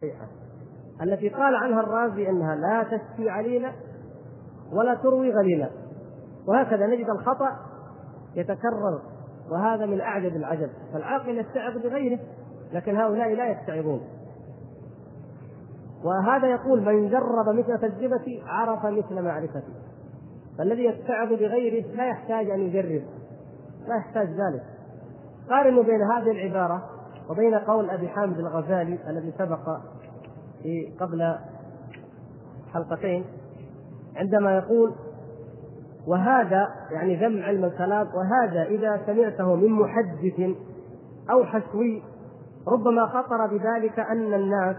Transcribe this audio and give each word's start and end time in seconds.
شيئا 0.00 0.28
التي 1.02 1.28
قال 1.28 1.54
عنها 1.54 1.80
الرازي 1.80 2.28
إنها 2.28 2.54
لا 2.54 2.82
تشفي 2.82 3.30
عليلا 3.30 3.72
ولا 4.72 4.94
تروي 4.94 5.32
غليلا. 5.32 5.70
وهكذا 6.48 6.86
نجد 6.86 7.10
الخطأ 7.10 7.56
يتكرر 8.34 9.02
وهذا 9.50 9.86
من 9.86 10.00
أعجب 10.00 10.36
العجب. 10.36 10.70
فالعاقل 10.92 11.38
يتعظ 11.38 11.78
بغيره 11.78 12.18
لكن 12.72 12.96
هؤلاء 12.96 13.34
لا 13.34 13.50
يتعظون 13.50 14.00
وهذا 16.04 16.46
يقول 16.48 16.80
من 16.80 17.10
جرب 17.10 17.48
مثل 17.48 17.78
تجربتي 17.78 18.42
عرف 18.46 18.86
مثل 18.86 19.22
معرفتي. 19.22 19.74
فالذي 20.58 20.84
يتعظ 20.84 21.28
بغيره 21.28 21.86
لا 21.96 22.08
يحتاج 22.08 22.50
أن 22.50 22.60
يجرب 22.60 23.02
لا 23.88 23.96
يحتاج 23.96 24.28
ذلك. 24.28 24.64
قارنوا 25.50 25.82
بين 25.82 26.02
هذه 26.02 26.30
العبارة 26.30 26.95
وبين 27.30 27.54
قول 27.54 27.90
أبي 27.90 28.08
حامد 28.08 28.38
الغزالي 28.38 28.98
الذي 29.08 29.32
سبق 29.38 29.78
في 30.62 30.92
قبل 31.00 31.34
حلقتين 32.74 33.24
عندما 34.16 34.56
يقول 34.56 34.94
وهذا 36.06 36.68
يعني 36.90 37.16
ذم 37.16 37.42
علم 37.42 37.64
الكلام 37.64 38.06
وهذا 38.14 38.62
إذا 38.62 39.00
سمعته 39.06 39.54
من 39.54 39.70
محدث 39.70 40.56
أو 41.30 41.44
حشوي 41.44 42.02
ربما 42.68 43.06
خطر 43.06 43.46
بذلك 43.46 43.98
أن 43.98 44.34
الناس 44.34 44.76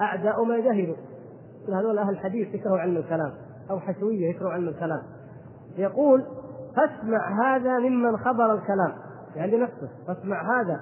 أعداء 0.00 0.44
ما 0.44 0.58
جهلوا. 0.58 0.96
هذول 1.68 1.98
أهل 1.98 2.10
الحديث 2.10 2.54
يكرهوا 2.54 2.78
علم 2.78 2.96
الكلام 2.96 3.32
أو 3.70 3.80
حشويه 3.80 4.30
يكرهوا 4.30 4.52
علم 4.52 4.68
الكلام. 4.68 5.02
يقول 5.76 6.24
فاسمع 6.76 7.44
هذا 7.44 7.78
ممن 7.78 8.16
خبر 8.16 8.54
الكلام. 8.54 8.92
يعني 9.36 9.56
نفسه 9.56 9.88
فاسمع 10.06 10.60
هذا 10.60 10.80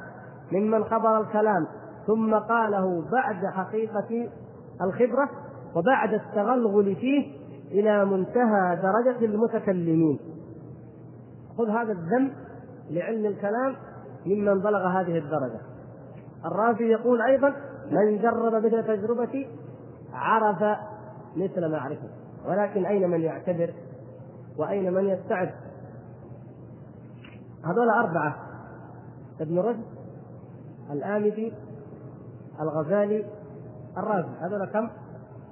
ممن 0.52 0.84
خبر 0.84 1.20
الكلام 1.20 1.66
ثم 2.06 2.34
قاله 2.34 3.05
بعد 3.12 3.47
حقيقة 3.47 4.29
الخبرة 4.83 5.28
وبعد 5.77 6.15
التغلغل 6.15 6.97
فيه 6.97 7.42
إلى 7.70 8.05
منتهى 8.05 8.78
درجة 8.83 9.25
المتكلمين. 9.25 10.19
خذ 11.59 11.69
هذا 11.70 11.92
الذم 11.92 12.33
لعلم 12.91 13.27
الكلام 13.27 13.77
ممن 14.27 14.61
بلغ 14.61 14.86
هذه 14.86 15.19
الدرجة. 15.19 15.61
الرازي 16.44 16.84
يقول 16.84 17.22
أيضا 17.22 17.55
من 17.91 18.19
جرب 18.19 18.55
مثل 18.55 18.83
تجربتي 18.83 19.47
عرف 20.12 20.78
مثل 21.37 21.70
معرفة 21.72 22.09
ولكن 22.48 22.87
أين 22.87 23.11
من 23.11 23.20
يعتبر 23.20 23.70
وأين 24.59 24.92
من 24.92 25.09
يستعد؟ 25.09 25.50
هذول 27.64 27.91
أربعة. 27.91 28.37
ابن 29.41 29.59
رشد 29.59 29.92
الآمدي 30.91 31.52
الغزالي 32.61 33.25
الرازي 33.98 34.28
هذول 34.41 34.66
كم؟ 34.66 34.91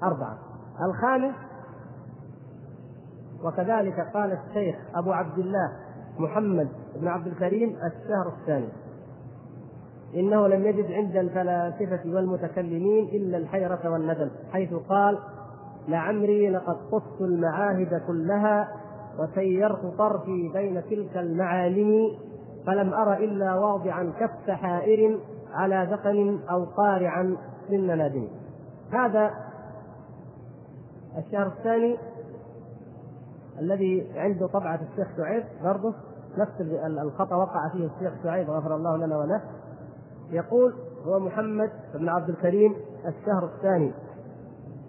أربعة. 0.02 0.38
الخامس 0.86 1.34
وكذلك 3.44 4.00
قال 4.14 4.32
الشيخ 4.32 4.76
أبو 4.94 5.12
عبد 5.12 5.38
الله 5.38 5.72
محمد 6.18 6.68
بن 6.96 7.08
عبد 7.08 7.26
الكريم 7.26 7.68
الشهر 7.68 8.32
الثاني. 8.40 8.68
إنه 10.14 10.48
لم 10.48 10.66
يجد 10.66 10.90
عند 10.90 11.16
الفلاسفة 11.16 12.00
والمتكلمين 12.04 13.08
إلا 13.08 13.38
الحيرة 13.38 13.90
والندم 13.90 14.30
حيث 14.52 14.74
قال 14.74 15.18
لعمري 15.88 16.50
لقد 16.50 16.76
قصت 16.92 17.20
المعاهد 17.20 18.02
كلها 18.06 18.68
وسيرت 19.18 19.86
طرفي 19.98 20.50
بين 20.54 20.82
تلك 20.90 21.16
المعالم 21.16 22.10
فلم 22.66 22.94
أر 22.94 23.12
إلا 23.12 23.54
واضعا 23.54 24.12
كف 24.20 24.50
حائر 24.50 25.18
على 25.52 25.88
ذقن 25.90 26.40
أو 26.50 26.64
قارعا 26.64 27.36
من 27.70 27.86
نادم 27.86 28.28
هذا 28.92 29.30
الشهر 31.18 31.46
الثاني 31.46 31.98
الذي 33.60 34.12
عنده 34.14 34.46
طبعة 34.46 34.80
الشيخ 34.90 35.16
شعيب 35.16 35.44
برضه 35.64 35.94
نفس 36.38 36.60
الخطأ 36.86 37.36
وقع 37.36 37.68
فيه 37.72 37.86
الشيخ 37.86 38.22
شعيب 38.22 38.50
غفر 38.50 38.76
الله 38.76 38.96
لنا 38.96 39.18
وله 39.18 39.40
يقول 40.30 40.74
هو 41.06 41.18
محمد 41.18 41.70
بن 41.94 42.08
عبد 42.08 42.28
الكريم 42.28 42.74
الشهر 43.06 43.44
الثاني 43.44 43.92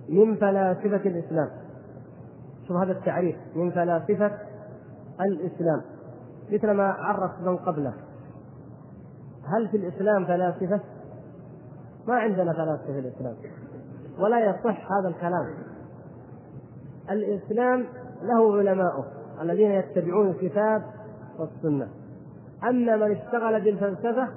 من 0.09 0.35
فلاسفة 0.35 1.09
الإسلام. 1.09 1.49
شوف 2.67 2.77
هذا 2.77 2.91
التعريف 2.91 3.35
من 3.55 3.71
فلاسفة 3.71 4.31
الإسلام. 5.21 5.81
مثل 6.51 6.71
ما 6.71 6.83
عرف 6.83 7.31
من 7.41 7.57
قبله. 7.57 7.93
هل 9.45 9.67
في 9.71 9.77
الإسلام 9.77 10.25
فلاسفة؟ 10.25 10.79
ما 12.07 12.15
عندنا 12.15 12.53
فلاسفة 12.53 12.93
في 12.93 12.99
الإسلام. 12.99 13.35
ولا 14.19 14.39
يصح 14.39 14.91
هذا 14.91 15.09
الكلام. 15.09 15.53
الإسلام 17.09 17.85
له 18.21 18.57
علماؤه 18.57 19.05
الذين 19.41 19.71
يتبعون 19.71 20.29
الكتاب 20.29 20.83
والسنة. 21.39 21.87
أما 22.63 22.95
من 22.95 23.11
اشتغل 23.11 23.61
بالفلسفة 23.61 24.27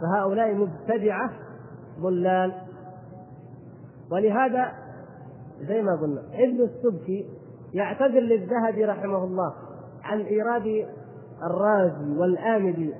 فهؤلاء 0.00 0.54
مبتدعة 0.54 1.30
ضلال. 2.00 2.52
ولهذا 4.12 4.72
زي 5.60 5.82
ما 5.82 5.96
قلنا 5.96 6.20
ابن 6.20 6.60
السبكي 6.60 7.30
يعتذر 7.74 8.20
للذهبي 8.20 8.84
رحمه 8.84 9.24
الله 9.24 9.52
عن 10.02 10.20
إيراد 10.20 10.86
الرازي 11.42 12.18
والآمدي 12.18 12.94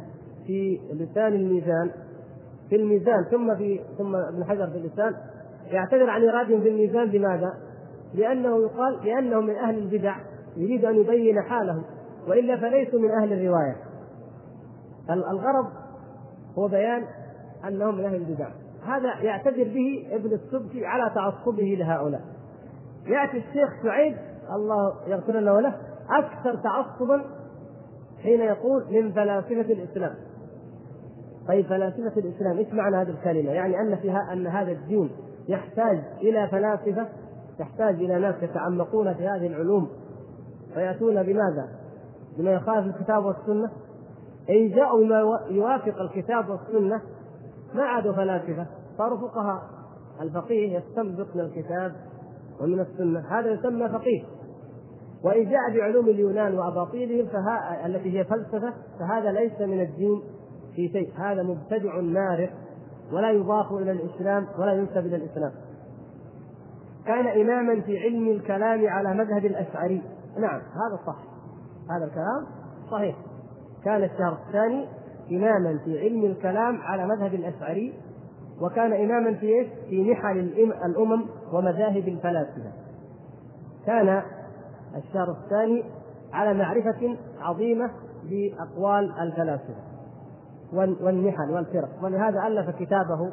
في 0.46 0.80
لسان 0.92 1.32
الميزان 1.32 1.90
في 2.68 2.76
الميزان 2.76 3.24
ثم 3.30 3.56
في 3.56 3.80
ثم 3.98 4.16
ابن 4.16 4.44
حجر 4.44 4.66
في 4.66 4.76
اللسان. 4.76 5.14
يعتذر 5.66 6.10
عن 6.10 6.22
إيرادهم 6.22 6.60
في 6.60 6.68
الميزان 6.68 7.08
لماذا؟ 7.08 7.52
لأنه 8.14 8.62
يقال 8.62 9.04
لأنهم 9.04 9.46
من 9.46 9.56
أهل 9.56 9.78
البدع 9.78 10.16
يريد 10.56 10.84
أن 10.84 10.96
يبين 10.96 11.42
حالهم 11.42 11.84
وإلا 12.28 12.56
فليسوا 12.56 12.98
من 12.98 13.10
أهل 13.10 13.32
الرواية. 13.32 13.76
الغرض 15.10 15.66
هو 16.58 16.68
بيان 16.68 17.04
أنهم 17.68 17.98
من 17.98 18.04
أهل 18.04 18.14
البدع. 18.14 18.48
هذا 18.86 19.22
يعتذر 19.22 19.64
به 19.64 20.08
ابن 20.10 20.32
السبكي 20.32 20.86
على 20.86 21.14
تعصبه 21.14 21.76
لهؤلاء. 21.78 22.20
يأتي 23.06 23.38
الشيخ 23.38 23.82
سعيد 23.82 24.16
الله 24.54 25.08
يغفر 25.08 25.40
له 25.40 25.52
وله 25.54 25.74
أكثر 26.10 26.54
تعصبا 26.54 27.24
حين 28.26 28.40
يقول 28.40 28.84
من 28.90 29.12
فلاسفة 29.12 29.72
الإسلام. 29.72 30.14
طيب 31.48 31.66
فلاسفة 31.66 32.12
الإسلام 32.16 32.58
إيش 32.58 32.72
معنى 32.72 32.96
هذه 32.96 33.10
الكلمة؟ 33.10 33.52
يعني 33.52 33.80
أن 33.80 33.96
فيها 33.96 34.32
أن 34.32 34.46
هذا 34.46 34.72
الدين 34.72 35.10
يحتاج 35.48 36.02
إلى 36.20 36.48
فلاسفة 36.48 37.06
يحتاج 37.60 37.94
إلى 37.94 38.18
ناس 38.18 38.34
يتعمقون 38.42 39.14
في 39.14 39.28
هذه 39.28 39.46
العلوم. 39.46 39.88
فيأتون 40.74 41.22
بماذا؟ 41.22 41.68
بما 42.38 42.50
يخالف 42.50 42.96
الكتاب 42.96 43.24
والسنة؟ 43.24 43.70
إن 44.50 44.68
جاءوا 44.68 45.04
بما 45.04 45.40
يوافق 45.50 46.00
الكتاب 46.00 46.48
والسنة 46.48 47.00
ما 47.74 47.82
عادوا 47.82 48.12
فلاسفة 48.12 48.66
صاروا 48.98 49.18
فقهاء. 49.18 49.62
الفقيه 50.20 50.78
يستنبط 50.78 51.36
من 51.36 51.40
الكتاب 51.40 51.92
ومن 52.60 52.80
السنة. 52.80 53.20
هذا 53.30 53.50
يسمى 53.50 53.88
فقيه. 53.88 54.22
وإن 55.26 55.50
جاء 55.50 55.78
بعلوم 55.78 56.08
اليونان 56.08 56.58
وأباطيلهم 56.58 57.26
فها 57.26 57.86
التي 57.86 58.18
هي 58.18 58.24
فلسفة 58.24 58.72
فهذا 58.98 59.32
ليس 59.32 59.60
من 59.60 59.80
الدين 59.80 60.20
في 60.76 60.88
شيء. 60.88 61.12
هذا 61.16 61.42
مبتدع 61.42 62.00
نارق 62.00 62.50
ولا 63.12 63.30
يضاف 63.30 63.72
إلى 63.72 63.90
الإسلام 63.90 64.46
ولا 64.58 64.72
ينسب 64.72 65.06
إلى 65.06 65.16
الإسلام. 65.16 65.52
كان 67.06 67.26
إماما 67.26 67.80
في 67.80 67.98
علم 67.98 68.28
الكلام 68.28 68.86
على 68.86 69.14
مذهب 69.14 69.44
الأشعري. 69.44 70.02
نعم 70.38 70.60
هذا 70.60 71.00
صح 71.06 71.16
هذا 71.90 72.04
الكلام 72.04 72.46
صحيح. 72.90 73.16
كان 73.84 74.04
الشهر 74.04 74.38
الثاني 74.46 74.86
إماما 75.32 75.78
في 75.84 76.00
علم 76.00 76.24
الكلام 76.24 76.80
على 76.80 77.06
مذهب 77.06 77.34
الأشعري 77.34 77.94
وكان 78.62 78.92
إماما 78.92 79.34
في 79.34 79.46
إيش؟ 79.46 79.66
في 79.88 80.12
نحل 80.12 80.38
الأمم 80.84 81.26
ومذاهب 81.52 82.08
الفلاسفة. 82.08 82.72
كان 83.86 84.22
الشهر 84.96 85.30
الثاني 85.30 85.84
على 86.32 86.54
معرفة 86.54 87.16
عظيمة 87.40 87.90
بأقوال 88.30 89.12
الفلاسفة 89.20 89.82
والنحل 90.72 91.50
والفرق. 91.50 91.88
ولهذا 92.02 92.46
ألف 92.46 92.70
كتابه 92.70 93.32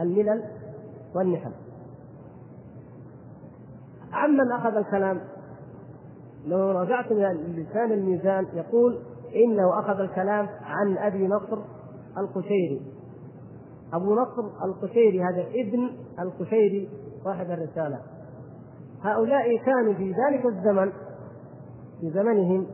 الملل 0.00 0.44
والنحل. 1.14 1.52
عمن 4.12 4.52
أخذ 4.52 4.76
الكلام 4.76 5.20
لو 6.46 6.70
رجعت 6.70 7.12
إلى 7.12 7.32
لسان 7.32 7.92
الميزان 7.92 8.46
يقول 8.54 8.98
إنه 9.44 9.80
أخذ 9.80 10.00
الكلام 10.00 10.48
عن 10.62 10.98
أبي 10.98 11.26
نصر 11.26 11.58
القشيري. 12.18 12.80
أبو 13.92 14.14
نصر 14.14 14.64
القشيري 14.64 15.22
هذا 15.22 15.40
ابن 15.40 15.90
القشيري 16.20 16.88
صاحب 17.24 17.50
الرسالة. 17.50 18.00
هؤلاء 19.02 19.56
كانوا 19.66 19.94
في 19.94 20.12
ذلك 20.12 20.46
الزمن 20.46 20.92
في 22.00 22.10
زمنهم 22.10 22.66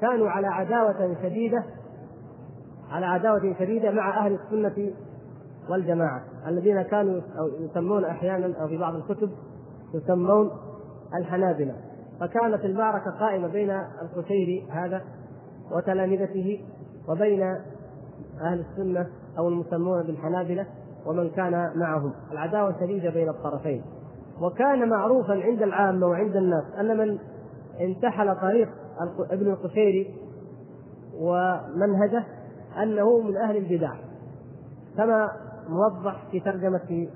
كانوا 0.00 0.28
على 0.28 0.46
عداوة 0.46 1.22
شديدة 1.22 1.64
على 2.90 3.06
عداوة 3.06 3.54
شديدة 3.58 3.90
مع 3.90 4.26
أهل 4.26 4.34
السنة 4.34 4.92
والجماعة 5.70 6.22
الذين 6.46 6.82
كانوا 6.82 7.20
يسمون 7.60 8.04
أحيانا 8.04 8.62
أو 8.62 8.68
في 8.68 8.78
بعض 8.78 8.94
الكتب 8.94 9.30
يسمون 9.94 10.50
الحنابلة. 11.14 11.76
فكانت 12.20 12.64
المعركة 12.64 13.10
قائمة 13.10 13.48
بين 13.48 13.70
القشيري 14.02 14.66
هذا 14.70 15.02
وتلامذته 15.76 16.64
وبين 17.08 17.42
أهل 18.40 18.64
السنة 18.70 19.06
أو 19.38 19.48
المسمون 19.48 20.02
بالحنابلة 20.02 20.66
ومن 21.06 21.30
كان 21.30 21.72
معهم. 21.76 22.12
العداوة 22.32 22.80
شديدة 22.80 23.10
بين 23.10 23.28
الطرفين. 23.28 23.82
وكان 24.40 24.88
معروفا 24.88 25.32
عند 25.32 25.62
العامة 25.62 26.06
وعند 26.06 26.36
الناس 26.36 26.64
أن 26.78 26.96
من 26.98 27.18
انتحل 27.80 28.36
طريق 28.36 28.68
ابن 29.30 29.50
القشيري 29.50 30.14
ومنهجه 31.20 32.24
أنه 32.82 33.20
من 33.20 33.36
أهل 33.36 33.56
البدع 33.56 33.92
كما 34.96 35.30
موضح 35.68 36.30
في 36.30 36.40
ترجمة 36.40 37.08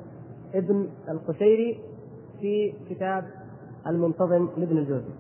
ابن 0.55 0.89
القشيري 1.09 1.81
في 2.41 2.75
كتاب 2.91 3.25
المنتظم 3.87 4.49
لابن 4.57 4.79
الجوزي. 4.79 5.15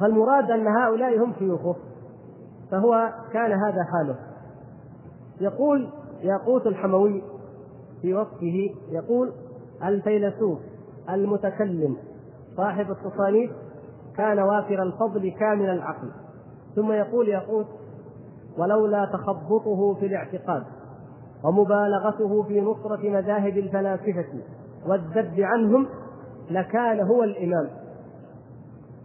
فالمراد 0.00 0.50
أن 0.50 0.66
هؤلاء 0.66 1.24
هم 1.24 1.32
شيوخه 1.38 1.76
فهو 2.70 3.12
كان 3.32 3.52
هذا 3.52 3.84
حاله. 3.84 4.16
يقول 5.40 5.88
ياقوت 6.22 6.66
الحموي 6.66 7.22
في 8.02 8.14
وصفه 8.14 8.70
يقول 8.90 9.32
الفيلسوف 9.84 10.58
المتكلم 11.10 11.96
صاحب 12.56 12.90
التصانيف 12.90 13.50
كان 14.16 14.38
وافر 14.38 14.82
الفضل 14.82 15.30
كامل 15.40 15.70
العقل. 15.70 16.10
ثم 16.76 16.92
يقول 16.92 17.28
ياقوت 17.28 17.66
ولولا 18.58 19.04
تخبطه 19.04 19.94
في 19.94 20.06
الاعتقاد 20.06 20.62
ومبالغته 21.44 22.42
في 22.42 22.60
نصرة 22.60 23.10
مذاهب 23.10 23.58
الفلاسفة 23.58 24.42
والذب 24.86 25.40
عنهم 25.40 25.86
لكان 26.50 27.00
هو 27.00 27.24
الإمام. 27.24 27.68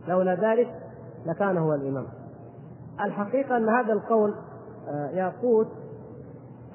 لولا 0.08 0.36
ذلك 0.36 0.74
لكان 1.26 1.58
هو 1.58 1.74
الإمام. 1.74 2.06
الحقيقة 3.06 3.58
أن 3.58 3.70
هذا 3.70 3.94
القول 3.94 4.34
آه، 4.88 5.10
ياقوت 5.10 5.68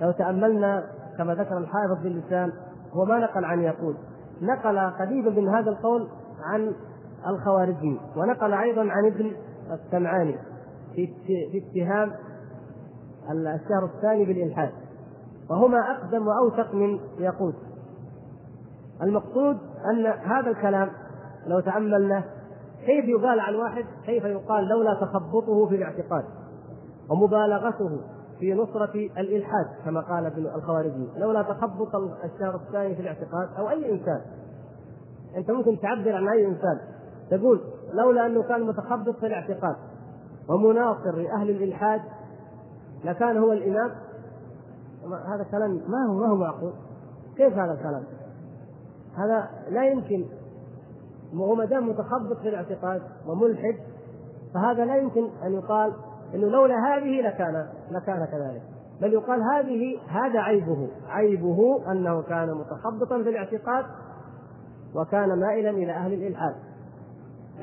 لو 0.01 0.11
تأملنا 0.11 0.85
كما 1.19 1.35
ذكر 1.35 1.59
الحافظ 1.59 2.03
باللسان 2.03 2.53
هو 2.93 3.05
ما 3.05 3.19
نقل 3.19 3.45
عن 3.45 3.61
ياقوت. 3.61 3.97
نقل 4.43 4.79
قريبا 4.79 5.31
من 5.31 5.49
هذا 5.49 5.71
القول 5.71 6.09
عن 6.53 6.73
الخوارزمي 7.27 8.01
ونقل 8.17 8.53
أيضا 8.53 8.81
عن 8.81 9.07
ابن 9.07 9.33
السمعاني 9.73 10.39
في 10.95 11.07
في 11.25 11.59
اتهام 11.59 12.13
الشهر 13.31 13.85
الثاني 13.95 14.25
بالإلحاد. 14.25 14.71
وهما 15.51 15.79
أقدم 15.79 16.27
وأوثق 16.27 16.75
من 16.75 17.01
ياقوت. 17.19 17.55
المقصود 19.03 19.59
أن 19.91 20.07
هذا 20.07 20.51
الكلام 20.51 20.91
لو 21.47 21.61
تأملنا 21.61 22.25
كيف 22.87 23.05
يقال 23.05 23.41
عن 23.41 23.55
واحد 23.55 23.85
كيف 24.07 24.25
يقال 24.25 24.69
لولا 24.69 24.95
تخبطه 24.95 25.67
في 25.69 25.77
الاعتقاد 25.77 26.25
ومبالغته 27.11 28.01
في 28.39 28.55
نصرة 28.55 28.95
الإلحاد 28.95 29.67
كما 29.85 30.01
قال 30.01 30.27
ابن 30.27 30.47
الخوارزمي 30.47 31.09
لولا 31.17 31.43
تخبط 31.43 31.95
الشهر 32.25 32.55
الثاني 32.55 32.95
في 32.95 33.01
الاعتقاد 33.01 33.49
أو 33.59 33.71
أي 33.71 33.93
إنسان. 33.93 34.21
أنت 35.37 35.51
ممكن 35.51 35.81
تعبر 35.81 36.13
عن 36.13 36.29
أي 36.29 36.47
إنسان. 36.47 36.81
تقول 37.31 37.61
لولا 37.93 38.27
أنه 38.27 38.43
كان 38.43 38.63
متخبط 38.63 39.17
في 39.17 39.27
الاعتقاد 39.27 39.77
ومناصر 40.49 41.17
لأهل 41.17 41.51
الإلحاد 41.51 42.01
لكان 43.05 43.37
هو 43.37 43.53
الإمام. 43.53 43.91
هذا 45.05 45.47
كلام 45.51 45.71
ما 45.71 46.07
هو 46.09 46.15
ما 46.15 46.29
هو 46.29 46.37
معقول؟ 46.37 46.73
كيف 47.37 47.53
هذا 47.53 47.73
الكلام؟ 47.73 48.05
هذا 49.17 49.49
لا 49.71 49.87
يمكن. 49.87 50.25
وهو 51.35 51.55
ما 51.55 51.65
دام 51.65 51.89
متخبط 51.89 52.37
في 52.43 52.49
الاعتقاد 52.49 53.03
وملحد 53.27 53.77
فهذا 54.55 54.85
لا 54.85 54.97
يمكن 54.97 55.29
أن 55.45 55.53
يقال 55.53 55.93
إنه 56.35 56.49
لولا 56.49 56.75
هذه 56.75 57.21
لكان 57.21 57.67
لكان 57.91 58.25
كذلك. 58.25 58.63
بل 59.01 59.13
يقال 59.13 59.41
هذه 59.43 59.99
هذا 60.09 60.41
عيبه. 60.41 60.89
عيبه 61.09 61.59
أنه 61.93 62.23
كان 62.23 62.49
متخبطا 62.55 63.23
في 63.23 63.29
الاعتقاد 63.29 63.85
وكان 64.95 65.41
مائلا 65.41 65.71
إلى 65.71 65.93
أهل 65.93 66.13
الإلحاد. 66.13 66.55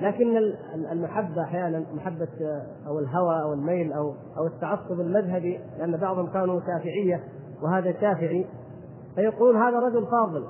لكن 0.02 0.38
المحبة 0.92 1.44
أحيانا 1.44 1.86
محبة 1.94 2.28
أو 2.88 3.00
الهوى 3.00 3.42
أو 3.42 3.54
الميل 3.54 3.94
أو 3.94 4.14
أو 4.38 4.48
التعصب 4.48 5.00
المذهبي 5.00 5.60
لأن 5.78 5.98
بعضهم 5.98 6.28
كانوا 6.28 6.60
شافعية 6.60 7.24
وهذا 7.64 7.92
شافعي 8.02 8.46
فيقول 9.16 9.56
هذا 9.56 9.80
رجل 9.80 10.08
فاضل 10.12 10.46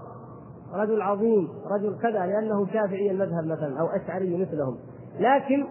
رجل 0.73 1.01
عظيم 1.01 1.49
رجل 1.71 1.97
كذا 2.01 2.25
لأنه 2.25 2.65
شافعي 2.65 3.11
المذهب 3.11 3.45
مثلا 3.45 3.79
أو 3.79 3.87
أشعري 3.87 4.37
مثلهم. 4.37 4.77
لكن 5.19 5.67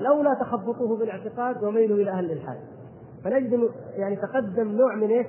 لولا 0.00 0.34
تخبطه 0.40 0.96
بالاعتقاد 0.96 1.64
وميله 1.64 1.94
إلى 1.94 2.10
أهل 2.10 2.24
الالحاد 2.24 2.58
فنجد 3.24 3.70
يعني 3.96 4.16
تقدم 4.16 4.68
نوع 4.68 4.94
من 4.94 5.10
إيش؟ 5.10 5.26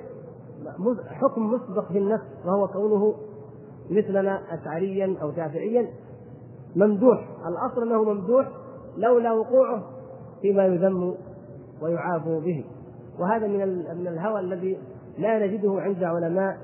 حكم 1.08 1.42
مسبق 1.46 1.92
في 1.92 1.98
النفس 1.98 2.24
وهو 2.46 2.68
كونه 2.68 3.14
مثلنا 3.90 4.40
اشعريا 4.50 5.16
أو 5.22 5.32
شافعيا. 5.32 5.88
ممدوح 6.76 7.28
الأصل 7.48 7.82
أنه 7.82 8.04
ممدوح 8.04 8.48
لولا 8.96 9.32
وقوعه 9.32 9.82
فيما 10.42 10.66
يذم 10.66 11.14
ويعاب 11.82 12.24
به. 12.24 12.64
وهذا 13.20 13.46
من 13.46 13.58
من 13.98 14.06
الهوى 14.06 14.40
الذي 14.40 14.78
لا 15.18 15.46
نجده 15.46 15.80
عند 15.80 16.02
علماء 16.02 16.56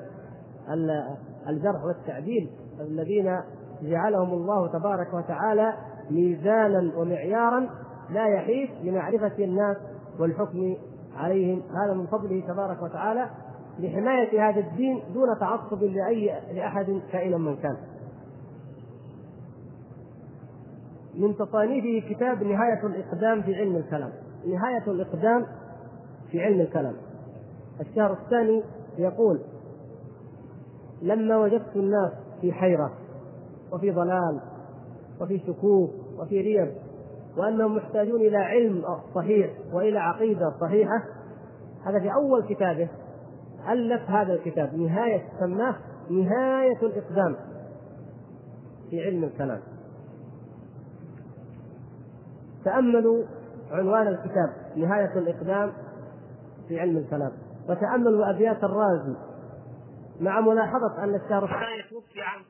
الجرح 1.49 1.85
والتعديل 1.85 2.51
الذين 2.81 3.41
جعلهم 3.83 4.33
الله 4.33 4.69
تبارك 4.69 5.15
وتعالى 5.15 5.75
ميزانا 6.11 6.93
ومعيارا 6.97 7.69
لا 8.11 8.27
يحيف 8.27 8.71
لمعرفة 8.83 9.45
الناس 9.45 9.77
والحكم 10.19 10.77
عليهم 11.17 11.63
هذا 11.83 11.95
من 11.95 12.07
فضله 12.07 12.41
تبارك 12.41 12.83
وتعالى 12.83 13.31
لحماية 13.79 14.51
هذا 14.51 14.61
الدين 14.61 15.03
دون 15.15 15.39
تعصب 15.41 15.83
لأي 15.83 16.41
لأحد 16.55 17.01
كائنا 17.13 17.39
من 17.39 17.57
كان. 17.57 17.77
من 21.15 21.37
تصانيفه 21.37 22.09
كتاب 22.09 22.43
نهاية 22.43 22.87
الإقدام 22.87 23.43
في 23.43 23.55
علم 23.55 23.77
الكلام. 23.77 24.13
نهاية 24.47 24.85
الإقدام 24.87 25.47
في 26.31 26.43
علم 26.43 26.61
الكلام. 26.61 26.95
الشهر 27.81 28.13
الثاني 28.13 28.63
يقول 28.99 29.41
لما 31.03 31.37
وجدت 31.37 31.77
الناس 31.77 32.13
في 32.41 32.53
حيرة 32.53 32.93
وفي 33.73 33.91
ضلال 33.91 34.41
وفي 35.21 35.39
شكوك 35.39 35.91
وفي 36.19 36.41
ريب 36.41 36.75
وأنهم 37.37 37.77
محتاجون 37.77 38.21
إلى 38.21 38.37
علم 38.37 38.85
صحيح 39.15 39.51
وإلى 39.73 39.99
عقيدة 39.99 40.55
صحيحة. 40.61 41.05
هذا 41.87 42.01
في 42.01 42.13
أول 42.13 42.49
كتابه 42.49 42.89
ألف 43.69 44.11
هذا 44.11 44.33
الكتاب 44.33 44.75
نهاية 44.75 45.29
سماه 45.41 45.77
نهاية 46.11 46.83
الإقدام 46.83 47.37
في 48.91 49.05
علم 49.05 49.25
الكلام. 49.25 49.61
تأملوا 52.65 53.25
عنوان 53.71 54.07
الكتاب 54.07 54.51
نهاية 54.77 55.19
الإقدام 55.19 55.73
في 56.69 56.81
علم 56.81 56.97
الكلام. 56.97 57.33
وتأملوا 57.69 58.31
أبيات 58.31 58.65
الرازي 58.65 59.15
مع 60.21 60.41
ملاحظة 60.41 61.05
أن 61.05 61.15
الشهر 61.15 61.45
الثاني 61.45 61.83
توفي 61.91 62.21
عام 62.21 62.41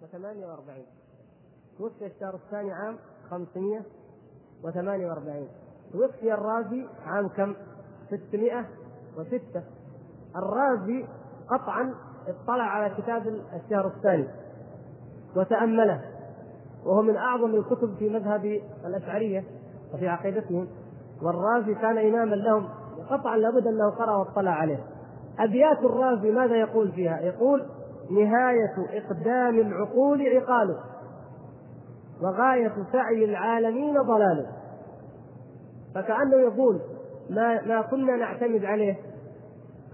548 0.00 0.84
توفي 1.78 2.06
الشهر 2.06 2.34
الثاني 2.34 2.72
عام 2.72 2.96
548 3.30 5.48
توفي 5.92 6.34
الرازي 6.34 6.86
عام 7.06 7.28
كم؟ 7.28 7.54
606 8.10 9.62
الرازي 10.36 11.06
قطعا 11.48 11.94
اطلع 12.28 12.64
على 12.64 12.94
كتاب 12.94 13.26
الشهر 13.26 13.86
الثاني 13.86 14.28
وتأمله 15.36 16.00
وهو 16.84 17.02
من 17.02 17.16
أعظم 17.16 17.54
الكتب 17.54 17.94
في 17.98 18.08
مذهب 18.08 18.60
الأشعرية 18.84 19.44
وفي 19.94 20.08
عقيدتهم. 20.08 20.68
والرازي 21.22 21.74
كان 21.74 21.98
إماما 21.98 22.34
لهم 22.34 22.68
قطعا 23.10 23.36
لابد 23.36 23.66
أنه 23.66 23.90
قرأ 23.90 24.16
واطلع 24.16 24.50
عليه. 24.50 24.84
أبيات 25.38 25.78
الرازي 25.78 26.30
ماذا 26.30 26.56
يقول 26.56 26.92
فيها؟ 26.92 27.20
يقول 27.20 27.66
نهاية 28.10 29.02
إقدام 29.02 29.58
العقول 29.58 30.22
عقاله 30.22 30.80
وغاية 32.22 32.72
سعي 32.92 33.24
العالمين 33.24 33.94
ضلاله 34.02 34.46
فكأنه 35.94 36.36
يقول 36.36 36.80
ما 37.30 37.62
ما 37.66 37.82
كنا 37.82 38.16
نعتمد 38.16 38.64
عليه. 38.64 38.96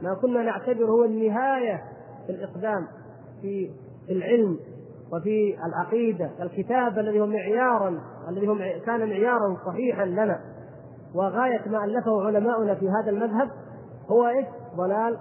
ما 0.02 0.14
كنا 0.14 0.42
نعتبر 0.42 0.84
هو 0.84 1.04
النهاية 1.04 1.82
في 2.26 2.32
الإقدام 2.32 2.86
في 3.42 3.70
العلم 4.10 4.58
وفي 5.12 5.56
العقيدة. 5.66 6.30
الكتاب 6.40 6.98
الذي 6.98 7.20
هو 7.20 7.26
معيارا 7.26 8.00
الذي 8.28 8.48
هو 8.48 8.56
كان 8.86 9.08
معيارا 9.08 9.56
صحيحا 9.66 10.04
لنا. 10.04 10.40
وغاية 11.14 11.68
ما 11.68 11.84
ألفه 11.84 12.26
علماؤنا 12.26 12.74
في 12.74 12.88
هذا 12.88 13.10
المذهب 13.10 13.50
هو 14.10 14.28
إيش؟ 14.28 14.46
ضلال 14.76 15.18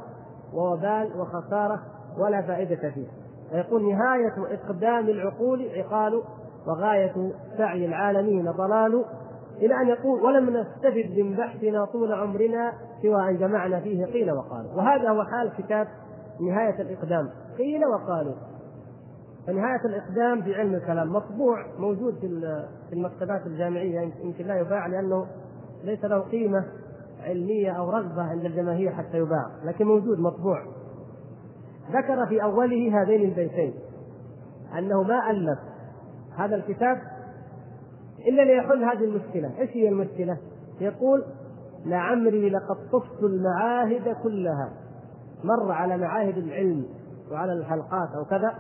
ووبال 0.53 1.11
وخسارة 1.19 1.81
ولا 2.17 2.41
فائدة 2.41 2.89
فيه. 2.89 3.07
فيقول 3.49 3.91
نهاية 3.91 4.33
إقدام 4.53 5.09
العقول 5.09 5.69
عقال 5.75 6.21
وغاية 6.67 7.31
سعي 7.57 7.85
العالمين 7.85 8.51
ضلال 8.51 9.05
إلى 9.57 9.75
أن 9.81 9.87
يقول 9.87 10.21
ولم 10.21 10.49
نستفد 10.49 11.19
من 11.19 11.35
بحثنا 11.35 11.85
طول 11.85 12.13
عمرنا 12.13 12.73
سوى 13.01 13.29
أن 13.29 13.37
جمعنا 13.37 13.79
فيه 13.79 14.05
قيل 14.05 14.31
وقال. 14.31 14.65
وهذا 14.75 15.09
هو 15.09 15.23
حال 15.23 15.51
كتاب 15.57 15.87
نهاية 16.41 16.81
الإقدام. 16.81 17.29
قيل 17.57 17.85
وقالوا. 17.85 18.33
فنهاية 19.47 19.85
الإقدام 19.85 20.41
في 20.41 20.55
علم 20.55 20.75
الكلام 20.75 21.13
مطبوع 21.13 21.65
موجود 21.79 22.15
في 22.89 22.93
المكتبات 22.93 23.45
الجامعية 23.45 24.11
يمكن 24.23 24.45
لا 24.45 24.59
يباع 24.59 24.87
لأنه 24.87 25.27
ليس 25.83 26.05
له 26.05 26.19
قيمة 26.19 26.65
علمية 27.23 27.71
أو 27.71 27.89
رغبة 27.89 28.21
عند 28.21 28.45
الجماهير 28.45 28.91
حتى 28.91 29.17
يباع 29.17 29.45
لكن 29.63 29.85
موجود 29.85 30.19
مطبوع. 30.19 30.65
ذكر 31.91 32.25
في 32.25 32.43
أوله 32.43 33.01
هذين 33.01 33.29
البيتين 33.29 33.73
أنه 34.77 35.03
ما 35.03 35.31
ألف 35.31 35.59
هذا 36.37 36.55
الكتاب 36.55 36.97
إلا 38.27 38.41
ليحل 38.41 38.83
هذه 38.83 39.03
المشكلة. 39.03 39.51
إيش 39.59 39.69
هي 39.69 39.89
المشكلة؟ 39.89 40.37
يقول 40.81 41.23
لعمري 41.85 42.49
لقد 42.49 42.75
طفت 42.91 43.23
المعاهد 43.23 44.15
كلها. 44.23 44.69
مر 45.43 45.71
على 45.71 45.97
معاهد 45.97 46.37
العلم 46.37 46.85
وعلى 47.31 47.53
الحلقات 47.53 48.09
أو 48.15 48.25
كذا. 48.25 48.55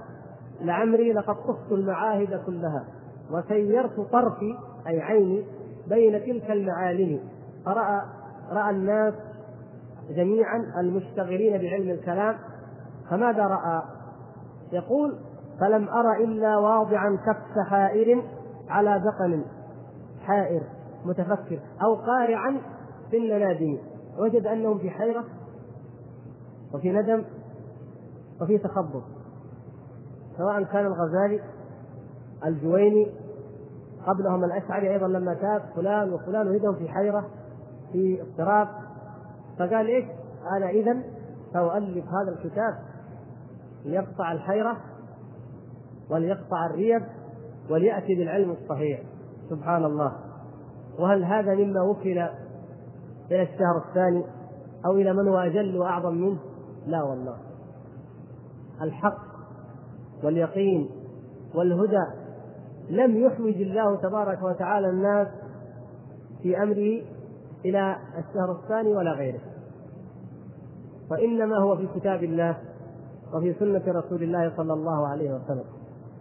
لعمري 0.61 1.13
لقد 1.13 1.35
طفت 1.35 1.71
المعاهد 1.71 2.41
كلها. 2.45 2.85
وسيرت 3.31 3.99
طرفي 3.99 4.57
أي 4.87 5.01
عيني 5.01 5.45
بين 5.87 6.25
تلك 6.25 6.51
المعالم. 6.51 7.19
فرأى 7.65 8.01
رأى 8.51 8.69
الناس 8.69 9.13
جميعا 10.09 10.57
المشتغلين 10.79 11.57
بعلم 11.57 11.89
الكلام 11.89 12.35
فماذا 13.13 13.47
رأى؟ 13.47 13.81
يقول 14.71 15.19
فلم 15.59 15.89
أر 15.89 16.13
إلا 16.13 16.57
واضعا 16.57 17.17
كف 17.25 17.69
حائر 17.69 18.23
على 18.69 19.01
ذقن 19.05 19.45
حائر 20.21 20.61
متفكر 21.05 21.59
أو 21.83 21.95
قارعا 21.95 22.61
في 23.11 23.17
النادم 23.17 23.77
وجد 24.17 24.47
أنهم 24.47 24.77
في 24.77 24.89
حيرة 24.89 25.23
وفي 26.73 26.91
ندم 26.91 27.23
وفي 28.41 28.57
تخبط 28.57 29.03
سواء 30.37 30.63
كان 30.63 30.85
الغزالي 30.85 31.39
الجويني 32.45 33.11
قبلهم 34.07 34.43
الأشعري 34.43 34.91
أيضا 34.93 35.07
لما 35.07 35.33
تاب 35.33 35.61
فلان 35.75 36.13
وفلان 36.13 36.47
وجدهم 36.47 36.75
في 36.75 36.89
حيرة 36.89 37.25
في 37.91 38.21
اضطراب 38.21 38.67
فقال 39.59 39.87
إيش؟ 39.87 40.05
أنا 40.57 40.69
اذا 40.69 41.03
سأؤلف 41.53 42.05
هذا 42.05 42.31
الكتاب 42.31 42.92
ليقطع 43.85 44.31
الحيرة 44.31 44.77
وليقطع 46.09 46.65
الريب 46.65 47.01
وليأتي 47.69 48.15
بالعلم 48.15 48.51
الصحيح. 48.51 49.01
سبحان 49.49 49.85
الله. 49.85 50.13
وهل 50.99 51.23
هذا 51.23 51.55
مما 51.55 51.81
وكل 51.81 52.27
إلى 53.31 53.41
الشهر 53.41 53.83
الثاني 53.87 54.23
أو 54.85 54.91
إلى 54.91 55.13
من 55.13 55.27
هو 55.27 55.37
أجل 55.37 55.77
وأعظم 55.77 56.13
منه؟ 56.13 56.39
لا 56.87 57.03
والله. 57.03 57.37
الحق 58.81 59.23
واليقين 60.23 60.89
والهدى 61.55 62.05
لم 62.89 63.17
يحوج 63.17 63.55
الله 63.55 63.95
تبارك 63.95 64.43
وتعالى 64.43 64.89
الناس 64.89 65.27
في 66.41 66.63
أمره 66.63 67.01
إلى 67.65 67.97
الشهر 68.17 68.51
الثاني 68.63 68.95
ولا 68.95 69.11
غيره. 69.11 69.39
وانما 71.11 71.57
هو 71.57 71.77
في 71.77 71.87
كتاب 71.95 72.23
الله 72.23 72.57
وفي 73.33 73.53
سنة 73.53 73.81
رسول 73.87 74.23
الله 74.23 74.53
صلى 74.57 74.73
الله 74.73 75.07
عليه 75.07 75.33
وسلم. 75.33 75.63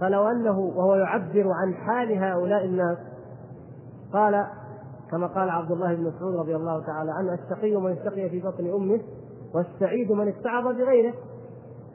فلو 0.00 0.28
أنه 0.28 0.58
وهو 0.58 0.94
يعبر 0.94 1.52
عن 1.52 1.74
حال 1.74 2.18
هؤلاء 2.18 2.64
الناس 2.64 2.98
قال 4.12 4.46
كما 5.10 5.26
قال 5.26 5.50
عبد 5.50 5.70
الله 5.70 5.94
بن 5.94 6.02
مسعود 6.02 6.34
رضي 6.34 6.56
الله 6.56 6.86
تعالى 6.86 7.12
عنه 7.12 7.34
الشقي 7.34 7.76
من 7.76 7.92
اشتقي 7.92 8.30
في 8.30 8.40
بطن 8.40 8.70
أمه 8.74 9.00
والسعيد 9.54 10.12
من 10.12 10.28
استعظ 10.28 10.64
بغيره. 10.64 11.14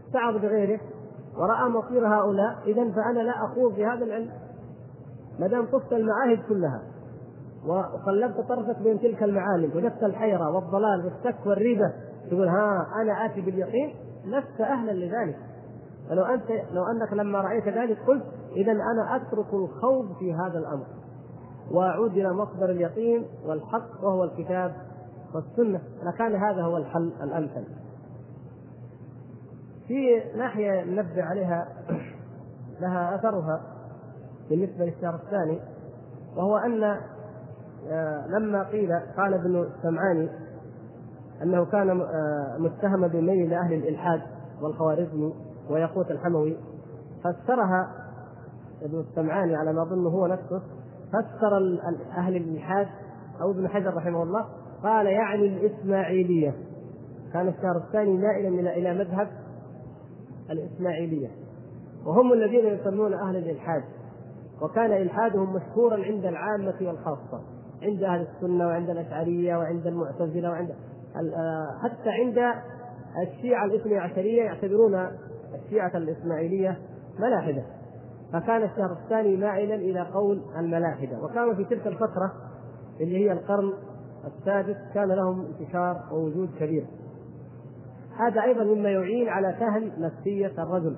استعظ 0.08 0.36
بغيره. 0.36 0.80
ورأى 1.38 1.70
مصير 1.70 2.08
هؤلاء. 2.08 2.58
إذا 2.66 2.92
فأنا 2.92 3.20
لا 3.20 3.46
أخوض 3.46 3.74
في 3.74 3.86
هذا 3.86 4.06
العلم. 4.06 4.30
ما 5.40 5.48
دام 5.48 5.66
طفت 5.66 5.94
المعاهد 5.94 6.40
كلها 6.50 6.82
وقلبت 7.68 8.40
طرفك 8.50 8.82
بين 8.82 9.00
تلك 9.00 9.24
المعالم 9.24 9.78
وجدت 9.78 10.04
الحيرة 10.04 10.56
والضلال 10.56 11.06
والشك 11.06 11.46
والريبة 11.46 11.94
تقول 12.30 12.48
ها 12.48 12.88
أنا 13.02 13.26
آتي 13.26 13.42
باليقين؟ 13.42 13.96
لست 14.28 14.62
أهلا 14.62 14.92
لذلك. 14.92 15.38
فلو 16.10 16.24
أنت 16.26 16.52
لو 16.72 16.84
أنك 16.84 17.14
لما 17.14 17.42
رأيت 17.42 17.68
ذلك 17.68 17.98
قلت 18.08 18.24
إذا 18.56 18.72
أنا 18.72 19.16
أترك 19.16 19.54
الخوض 19.54 20.14
في 20.20 20.34
هذا 20.34 20.60
الأمر. 20.60 20.86
وأعود 21.72 22.12
إلى 22.12 22.34
مصدر 22.34 22.70
اليقين 22.70 23.26
والحق 23.46 24.04
وهو 24.04 24.24
الكتاب 24.24 24.76
والسنة. 25.36 25.82
لكان 26.04 26.36
هذا 26.36 26.62
هو 26.62 26.78
الحل 26.78 27.12
الأمثل. 27.24 27.64
في 29.88 30.24
ناحية 30.36 30.84
ننبه 30.84 31.24
عليها 31.24 31.68
لها 32.82 33.16
أثرها 33.16 33.62
بالنسبة 34.50 34.86
للشهر 34.86 35.16
الثاني 35.16 35.60
وهو 36.38 36.58
أن 36.58 36.84
آه، 37.90 38.28
لما 38.28 38.64
قيل 38.64 38.92
قال 39.18 39.34
ابن 39.34 39.64
السمعاني 39.64 40.30
أنه 41.44 41.66
كان 41.66 41.90
آه، 41.90 42.58
متهما 42.60 43.08
بميل 43.08 43.54
أهل 43.54 43.74
الإلحاد 43.74 44.22
والخوارزمي 44.62 45.34
ويقوت 45.70 46.12
الحموي 46.12 46.58
فسرها 47.20 47.92
ابن 48.82 49.00
السمعاني 49.00 49.56
على 49.56 49.74
ما 49.74 49.82
أظن 49.82 50.08
هو 50.08 50.28
نفسه 50.28 50.62
فسر 51.08 51.58
أهل 52.18 52.36
الإلحاد 52.36 52.88
أو 53.42 53.52
ابن 53.52 53.68
حجر 53.68 53.94
رحمه 53.94 54.24
الله 54.24 54.46
قال 54.84 55.06
يعني 55.06 55.48
الإسماعيلية. 55.48 56.54
كان 57.34 57.48
الشهر 57.48 57.78
الثاني 57.78 58.18
مائلا 58.18 58.72
إلى 58.78 58.94
مذهب 58.94 59.28
الإسماعيلية. 60.52 61.28
وهم 62.06 62.34
الذين 62.34 62.66
يسمون 62.66 63.14
أهل 63.14 63.36
الإلحاد. 63.36 63.84
وكان 64.62 64.92
إلحادهم 64.92 65.54
مشهورا 65.54 66.04
عند 66.04 66.26
العامة 66.26 66.76
والخاصة 66.82 67.42
عند 67.84 68.04
أهل 68.04 68.22
السنة 68.22 68.68
وعند 68.68 68.90
الأشعرية 68.90 69.58
وعند 69.58 69.88
المعتزلة 69.88 70.50
وعند 70.50 70.76
حتى 71.84 72.10
عند 72.10 72.38
الشيعة 73.28 73.66
الاثني 73.66 73.98
عشرية 73.98 74.44
يعتبرون 74.44 75.08
الشيعة 75.56 75.98
الإسماعيلية 75.98 76.78
ملاحدة. 77.20 77.64
فكان 78.34 78.64
الشهر 78.64 78.98
الثاني 79.04 79.38
مائلا 79.38 79.76
إلى 79.76 80.02
قول 80.02 80.42
الملاحدة. 80.60 81.24
وكانوا 81.24 81.54
في 81.54 81.64
تلك 81.64 81.88
الفترة 81.88 82.32
اللي 83.02 83.26
هي 83.26 83.32
القرن 83.32 83.74
السادس 84.26 84.78
كان 84.94 85.08
لهم 85.08 85.46
انتشار 85.46 86.04
ووجود 86.12 86.50
كبير. 86.60 86.86
هذا 88.20 88.44
أيضا 88.44 88.64
مما 88.64 88.90
يعين 88.90 89.30
على 89.30 89.54
فهم 89.60 89.92
نفسية 89.98 90.64
الرجل. 90.64 90.98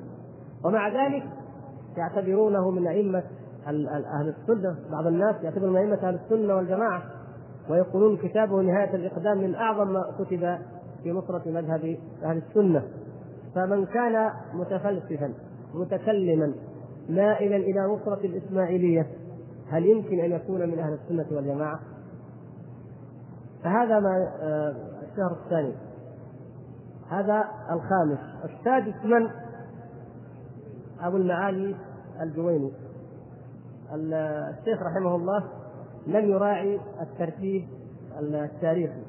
ومع 0.66 0.88
ذلك 0.88 1.24
يعتبرونه 1.98 2.72
من 2.72 2.88
أئمة 2.88 3.24
أهل 3.68 4.34
السنة. 4.38 4.76
بعض 4.92 5.08
الناس 5.08 5.36
يعتبرون 5.44 5.74
من 5.74 5.78
أئمة 5.78 6.10
أهل 6.10 6.16
السنة 6.16 6.56
والجماعة. 6.56 7.04
ويقولون 7.70 8.18
كتابه 8.18 8.62
نهاية 8.62 8.96
الإقدام 8.96 9.38
من 9.38 9.56
أعظم 9.56 9.94
ما 9.94 10.04
كتب 10.20 10.58
في 11.04 11.12
نصره 11.12 11.42
مذهب 11.46 11.98
أهل 12.24 12.38
السنة. 12.38 12.84
فمن 13.56 13.86
كان 13.86 14.32
متفلسفا 14.54 15.34
متكلما 15.74 16.54
مائلا 17.10 17.56
إلى 17.56 17.82
نصره 17.82 18.26
الإسماعيلية 18.26 19.08
هل 19.70 19.86
يمكن 19.86 20.20
أن 20.20 20.32
يكون 20.32 20.70
من 20.70 20.80
أهل 20.80 20.94
السنة 20.94 21.26
والجماعة؟ 21.32 21.80
فهذا 23.64 24.00
ما 24.00 24.28
آه، 24.42 24.76
الشهر 25.02 25.38
الثاني. 25.44 25.74
هذا 27.10 27.44
الخامس. 27.72 28.20
السادس 28.44 29.06
من؟ 29.06 29.30
أبو 31.02 31.18
المعالي 31.18 31.76
الجويني. 32.22 32.72
الشيخ 33.94 34.82
رحمه 34.82 35.16
الله 35.16 35.59
لم 36.10 36.32
يراعي 36.32 36.80
الترتيب 37.02 37.68
التاريخي. 38.20 39.04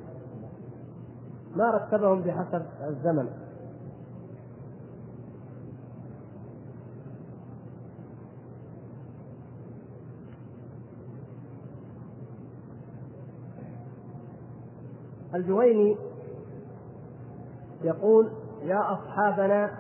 ما 1.57 1.71
رتبهم 1.71 2.23
بحسب 2.23 2.63
الزمن. 2.89 3.29
الجويني 15.35 15.97
يقول 17.83 18.31
يا 18.63 18.93
أصحابنا 18.93 19.71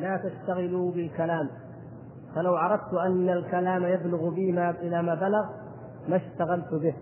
لا 0.00 0.16
تشتغلوا 0.16 0.92
بالكلام. 0.92 1.50
فلو 2.34 2.56
عرفت 2.56 2.94
أن 2.94 3.28
الكلام 3.28 3.84
يبلغ 3.84 4.30
بي 4.30 4.52
ما 4.52 4.70
إلى 4.70 5.02
ما 5.02 5.14
بلغ 5.14 5.59
ما 6.08 6.16
اشتغلت 6.16 6.74
به. 6.74 6.94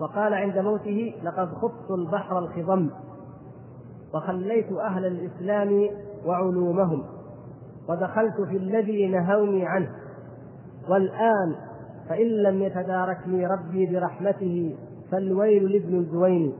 وقال 0.00 0.34
عند 0.34 0.58
موته 0.58 1.14
لقد 1.22 1.48
خضت 1.48 1.90
البحر 1.90 2.38
الخضم 2.38 2.90
وخليت 4.14 4.72
أهل 4.72 5.06
الإسلام 5.06 5.88
وعلومهم 6.26 7.04
ودخلت 7.88 8.40
في 8.40 8.56
الذي 8.56 9.08
نهوني 9.08 9.66
عنه 9.66 9.90
والآن 10.88 11.54
فإن 12.08 12.26
لم 12.26 12.62
يتداركني 12.62 13.46
ربي 13.46 13.86
برحمته 13.86 14.76
فالويل 15.10 15.72
لابن 15.72 15.98
الجويني 15.98 16.52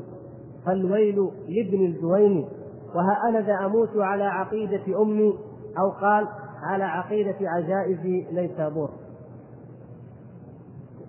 فالويل 0.67 1.31
لابن 1.49 1.85
الجويني 1.85 2.49
وها 2.95 3.29
أنا 3.29 3.41
ذا 3.41 3.67
أموت 3.67 3.97
على 3.97 4.25
عقيدة 4.25 5.03
أمي 5.03 5.35
أو 5.79 5.91
قال 5.91 6.29
على 6.63 6.85
عقيدة 6.85 7.37
عجائز 7.41 8.01
نيسابور 8.33 8.91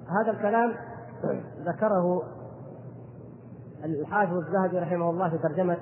هذا 0.10 0.32
الكلام 0.32 0.74
ذكره 1.66 2.24
الحافظ 3.86 4.38
الذهبي 4.38 4.80
رحمه 4.80 5.10
الله 5.10 5.30
في 5.30 5.38
ترجمة 5.38 5.78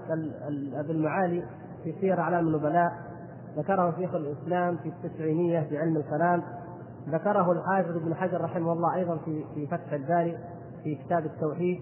ابن 0.79 0.91
المعالي 0.91 1.43
في 1.83 1.93
سير 2.01 2.19
أعلام 2.19 2.47
النبلاء. 2.47 2.91
ذكره 3.57 3.93
شيخ 3.97 4.15
الإسلام 4.15 4.77
في 4.77 4.89
التسعينية 4.89 5.61
في 5.69 5.77
علم 5.77 5.97
الكلام. 5.97 6.43
ذكره 7.09 7.51
الحافظ 7.51 7.95
ابن 7.95 8.15
حجر 8.15 8.41
رحمه 8.41 8.73
الله 8.73 8.95
أيضا 8.95 9.17
في 9.17 9.43
في 9.55 9.67
فتح 9.67 9.93
الباري 9.93 10.37
في 10.83 10.95
كتاب 10.95 11.25
التوحيد. 11.25 11.81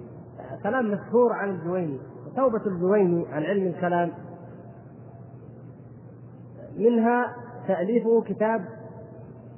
كلام 0.63 0.91
مشهور 0.91 1.33
عن 1.33 1.49
الجويني 1.49 1.99
توبة 2.35 2.65
الجويني 2.65 3.25
عن 3.27 3.43
علم 3.43 3.67
الكلام. 3.67 4.11
منها 6.77 7.35
تأليفه 7.67 8.21
كتاب 8.21 8.65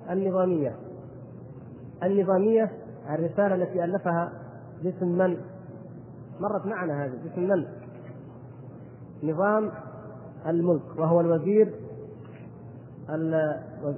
النظامية. 0.10 0.87
النظامية 2.04 2.72
الرسالة 3.10 3.56
التي 3.56 3.84
ألفها 3.84 4.32
باسم 4.84 5.08
من؟ 5.08 5.38
مرت 6.40 6.66
معنا 6.66 7.06
هذه 7.06 7.14
باسم 7.24 7.42
من؟ 7.42 7.66
نظام 9.24 9.72
الملك 10.48 10.98
وهو 10.98 11.22
الوزير 11.22 11.74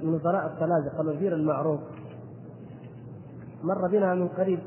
من 0.02 0.14
وزراء 0.14 0.52
السلاجقة 0.52 1.00
الوزير 1.00 1.34
المعروف 1.34 1.80
مر 3.62 3.88
بنا 3.88 4.14
من 4.14 4.28
قريب 4.28 4.60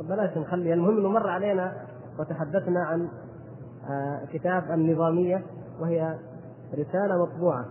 بلاش 0.00 0.38
نخلي 0.38 0.74
المهم 0.74 0.98
إنه 0.98 1.08
مر 1.08 1.30
علينا 1.30 1.72
وتحدثنا 2.18 2.80
عن 2.84 3.08
آه، 3.90 4.24
كتاب 4.32 4.70
النظامية 4.70 5.42
وهي 5.80 6.18
رسالة 6.72 7.22
مطبوعة 7.22 7.64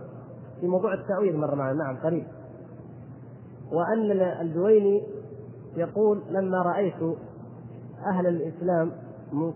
في 0.60 0.66
موضوع 0.66 0.94
التأويل 0.94 1.36
مر 1.36 1.54
معنا 1.54 1.72
نعم 1.72 1.96
قريب 1.96 2.26
وأن 3.74 4.10
الجويني 4.40 5.02
يقول 5.76 6.22
لما 6.30 6.62
رأيت 6.62 7.02
أهل 8.06 8.26
الإسلام 8.26 8.92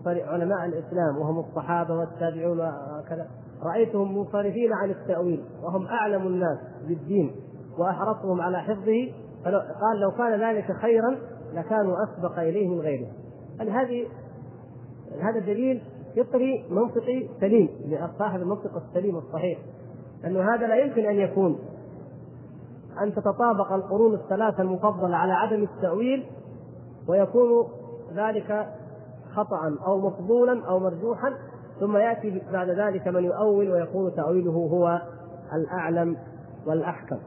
علماء 0.05 0.65
الإسلام 0.65 1.17
وهم 1.17 1.39
الصحابة 1.39 1.93
والتابعون 1.93 2.59
وكذا 2.59 3.27
رأيتهم 3.63 4.17
منصرفين 4.17 4.73
عن 4.73 4.89
التأويل 4.89 5.43
وهم 5.63 5.87
أعلم 5.87 6.27
الناس 6.27 6.57
بالدين 6.87 7.35
وأحرصهم 7.77 8.41
على 8.41 8.59
حفظه 8.59 9.11
قال 9.81 9.99
لو 9.99 10.11
كان 10.11 10.41
ذلك 10.41 10.71
خيرا 10.71 11.15
لكانوا 11.53 11.95
أسبق 12.03 12.39
إليه 12.39 12.67
من 12.67 12.79
غيره. 12.79 13.07
هذه 13.69 14.07
هذا 15.21 15.39
دليل 15.39 15.81
فطري 16.17 16.65
منطقي 16.69 17.29
سليم 17.39 17.69
لصاحب 17.85 18.41
المنطق 18.41 18.83
السليم 18.87 19.17
الصحيح 19.17 19.59
أنه 20.25 20.55
هذا 20.55 20.67
لا 20.67 20.75
يمكن 20.75 21.05
أن 21.05 21.15
يكون 21.15 21.59
أن 23.03 23.13
تتطابق 23.13 23.73
القرون 23.73 24.13
الثلاثة 24.13 24.63
المفضلة 24.63 25.15
على 25.17 25.33
عدم 25.33 25.63
التأويل 25.63 26.25
ويكون 27.07 27.67
ذلك 28.15 28.67
خطأ 29.33 29.77
أو 29.87 29.97
مفضولا 29.97 30.65
أو 30.67 30.79
مرجوحا 30.79 31.33
ثم 31.79 31.97
يأتي 31.97 32.41
بعد 32.51 32.69
ذلك 32.69 33.07
من 33.07 33.23
يؤول 33.23 33.71
ويكون 33.71 34.15
تأويله 34.15 34.51
هو 34.51 35.01
الأعلم 35.53 36.17
والأحكم. 36.67 37.17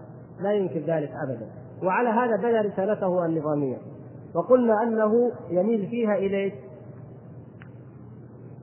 لا 0.41 0.53
يمكن 0.53 0.81
ذلك 0.81 1.11
أبدا. 1.25 1.47
وعلى 1.83 2.09
هذا 2.09 2.37
بنى 2.37 2.61
رسالته 2.61 3.25
النظامية. 3.27 3.77
وقلنا 4.35 4.83
أنه 4.83 5.33
يميل 5.51 5.87
فيها 5.87 6.15
إلى 6.15 6.53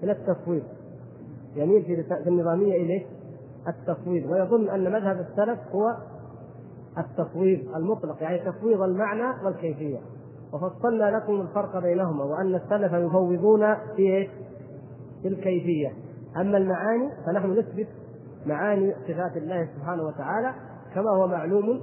إلى 0.04 0.12
التفويض. 0.12 0.64
يميل 1.56 1.84
في 1.84 2.30
النظامية 2.30 2.76
إليه 2.76 3.06
التفويض. 3.68 4.32
ويظن 4.32 4.70
أن 4.70 4.92
مذهب 4.92 5.20
السلف 5.20 5.60
هو 5.76 5.96
التفويض 6.98 7.76
المطلق 7.76 8.24
يعني 8.24 8.40
تفويض 8.40 8.82
المعنى 8.82 9.46
والكيفية. 9.46 10.00
وفصلنا 10.54 11.18
لكم 11.18 11.42
الفرق 11.42 11.80
بينهما 11.80 12.24
وأن 12.24 12.56
السلف 12.56 12.94
يفوضون 12.94 13.76
في 13.96 14.18
إيش؟ 14.18 14.30
في 15.22 15.28
الكيفية. 15.28 15.94
أما 16.38 16.58
المعاني 16.58 17.10
فنحن 17.26 17.52
نثبت 17.52 17.88
معاني 18.46 18.96
صفات 19.08 19.38
الله 19.38 19.70
سبحانه 19.76 20.04
وتعالى 20.04 20.54
كما 20.96 21.12
هو 21.12 21.28
معلوم 21.28 21.82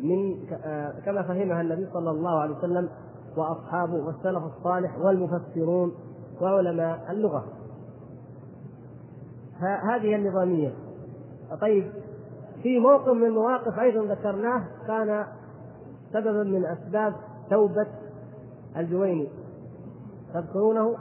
من 0.00 0.36
آه، 0.64 0.92
كما 1.04 1.22
فهمها 1.22 1.60
النبي 1.60 1.86
صلى 1.92 2.10
الله 2.10 2.40
عليه 2.40 2.56
وسلم 2.56 2.88
وأصحابه 3.36 3.94
والسلف 3.94 4.42
الصالح 4.44 4.98
والمفسرون 4.98 5.92
وعلماء 6.40 7.06
اللغة. 7.10 7.44
هذه 9.60 10.16
النظامية. 10.16 10.72
طيب 11.60 11.92
في 12.66 12.78
موقف 12.78 13.08
من 13.08 13.24
المواقف 13.24 13.78
أيضا 13.78 14.14
ذكرناه 14.14 14.64
كان 14.86 15.26
سببا 16.12 16.42
من 16.42 16.66
أسباب 16.66 17.14
توبة 17.50 17.86
الجويني. 18.76 19.28
تذكرونه؟ 20.34 20.96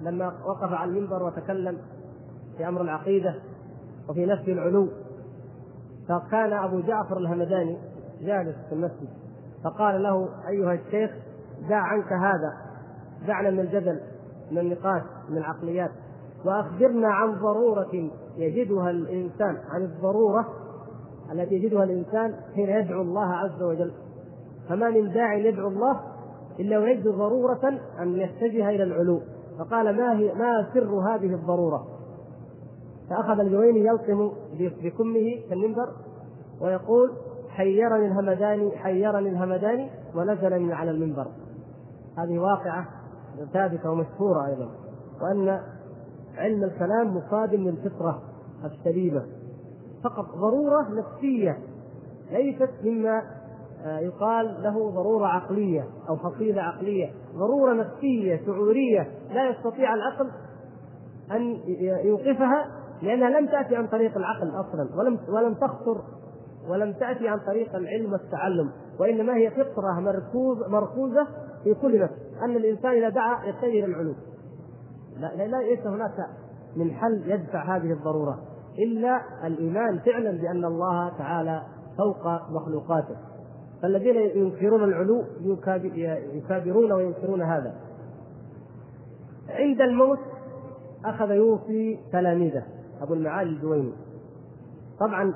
لما 0.00 0.32
وقف 0.46 0.72
على 0.72 0.90
المنبر 0.90 1.22
وتكلم 1.22 1.78
في 2.56 2.68
أمر 2.68 2.80
العقيدة 2.80 3.34
وفي 4.08 4.26
نفي 4.26 4.52
العلو 4.52 4.88
فكان 6.08 6.52
أبو 6.52 6.80
جعفر 6.80 7.18
الهمداني 7.18 7.78
جالس 8.20 8.56
في 8.68 8.72
المسجد 8.74 9.08
فقال 9.64 10.02
له 10.02 10.28
أيها 10.48 10.72
الشيخ 10.74 11.10
دع 11.68 11.80
عنك 11.80 12.12
هذا 12.12 12.52
دعنا 13.26 13.50
من 13.50 13.60
الجدل 13.60 14.00
من 14.50 14.58
النقاش 14.58 15.02
من 15.28 15.38
العقليات. 15.38 15.90
وأخبرنا 16.46 17.08
عن 17.08 17.34
ضرورة 17.34 18.10
يجدها 18.36 18.90
الإنسان 18.90 19.56
عن 19.70 19.82
الضرورة 19.82 20.48
التي 21.32 21.54
يجدها 21.54 21.84
الإنسان 21.84 22.34
حين 22.54 22.68
يدعو 22.68 23.02
الله 23.02 23.26
عز 23.26 23.62
وجل. 23.62 23.92
فما 24.68 24.90
من 24.90 25.12
داع 25.12 25.34
يدعو 25.34 25.68
الله 25.68 26.00
إلا 26.60 26.78
ويجد 26.78 27.08
ضرورة 27.08 27.80
أن 28.02 28.16
يتجه 28.16 28.68
إلى 28.70 28.82
العلو. 28.82 29.20
فقال 29.58 29.96
ما 29.96 30.18
هي 30.18 30.34
ما 30.34 30.70
سر 30.74 30.94
هذه 30.94 31.34
الضرورة؟ 31.34 31.86
فأخذ 33.10 33.40
الجويني 33.40 33.86
يلطم 33.86 34.32
بكمه 34.58 35.48
في 35.48 35.52
المنبر 35.52 35.88
ويقول 36.60 37.10
حيرني 37.48 38.06
الهمداني 38.06 38.76
حيرني 38.76 39.28
الهمداني 39.28 39.90
ونزل 40.14 40.60
من 40.60 40.72
على 40.72 40.90
المنبر. 40.90 41.26
هذه 42.18 42.38
واقعة 42.38 42.86
ثابته 43.52 43.90
ومشهورة 43.90 44.46
أيضا. 44.46 44.68
وأن 45.22 45.60
علم 46.40 46.64
الكلام 46.64 47.16
مصادم 47.16 47.68
للفطرة 47.68 48.22
السليمة. 48.64 49.26
فقط 50.04 50.26
ضرورة 50.34 50.88
نفسية 50.88 51.58
ليست 52.30 52.70
مما 52.84 53.22
آه، 53.84 53.98
يقال 53.98 54.62
له 54.62 54.90
ضرورة 54.90 55.26
عقلية 55.26 55.86
أو 56.08 56.16
حصيله 56.16 56.62
عقلية. 56.62 57.12
ضرورة 57.34 57.72
نفسية 57.72 58.46
شعورية. 58.46 59.08
لا 59.30 59.50
يستطيع 59.50 59.94
العقل 59.94 60.30
أن 61.32 61.60
يوقفها 62.04 62.66
لأنها 63.02 63.40
لم 63.40 63.46
تأتي 63.46 63.76
عن 63.76 63.86
طريق 63.86 64.16
العقل 64.16 64.48
أصلا 64.48 64.88
ولم 64.98 65.18
ولم 65.28 65.54
تخطر 65.54 66.02
ولم 66.68 66.92
تأتي 66.92 67.28
عن 67.28 67.38
طريق 67.46 67.76
العلم 67.76 68.12
والتعلم. 68.12 68.70
وإنما 69.00 69.36
هي 69.36 69.50
فطرة 69.50 70.00
مركوز 70.00 70.68
مركوزة 70.68 71.26
في 71.64 71.74
كل 71.74 72.00
نفس. 72.02 72.14
أن 72.44 72.56
الإنسان 72.56 72.90
إذا 72.90 73.08
دعا 73.08 73.46
يتجه 73.46 73.84
العلوم. 73.84 74.16
لا 75.20 75.58
ليس 75.60 75.86
هناك 75.86 76.26
من 76.76 76.90
حل 76.90 77.22
يدفع 77.26 77.76
هذه 77.76 77.92
الضرورة 77.92 78.38
إلا 78.78 79.20
الإيمان 79.44 79.98
فعلا 79.98 80.30
بأن 80.30 80.64
الله 80.64 81.18
تعالى 81.18 81.62
فوق 81.98 82.50
مخلوقاته. 82.50 83.16
فالذين 83.82 84.16
ينكرون 84.16 84.84
العلو 84.84 85.24
يكابرون 86.34 86.92
وينكرون 86.92 87.42
هذا. 87.42 87.74
عند 89.48 89.80
الموت 89.80 90.18
أخذ 91.04 91.30
يوصي 91.30 91.98
تلاميذه 92.12 92.62
أبو 93.02 93.14
المعالي 93.14 93.50
الجويني. 93.50 93.92
طبعا 95.00 95.34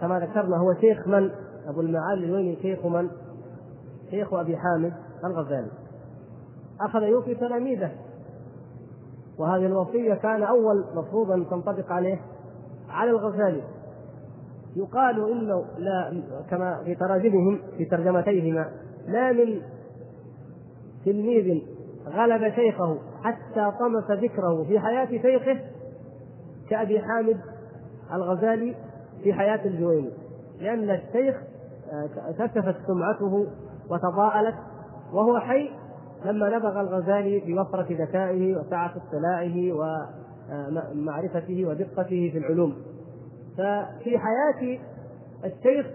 كما 0.00 0.20
ذكرنا 0.20 0.56
هو 0.56 0.74
شيخ 0.80 1.08
من؟ 1.08 1.30
أبو 1.66 1.80
المعالي 1.80 2.24
الجويني 2.24 2.56
شيخ 2.62 2.86
من؟ 2.86 3.10
شيخ 4.10 4.34
أبي 4.34 4.56
حامد 4.56 4.92
الغزالي. 5.24 5.70
أخذ 6.80 7.02
يوصي 7.02 7.34
تلاميذه. 7.34 7.90
وهذه 9.38 9.66
الوصية 9.66 10.14
كان 10.14 10.42
أول 10.42 10.84
مفروض 10.94 11.30
ان 11.30 11.48
تنطبق 11.48 11.92
عليه 11.92 12.20
على 12.88 13.10
الغزالي. 13.10 13.62
يقال 14.76 15.30
إنه 15.30 15.64
لا 15.78 16.22
كما 16.50 16.82
في 16.84 16.94
تراجمهم 16.94 17.60
في 17.76 17.84
ترجمتيهما 17.84 18.70
لا 19.06 19.32
من 19.32 19.60
تلميذ 21.04 21.62
غلب 22.06 22.54
شيخه 22.54 22.98
حتى 23.22 23.72
طمس 23.80 24.10
ذكره 24.10 24.64
في 24.64 24.80
حياة 24.80 25.06
شيخه 25.06 25.60
كأبي 26.70 27.00
حامد 27.00 27.40
الغزالي 28.14 28.74
في 29.22 29.32
حياة 29.32 29.64
الجويني. 29.64 30.10
لأن 30.60 30.90
الشيخ 30.90 31.36
آه، 31.92 32.32
كشفت 32.32 32.76
سمعته 32.86 33.46
وتضاءلت 33.90 34.54
وهو 35.12 35.38
حي 35.38 35.70
لما 36.24 36.56
نبغ 36.56 36.80
الغزالي 36.80 37.40
بوفرة 37.40 37.86
ذكائه 37.90 38.56
وسعة 38.56 38.94
اطلاعه 38.96 39.72
ومعرفته 40.52 41.64
ودقته 41.66 42.30
في 42.32 42.38
العلوم. 42.38 42.76
ففي 43.54 44.18
حياة 44.18 44.78
الشيخ 45.44 45.86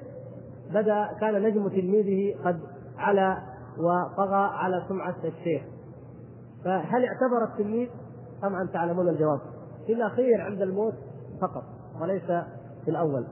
بدأ 0.74 1.08
كان 1.22 1.44
نجم 1.44 1.68
تلميذه 1.68 2.36
قد 2.46 2.60
علا 2.98 3.38
وطغى 3.78 4.50
على 4.54 4.86
سمعة 4.90 5.16
الشيخ. 5.24 5.64
فهل 6.66 7.06
اعتبر 7.06 7.44
التلميذ؟ 7.52 7.90
طبعا 8.42 8.68
تعلمون 8.74 9.10
الجواب. 9.10 9.40
في 9.88 9.94
الأخير 9.94 10.42
عند 10.42 10.62
الموت 10.62 10.94
فقط 11.42 11.64
وليس 12.02 12.26
في 12.86 12.92
الأول. 12.92 13.26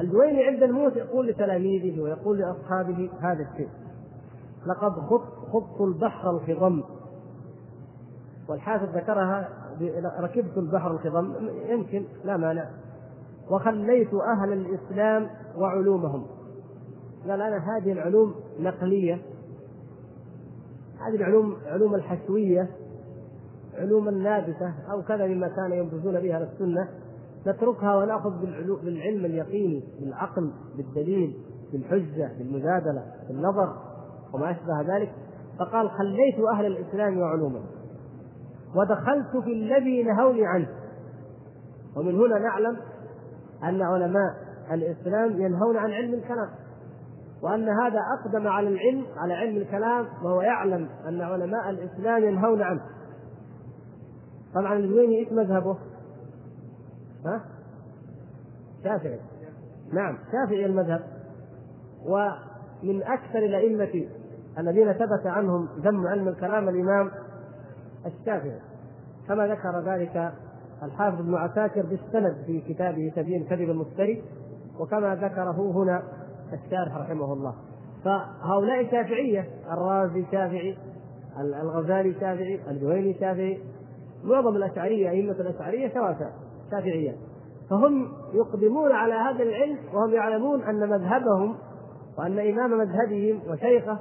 الجويني 0.00 0.44
عند 0.44 0.62
الموت 0.62 0.96
يقول 0.96 1.28
لتلاميذه 1.28 2.00
ويقول 2.00 2.38
لأصحابه 2.38 3.10
هذا 3.20 3.48
الشيء. 3.52 3.68
لقد 4.66 4.92
خط 4.92 5.34
خط 5.52 5.80
البحر 5.80 6.30
الخضم. 6.30 6.82
والحافظ 8.48 8.96
ذكرها 8.96 9.48
ركبت 10.20 10.58
البحر 10.58 10.90
الخضم. 10.90 11.34
يمكن 11.68 12.04
لا 12.24 12.36
مانع. 12.36 12.68
وخليت 13.50 14.14
أهل 14.14 14.52
الإسلام 14.52 15.30
وعلومهم. 15.56 16.26
قال 17.28 17.40
أنا 17.40 17.76
هذه 17.76 17.92
العلوم 17.92 18.34
نقلية. 18.60 19.22
هذه 21.00 21.14
العلوم 21.14 21.56
علوم 21.66 21.94
الحشوية 21.94 22.70
علوم 23.74 24.08
النابتة 24.08 24.74
أو 24.92 25.02
كذا 25.02 25.26
مما 25.26 25.48
كان 25.48 25.72
ينبذون 25.72 26.20
بها 26.20 26.42
السنة. 26.42 26.88
نتركها 27.46 27.96
ونأخذ 27.96 28.30
بالعلم 28.84 29.24
اليقيني 29.24 29.84
بالعقل 30.00 30.52
بالدليل 30.76 31.34
بالحجة 31.72 32.32
بالمجادلة 32.38 33.02
بالنظر. 33.28 33.93
وما 34.34 34.50
أشبه 34.50 34.96
ذلك 34.96 35.12
فقال 35.58 35.90
خليت 35.90 36.34
أهل 36.52 36.66
الإسلام 36.66 37.18
وعلومهم 37.18 37.66
ودخلت 38.76 39.44
في 39.44 39.52
الذي 39.52 40.02
نهوني 40.02 40.46
عنه. 40.46 40.68
ومن 41.96 42.14
هنا 42.14 42.38
نعلم 42.38 42.76
أن 43.64 43.82
علماء 43.82 44.34
الإسلام 44.72 45.40
ينهون 45.40 45.76
عن 45.76 45.90
علم 45.90 46.14
الكلام. 46.14 46.50
وأن 47.42 47.68
هذا 47.68 48.00
أقدم 48.18 48.48
على 48.48 48.68
العلم 48.68 49.06
على 49.16 49.34
علم 49.34 49.56
الكلام 49.56 50.06
وهو 50.24 50.40
يعلم 50.40 50.88
أن 51.08 51.20
علماء 51.20 51.70
الإسلام 51.70 52.24
ينهون 52.24 52.62
عنه. 52.62 52.80
طبعا 54.54 54.78
الزويني 54.78 55.18
إيش 55.18 55.32
مذهبه؟ 55.32 55.78
ها؟ 57.26 57.44
شافعي. 58.84 59.20
نعم 59.92 60.18
شافعي 60.32 60.66
المذهب. 60.66 61.02
ومن 62.06 63.02
أكثر 63.02 63.38
الأئمة 63.38 64.08
الذين 64.58 64.92
ثبت 64.92 65.26
عنهم 65.26 65.68
ذم 65.78 66.06
علم 66.06 66.28
الكلام 66.28 66.68
الإمام 66.68 67.10
الشافعي. 68.06 68.60
كما 69.28 69.46
ذكر 69.46 69.80
ذلك 69.80 70.32
الحافظ 70.82 71.20
ابن 71.20 71.34
عساكر 71.34 71.82
بالسند 71.86 72.36
في 72.46 72.60
كتابه 72.60 73.12
تبيين 73.16 73.44
كذب 73.44 73.70
المفتري 73.70 74.22
وكما 74.80 75.14
ذكره 75.14 75.72
هنا 75.74 76.02
الشارح 76.52 76.96
رحمه 76.96 77.32
الله. 77.32 77.54
فهؤلاء 78.04 78.90
شافعية 78.90 79.48
الرازي 79.72 80.24
شافعي 80.32 80.76
الغزالي 81.40 82.12
شافعي 82.12 82.60
الجويني 82.70 83.14
شافعي 83.14 83.58
معظم 84.24 84.56
الأشعرية 84.56 85.10
أئمة 85.10 85.32
الأشعرية 85.32 85.94
سواء 85.94 86.32
شافعية. 86.70 87.14
فهم 87.70 88.08
يقدمون 88.34 88.92
على 88.92 89.14
هذا 89.14 89.42
العلم 89.42 89.78
وهم 89.94 90.14
يعلمون 90.14 90.62
أن 90.62 90.90
مذهبهم 90.90 91.56
وأن 92.18 92.38
إمام 92.38 92.78
مذهبهم 92.78 93.40
وشيخه 93.50 93.98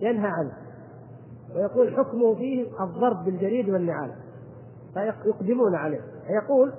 ينهى 0.00 0.26
عنه. 0.26 0.52
ويقول 1.54 1.96
حكمه 1.96 2.34
فيه 2.34 2.66
الضرب 2.80 3.24
بالجريد 3.24 3.68
والنعال. 3.70 4.12
فيقدمون 4.94 5.74
عليه. 5.74 6.00
يقول 6.42 6.72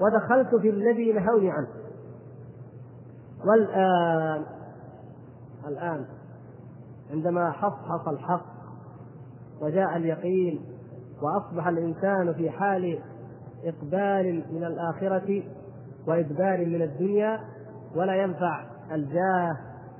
ودخلت 0.00 0.54
في 0.54 0.70
الذي 0.70 1.12
نهوني 1.12 1.50
عنه. 1.50 1.68
والآن 3.46 4.44
الآن 5.66 6.04
عندما 7.10 7.50
حصحص 7.50 8.08
الحق 8.08 8.46
وجاء 9.60 9.96
اليقين 9.96 10.60
وأصبح 11.22 11.66
الإنسان 11.66 12.34
في 12.34 12.50
حال 12.50 12.98
إقبال 13.64 14.44
من 14.52 14.64
الآخرة 14.64 15.42
وإدبار 16.06 16.66
من 16.66 16.82
الدنيا 16.82 17.40
ولا 17.96 18.22
ينفع 18.22 18.64
الجاه 18.92 19.56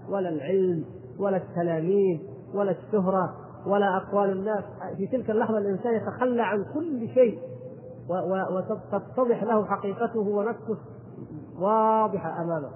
ولا 0.09 0.29
العلم 0.29 0.85
ولا 1.18 1.37
التلاميذ 1.37 2.20
ولا 2.55 2.71
الشهرة 2.71 3.35
ولا 3.67 3.97
أقوال 3.97 4.31
الناس. 4.31 4.65
في 4.97 5.07
تلك 5.07 5.31
اللحظة 5.31 5.59
الإنسان 5.59 5.95
يتخلى 5.95 6.43
عن 6.43 6.65
كل 6.75 7.09
شيء 7.15 7.39
وتتضح 8.51 9.43
له 9.43 9.65
حقيقته 9.65 10.21
ونفسه 10.21 10.79
واضحة 11.59 12.43
أمامه. 12.43 12.71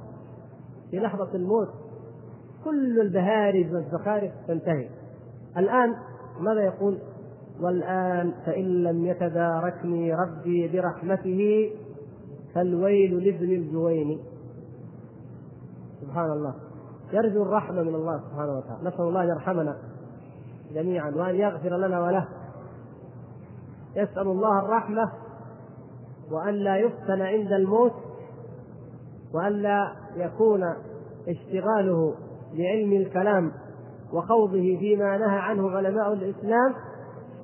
في 0.91 0.99
لحظة 0.99 1.35
الموت 1.35 1.69
كل 2.65 3.01
البهارج 3.01 3.75
والزخارف 3.75 4.33
تنتهي. 4.49 4.89
الآن 5.57 5.95
ماذا 6.41 6.61
يقول؟ 6.61 6.99
والآن 7.61 8.33
فإن 8.47 8.83
لم 8.83 9.07
يتداركني 9.07 10.15
ربي 10.15 10.69
برحمته 10.69 11.71
فالويل 12.55 13.25
لابن 13.25 13.53
الجوين. 13.53 14.21
سبحان 16.01 16.31
الله. 16.31 16.55
يرجو 17.12 17.42
الرحمة 17.42 17.83
من 17.83 17.94
الله 17.94 18.20
سبحانه 18.20 18.59
وتعالى. 18.59 18.88
نسأل 18.88 19.01
الله 19.01 19.22
أن 19.22 19.29
يرحمنا 19.29 19.77
جميعا 20.75 21.11
وأن 21.16 21.35
يغفر 21.35 21.77
لنا 21.77 22.01
وله. 22.01 22.29
يسأل 23.96 24.27
الله 24.27 24.59
الرحمة 24.59 25.12
وأن 26.31 26.55
لا 26.55 26.77
يفتن 26.77 27.22
عند 27.22 27.53
الموت 27.53 27.92
وأن 29.35 29.53
لا 29.53 29.92
يكون 30.16 30.62
اشتغاله 31.29 32.14
بعلم 32.57 32.92
الكلام 32.92 33.53
وخوضه 34.12 34.77
فيما 34.79 35.18
نهى 35.18 35.38
عنه 35.38 35.70
علماء 35.70 36.12
الإسلام 36.12 36.75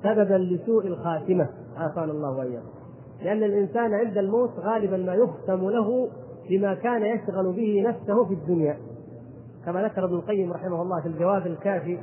سببا 0.03 0.33
لسوء 0.33 0.87
الخاتمة. 0.87 1.49
عافانا 1.77 2.11
الله 2.11 2.37
وإياكم. 2.37 2.69
لأن 3.21 3.43
الإنسان 3.43 3.93
عند 3.93 4.17
الموت 4.17 4.51
غالبا 4.59 4.97
ما 4.97 5.13
يختم 5.13 5.69
له 5.69 6.09
بما 6.49 6.73
كان 6.73 7.05
يشغل 7.05 7.53
به 7.53 7.83
نفسه 7.87 8.25
في 8.25 8.33
الدنيا. 8.33 8.77
كما 9.65 9.83
ذكر 9.83 10.05
ابن 10.05 10.15
القيم 10.15 10.53
رحمه 10.53 10.81
الله 10.81 11.01
في 11.01 11.07
الجواب 11.07 11.47
الكافي 11.47 11.99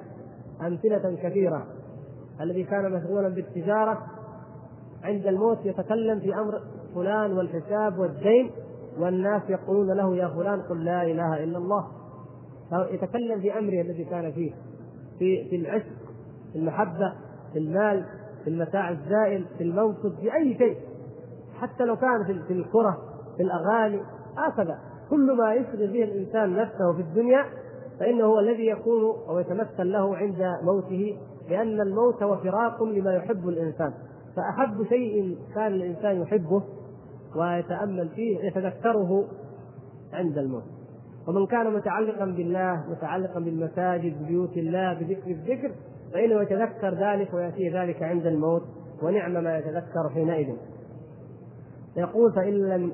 أمثلة 0.61 1.17
كثيرة. 1.23 1.67
الذي 2.41 2.65
كان 2.65 2.93
مشغولا 2.93 3.29
بالتجارة 3.29 3.99
عند 5.03 5.27
الموت 5.27 5.59
يتكلم 5.65 6.21
في 6.21 6.35
أمر 6.35 6.61
فلان 6.95 7.33
والحساب 7.33 7.99
والدين 7.99 8.51
والناس 8.99 9.43
يقولون 9.49 9.97
له 9.97 10.17
يا 10.17 10.29
فلان 10.29 10.63
قل 10.63 10.85
لا 10.85 11.03
إله 11.03 11.45
إلا 11.45 11.59
الله. 11.59 11.87
يتكلم 12.91 13.41
في 13.41 13.59
أمره 13.59 13.81
الذي 13.81 14.05
كان 14.05 14.33
فيه 14.33 14.53
في 15.19 15.49
في 15.51 15.57
العشق 15.57 15.93
في 16.53 16.59
المحبة 16.59 17.15
في 17.53 17.59
المال 17.59 18.05
في 18.45 18.51
المتاع 18.51 18.91
الزائل 18.91 19.47
في 19.59 19.65
الموقف 19.65 20.21
في 20.21 20.35
أي 20.35 20.59
شيء. 20.59 20.77
حتى 21.61 21.85
لو 21.85 21.97
كان 21.97 22.25
في 22.25 22.53
الكرة 22.53 22.99
في 23.37 23.43
الأغاني 23.43 24.01
هكذا. 24.37 24.79
كل 25.11 25.37
ما 25.37 25.55
يشغل 25.55 25.93
به 25.93 26.05
الإنسان 26.05 26.57
نفسه 26.57 26.93
في 26.97 27.01
الدنيا 27.01 27.45
فإنه 28.01 28.25
هو 28.25 28.39
الذي 28.39 28.67
يكون 28.67 29.03
أو 29.29 29.39
يتمثل 29.39 29.93
له 29.93 30.17
عند 30.17 30.37
موته 30.63 31.17
لأن 31.51 31.81
الموت 31.81 32.23
هو 32.23 32.37
فراق 32.37 32.83
لما 32.83 33.15
يحب 33.15 33.49
الإنسان. 33.49 33.93
فأحب 34.37 34.85
شيء 34.89 35.39
كان 35.55 35.75
الإنسان 35.75 36.23
يحبه 36.23 36.63
ويتأمل 37.37 38.09
فيه 38.09 38.39
يتذكره 38.39 39.25
عند 40.13 40.39
الموت. 40.39 40.65
ومن 41.29 41.47
كان 41.47 41.75
متعلقا 41.75 42.25
بالله 42.25 42.85
متعلقا 42.91 43.41
بالمساجد 43.41 44.23
ببيوت 44.23 44.57
الله 44.57 44.93
بذكر 44.93 45.31
الذكر 45.31 45.73
فإنه 46.13 46.43
يتذكر 46.43 46.95
ذلك 46.95 47.35
ويأتيه 47.35 47.83
ذلك 47.83 48.03
عند 48.03 48.27
الموت 48.27 48.63
ونعم 49.03 49.45
ما 49.45 49.59
يتذكر 49.59 50.09
حينئذ. 50.15 50.57
يقول 51.97 52.33
فإن 52.33 52.55
لم 52.55 52.93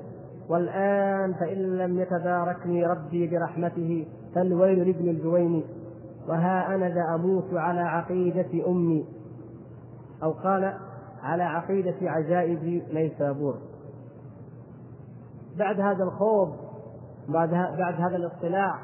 والآن 0.49 1.33
فإن 1.33 1.77
لم 1.77 1.99
يتداركني 1.99 2.85
ربي 2.85 3.27
برحمته 3.27 4.07
فالويل 4.35 4.87
لابن 4.87 5.09
الجويني 5.09 5.63
وها 6.27 6.75
أنا 6.75 6.89
ذا 6.89 7.15
أموت 7.15 7.53
على 7.53 7.79
عقيدة 7.79 8.67
أمي. 8.67 9.05
أو 10.23 10.31
قال 10.31 10.73
على 11.23 11.43
عقيدة 11.43 11.95
عجائز 12.01 12.83
نيسابور 12.93 13.57
بعد 15.57 15.79
هذا 15.79 16.03
الخوض 16.03 16.55
بعد 17.29 17.49
بعد 17.77 18.01
هذا 18.01 18.15
الاطلاع 18.15 18.79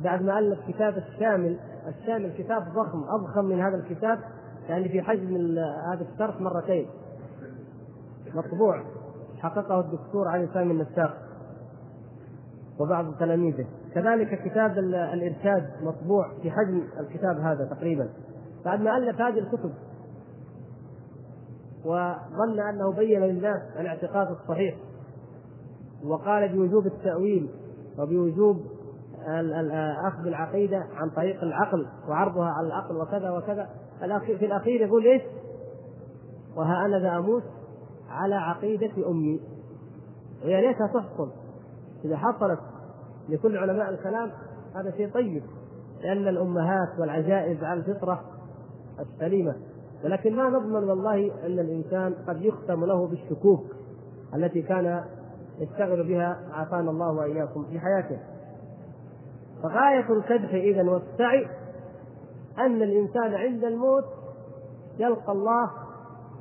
بعد 0.00 0.22
ما 0.22 0.38
ألف 0.38 0.58
كتاب 0.68 0.96
الشامل 0.96 1.58
الشامل 1.88 2.32
كتاب 2.38 2.62
ضخم 2.62 3.04
أضخم 3.04 3.44
من 3.44 3.60
هذا 3.60 3.76
الكتاب 3.76 4.18
يعني 4.68 4.88
في 4.88 5.02
حجم 5.02 5.36
هذا 5.92 6.06
الشرح 6.12 6.40
مرتين. 6.40 6.86
مطبوع. 8.34 8.82
حققه 9.38 9.80
الدكتور 9.80 10.28
علي 10.28 10.48
سامي 10.54 10.72
النساق 10.72 11.16
وبعض 12.80 13.14
تلاميذه. 13.14 13.66
كذلك 13.94 14.42
كتاب 14.44 14.78
الإرشاد 14.78 15.70
مطبوع 15.82 16.32
في 16.42 16.50
حجم 16.50 16.82
الكتاب 17.00 17.40
هذا 17.40 17.64
تقريبا. 17.64 18.08
بعد 18.64 18.80
ما 18.80 18.96
ألف 18.96 19.20
هذه 19.20 19.38
الكتب 19.38 19.72
وظن 21.84 22.60
أنه 22.60 22.92
بين 22.92 23.20
للناس 23.20 23.62
الاعتقاد 23.80 24.30
الصحيح 24.30 24.76
وقال 26.04 26.48
بوجوب 26.48 26.86
التأويل 26.86 27.50
وبوجوب 27.98 28.56
أخذ 30.06 30.26
العقيدة 30.26 30.86
عن 30.96 31.10
طريق 31.10 31.42
العقل 31.42 31.86
وعرضها 32.08 32.48
على 32.48 32.66
العقل 32.66 32.96
وكذا 32.96 33.30
وكذا. 33.30 33.68
في 34.38 34.46
الأخير 34.46 34.80
يقول 34.80 35.04
إيش؟ 35.04 35.22
وها 36.56 36.86
أنا 36.86 36.98
ذا 36.98 37.16
أموت. 37.16 37.42
على 38.08 38.34
عقيدة 38.34 39.08
أمي. 39.08 39.40
ويا 40.44 40.60
ريتها 40.60 40.86
تحصل. 40.86 41.30
إذا 42.04 42.16
حصلت 42.16 42.60
لكل 43.28 43.56
علماء 43.56 43.90
الكلام 43.90 44.30
هذا 44.74 44.90
شيء 44.96 45.10
طيب 45.10 45.42
لأن 46.02 46.28
الأمهات 46.28 46.98
والعجائز 46.98 47.64
على 47.64 47.80
الفطرة 47.80 48.20
السليمة. 49.00 49.54
ولكن 50.04 50.36
ما 50.36 50.48
نضمن 50.48 50.90
والله 50.90 51.46
أن 51.46 51.58
الإنسان 51.58 52.14
قد 52.28 52.42
يختم 52.42 52.84
له 52.84 53.06
بالشكوك 53.06 53.64
التي 54.34 54.62
كان 54.62 55.04
يشتغل 55.58 56.08
بها 56.08 56.38
عافانا 56.52 56.90
الله 56.90 57.12
وإياكم 57.12 57.64
في 57.64 57.80
حياته. 57.80 58.18
فغاية 59.62 60.12
الكدح 60.12 60.54
إذا 60.54 60.90
والسعي 60.90 61.46
أن 62.58 62.82
الإنسان 62.82 63.34
عند 63.34 63.64
الموت 63.64 64.04
يلقى 64.98 65.32
الله 65.32 65.70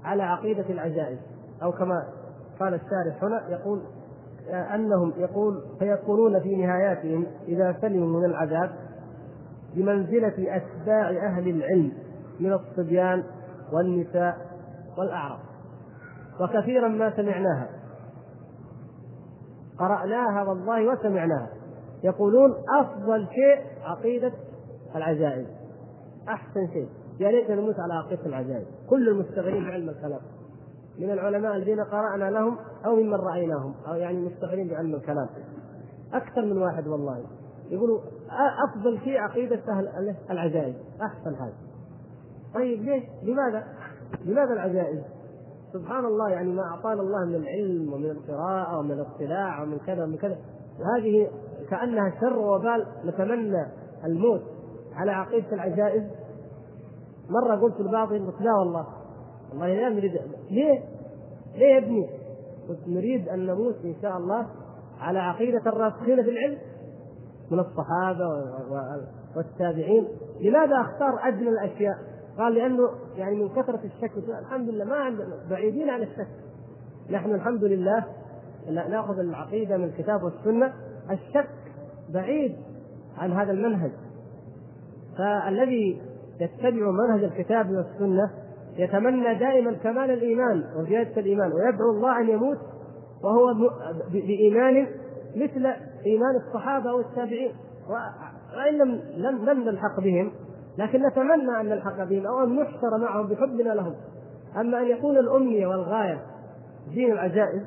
على 0.04 0.24
عقيدة 0.24 0.70
العجائز. 0.70 1.20
أو 1.64 1.72
كما 1.72 2.04
قال 2.60 2.74
الشارح 2.74 3.24
هنا 3.24 3.50
يقول 3.50 3.82
أنهم 4.50 5.14
يقول 5.18 5.64
فيكونون 5.80 6.40
في 6.40 6.56
نهاياتهم 6.56 7.26
إذا 7.48 7.78
سلموا 7.82 8.20
من 8.20 8.26
العذاب 8.26 8.72
بمنزلة 9.76 10.56
أتباع 10.56 11.10
أهل 11.10 11.50
العلم 11.50 11.92
من 12.40 12.54
الصبيان 12.54 13.24
والنساء 13.74 14.38
والاعراض 14.98 15.40
وكثيرا 16.42 16.88
ما 16.88 17.16
سمعناها. 17.16 17.70
قرأناها 19.80 20.44
والله 20.44 20.88
وسمعناها. 20.88 21.50
يقولون 22.04 22.54
أفضل 22.80 23.28
شيء 23.28 23.66
عقيدة 23.84 24.32
العجائز 24.96 25.48
أحسن 26.30 26.68
شيء. 26.74 26.90
يا 27.20 27.30
ريت 27.30 27.52
نموت 27.52 27.76
على 27.80 27.94
عقيدة 27.94 28.26
العجائز 28.26 28.66
كل 28.90 29.10
المستغلين 29.10 29.64
بعلم 29.64 29.90
الكلام. 29.90 30.20
من 31.00 31.12
العلماء 31.12 31.56
الذين 31.56 31.84
قرأنا 31.84 32.30
لهم 32.30 32.58
أو 32.86 32.96
ممن 32.96 33.14
رأيناهم. 33.14 33.74
أو 33.88 33.94
يعني 33.96 34.26
مستغلين 34.26 34.68
بعلم 34.68 34.96
الكلام. 34.96 35.28
أكثر 36.14 36.42
من 36.42 36.58
واحد 36.58 36.88
والله. 36.88 37.24
يقولوا 37.70 38.00
أفضل 38.70 39.00
شيء 39.00 39.18
عقيدة 39.18 39.60
أهل 39.70 40.16
العجائز. 40.30 40.76
أحسن 41.02 41.36
حاجة 41.36 41.54
طيب 42.56 42.82
ليش؟ 42.82 43.04
لماذا؟ 43.24 43.64
لماذا 44.26 44.54
العجائز؟ 44.54 45.00
سبحان 45.74 46.06
الله 46.06 46.30
يعني 46.30 46.52
ما 46.52 46.64
أعطانا 46.64 47.02
الله 47.02 47.26
من 47.26 47.36
العلم 47.36 47.94
ومن 47.94 48.10
القراءة 48.10 48.80
ومن 48.80 48.92
الاطلاع 48.92 49.62
ومن 49.62 49.78
كذا 49.78 50.04
ومن 50.04 50.18
كذا. 50.18 50.38
هذه 50.98 51.30
كأنها 51.70 52.14
شر 52.22 52.40
وبال. 52.40 52.86
نتمنى 53.06 53.66
الموت 54.06 54.42
على 54.96 55.12
عقيدة 55.12 55.54
العجائز. 55.54 56.04
مرة 57.30 57.56
قلت 57.56 57.80
لبعضهم 57.80 58.28
قلت 58.28 58.42
لا 58.42 58.54
والله 58.60 58.86
والله 59.56 59.74
لا 59.74 59.90
نريد 59.90 60.20
ليه؟ 60.52 60.84
ليه 61.56 61.66
يا 61.66 61.78
ابني؟ 61.78 62.10
قلت 62.70 62.88
نريد 62.88 63.30
أن 63.30 63.46
نموت 63.46 63.76
إن 63.86 63.96
شاء 64.02 64.18
الله 64.18 64.48
على 65.00 65.20
عقيدة 65.20 65.62
الراسخين 65.66 66.24
في 66.24 66.30
العلم 66.30 66.58
من 67.52 67.60
الصحابة 67.60 68.28
والتابعين 69.36 70.08
لماذا 70.42 70.82
أختار 70.82 71.28
أدنى 71.28 71.50
الأشياء؟ 71.50 71.98
قال 72.38 72.54
لأنه 72.54 72.90
يعني 73.18 73.36
من 73.36 73.50
كثرة 73.50 73.80
الشك 73.84 74.12
الحمد 74.42 74.70
لله 74.70 74.86
ما 74.86 74.96
عندنا 74.96 75.36
بعيدين 75.50 75.90
عن 75.90 76.02
الشك 76.02 76.28
نحن 77.10 77.32
الحمد 77.32 77.64
لله 77.64 78.06
نأخذ 78.70 79.20
العقيدة 79.20 79.78
من 79.78 79.84
الكتاب 79.84 80.24
والسنة 80.24 80.74
الشك 81.12 81.50
بعيد 82.10 82.56
عن 83.18 83.32
هذا 83.32 83.52
المنهج 83.52 83.92
فالذي 85.18 86.02
يتبع 86.40 86.92
منهج 86.92 87.24
الكتاب 87.24 87.72
والسنة 87.72 88.32
يتمنى 88.78 89.36
دائما 89.36 89.74
كمال 89.74 90.12
الإيمان 90.12 90.64
وزيادة 90.78 91.22
الإيمان 91.22 91.52
ويدعو 91.54 91.92
الله 91.92 92.20
أن 92.22 92.30
يموت 92.30 92.58
وهو 93.24 93.54
بإيمان 94.12 94.88
مثل 95.36 95.66
إيمان 96.06 96.36
الصحابة 96.48 96.94
والتابعين. 96.94 97.52
وإن 98.58 98.78
لم 99.18 99.46
لم 99.46 99.64
نلحق 99.64 100.00
بهم 100.00 100.32
لكن 100.78 101.08
نتمنى 101.08 101.62
أن 101.62 101.66
نلحق 101.66 102.04
بهم 102.04 102.28
أو 102.28 102.44
أن 102.44 102.56
نحشر 102.56 102.98
معهم 103.02 103.28
بحبنا 103.28 103.70
لهم. 103.74 103.96
أما 104.58 104.82
أن 104.82 104.88
يكون 104.88 105.18
الامنيه 105.18 105.68
والغاية 105.68 106.22
دين 106.94 107.12
العجائز 107.12 107.62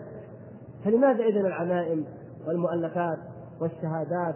فلماذا 0.85 1.25
إذن 1.25 1.47
العمائم 1.47 2.05
والمؤلفات 2.47 3.19
والشهادات 3.61 4.35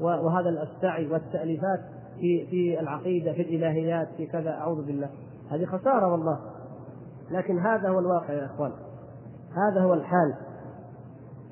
وهذا 0.00 0.48
السعي 0.48 1.06
والتأليفات 1.06 1.80
في 2.20 2.46
في 2.50 2.80
العقيدة 2.80 3.32
في 3.32 3.42
الإلهيات 3.42 4.08
في 4.16 4.26
كذا؟ 4.26 4.50
أعوذ 4.50 4.86
بالله. 4.86 5.08
هذه 5.54 5.64
خسارة 5.64 6.12
والله. 6.12 6.38
لكن 7.30 7.58
هذا 7.58 7.88
هو 7.88 7.98
الواقع 7.98 8.32
يا 8.32 8.46
إخوان. 8.46 8.72
هذا 9.56 9.80
هو 9.80 9.94
الحال. 9.94 10.34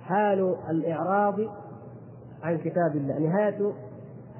حال 0.01 0.57
الإعراض 0.71 1.35
عن 2.43 2.59
كتاب 2.59 2.97
الله. 2.97 3.19
نهاية 3.19 3.73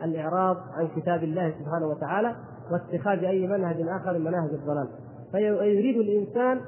الإعراض 0.05 0.57
عن 0.57 0.89
كتاب 0.97 1.23
الله 1.23 1.55
سبحانه 1.61 1.87
وتعالى 1.87 2.37
واتخاذ 2.73 3.25
أي 3.25 3.47
منهج 3.47 3.77
آخر 3.81 4.19
من 4.19 4.25
مناهج 4.25 4.51
الضلال. 4.51 4.89
فيريد 5.33 5.97
الإنسان 5.97 6.61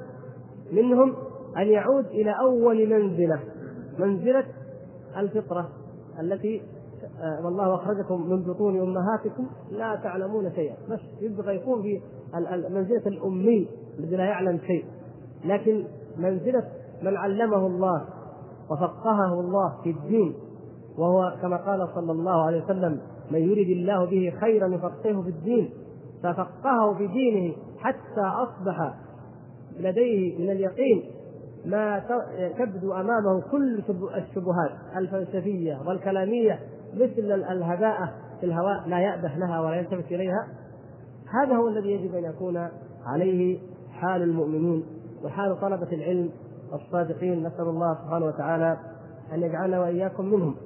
منهم 0.72 1.14
أن 1.56 1.66
يعود 1.66 2.06
إلى 2.06 2.34
أول 2.40 2.88
منزلة 2.88 3.40
منزلة 3.98 4.44
الفطرة 5.16 5.68
التي 6.20 6.62
آه، 7.20 7.44
والله 7.44 7.74
أخرجكم 7.74 8.30
من 8.30 8.42
بطون 8.42 8.80
أمهاتكم 8.80 9.46
لا 9.70 9.96
تعلمون 9.96 10.52
شيئا. 10.52 10.76
بس 10.90 11.00
يبغى 11.20 11.56
يكون 11.56 11.82
في 11.82 12.00
منزلة 12.70 13.02
الأمي 13.06 13.68
الذي 13.98 14.16
لا 14.16 14.24
يعلم 14.24 14.58
شيء. 14.66 14.84
لكن 15.44 15.84
منزلة 16.16 16.64
من 17.02 17.16
علمه 17.16 17.66
الله 17.66 18.04
وفقهه 18.70 19.40
الله 19.40 19.82
في 19.82 19.90
الدين 19.90 20.34
وهو 20.98 21.34
كما 21.42 21.56
قال 21.56 21.88
صلى 21.94 22.12
الله 22.12 22.42
عليه 22.42 22.64
وسلم 22.64 23.00
من 23.30 23.38
يرد 23.38 23.68
الله 23.68 24.04
به 24.04 24.32
خيرا 24.40 24.66
يفقهه 24.66 25.22
في 25.22 25.28
الدين 25.28 25.70
ففقهه 26.22 26.94
في 26.98 27.06
دينه 27.06 27.54
حتى 27.78 28.20
أصبح 28.20 28.94
لديه 29.80 30.38
من 30.38 30.50
اليقين 30.50 31.02
ما 31.64 32.02
تبدو 32.58 32.92
أمامه 32.92 33.40
كل 33.50 33.82
الشبهات 34.16 34.70
الفلسفية 34.96 35.78
والكلامية 35.86 36.58
مثل 36.94 37.32
الهباء 37.32 38.14
في 38.40 38.46
الهواء 38.46 38.88
لا 38.88 38.98
يأبه 38.98 39.28
لها 39.36 39.60
ولا 39.60 39.74
يلتفت 39.74 40.12
إليها 40.12 40.48
هذا 41.42 41.56
هو 41.56 41.68
الذي 41.68 41.90
يجب 41.90 42.14
أن 42.14 42.24
يكون 42.24 42.68
عليه 43.04 43.58
حال 43.92 44.22
المؤمنين 44.22 44.84
وحال 45.24 45.60
طلبة 45.60 45.92
العلم 45.92 46.30
الصادقين. 46.72 47.46
نسأل 47.46 47.68
الله 47.68 47.94
سبحانه 47.94 48.26
وتعالى 48.26 48.78
أن 49.32 49.42
يجعلنا 49.42 49.80
وإياكم 49.80 50.24
منهم. 50.24 50.56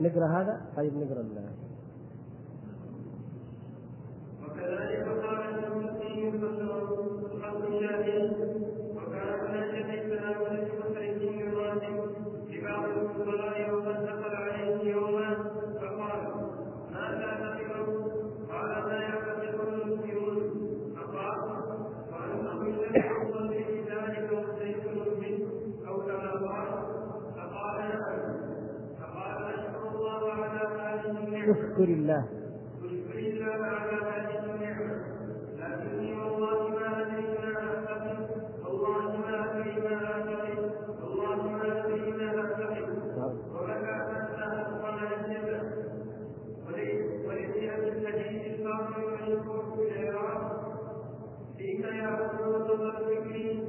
نقرأ 0.00 0.26
هذا؟ 0.26 0.60
طيب 0.76 0.92
نقرأ 0.96 1.24
وكذلك 4.42 5.06
قال 5.08 5.64
المسلمين 5.64 6.32
حق 7.42 7.56
الشافعي 7.56 8.26
وكان 8.26 8.41
اشكر 31.72 31.84
الله. 31.84 32.24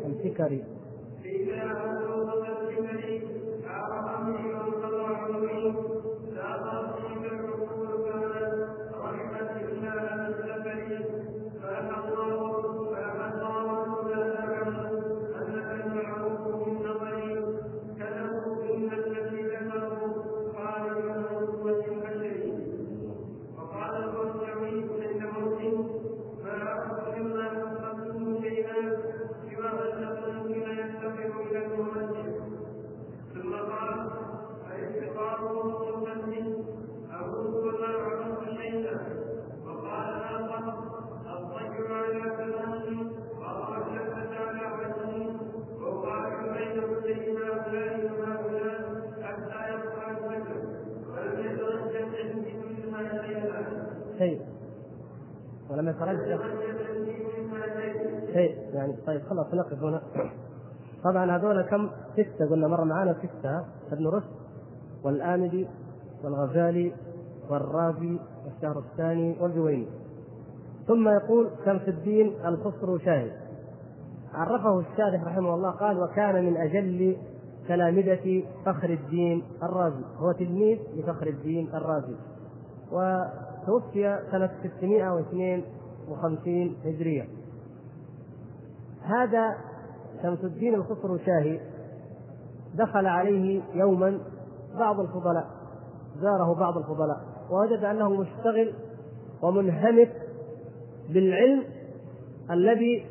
الفكري 0.05 0.63
طبعا 61.23 61.37
هذول 61.37 61.61
كم؟ 61.61 61.89
ستة. 62.13 62.49
قلنا 62.49 62.67
مرة 62.67 62.83
معانا 62.83 63.13
ستة. 63.13 63.65
ابن 63.91 64.07
رشد 64.07 64.29
والآمدي 65.03 65.67
والغزالي 66.23 66.93
والرازي 67.49 68.19
والشهر 68.45 68.79
الثاني 68.79 69.37
والجويني. 69.41 69.87
ثم 70.87 71.09
يقول 71.09 71.49
شمس 71.65 71.81
الدين؟ 71.87 72.33
الخسروشاهي 72.45 73.31
عرفه 74.33 74.79
الشارح 74.79 75.23
رحمه 75.23 75.55
الله 75.55 75.71
قال 75.71 76.03
وكان 76.03 76.45
من 76.45 76.57
أجل 76.57 77.17
تلامذة 77.67 78.43
فخر 78.65 78.89
الدين 78.89 79.43
الرازي. 79.63 80.03
هو 80.17 80.31
تلميذ 80.31 80.79
لفخر 80.95 81.27
الدين 81.27 81.69
الرازي. 81.73 82.15
وتوفي 82.91 84.19
سنة 84.31 84.49
652 84.63 86.75
هجرية. 86.85 87.27
هذا 89.03 89.55
شمس 90.23 90.43
الدين 90.43 90.75
الخسروشاهي 90.75 91.59
دخل 92.75 93.05
عليه 93.05 93.61
يوما 93.73 94.19
بعض 94.79 94.99
الفضلاء 94.99 95.45
زاره 96.21 96.59
بعض 96.59 96.77
الفضلاء 96.77 97.17
ووجد 97.51 97.83
أنه 97.83 98.09
مشتغل 98.09 98.73
ومنهمك 99.41 100.11
بالعلم 101.09 101.63
الذي 102.51 103.05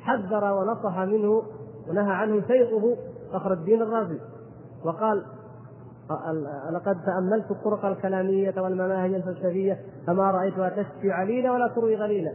حذر 0.00 0.44
ونصح 0.44 0.98
منه 0.98 1.42
ونهى 1.88 2.12
عنه 2.12 2.42
شيخه 2.48 2.96
فخر 3.32 3.52
الدين 3.52 3.82
الرازي. 3.82 4.18
وقال 4.84 5.24
لقد 6.72 6.96
تأملت 7.04 7.50
الطرق 7.50 7.84
الكلامية 7.84 8.54
والمناهج 8.56 9.14
الفلسفية 9.14 9.80
فما 10.06 10.30
رأيتها 10.30 10.68
تشفي 10.68 11.12
عليلا 11.12 11.52
ولا 11.52 11.68
تروي 11.68 11.96
غليلا. 11.96 12.32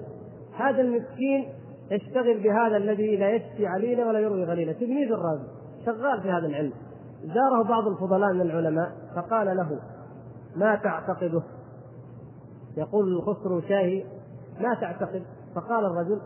هذا 0.58 0.82
المسكين 0.82 1.50
يشتغل 1.92 2.44
بهذا 2.44 2.78
الذي 2.78 3.16
لا 3.16 3.30
يشفي 3.30 3.68
عليلا 3.68 4.08
ولا 4.08 4.20
يروي 4.20 4.44
غليلا 4.44 4.74
تلميذ 4.74 5.12
الرازي 5.12 5.48
شغال 5.86 6.22
في 6.22 6.32
هذا 6.32 6.48
العلم. 6.48 6.74
زاره 7.24 7.64
بعض 7.70 7.88
الفضلاء 7.88 8.34
من 8.34 8.42
العلماء 8.42 8.92
فقال 9.16 9.58
له 9.58 9.80
ما 10.56 10.76
تعتقده؟ 10.76 11.44
يقول 12.78 13.14
الخسرو 13.18 13.62
شاهي 13.62 14.04
ما 14.62 14.74
تعتقد؟ 14.82 15.24
فقال 15.56 15.86
الرجل 15.86 16.22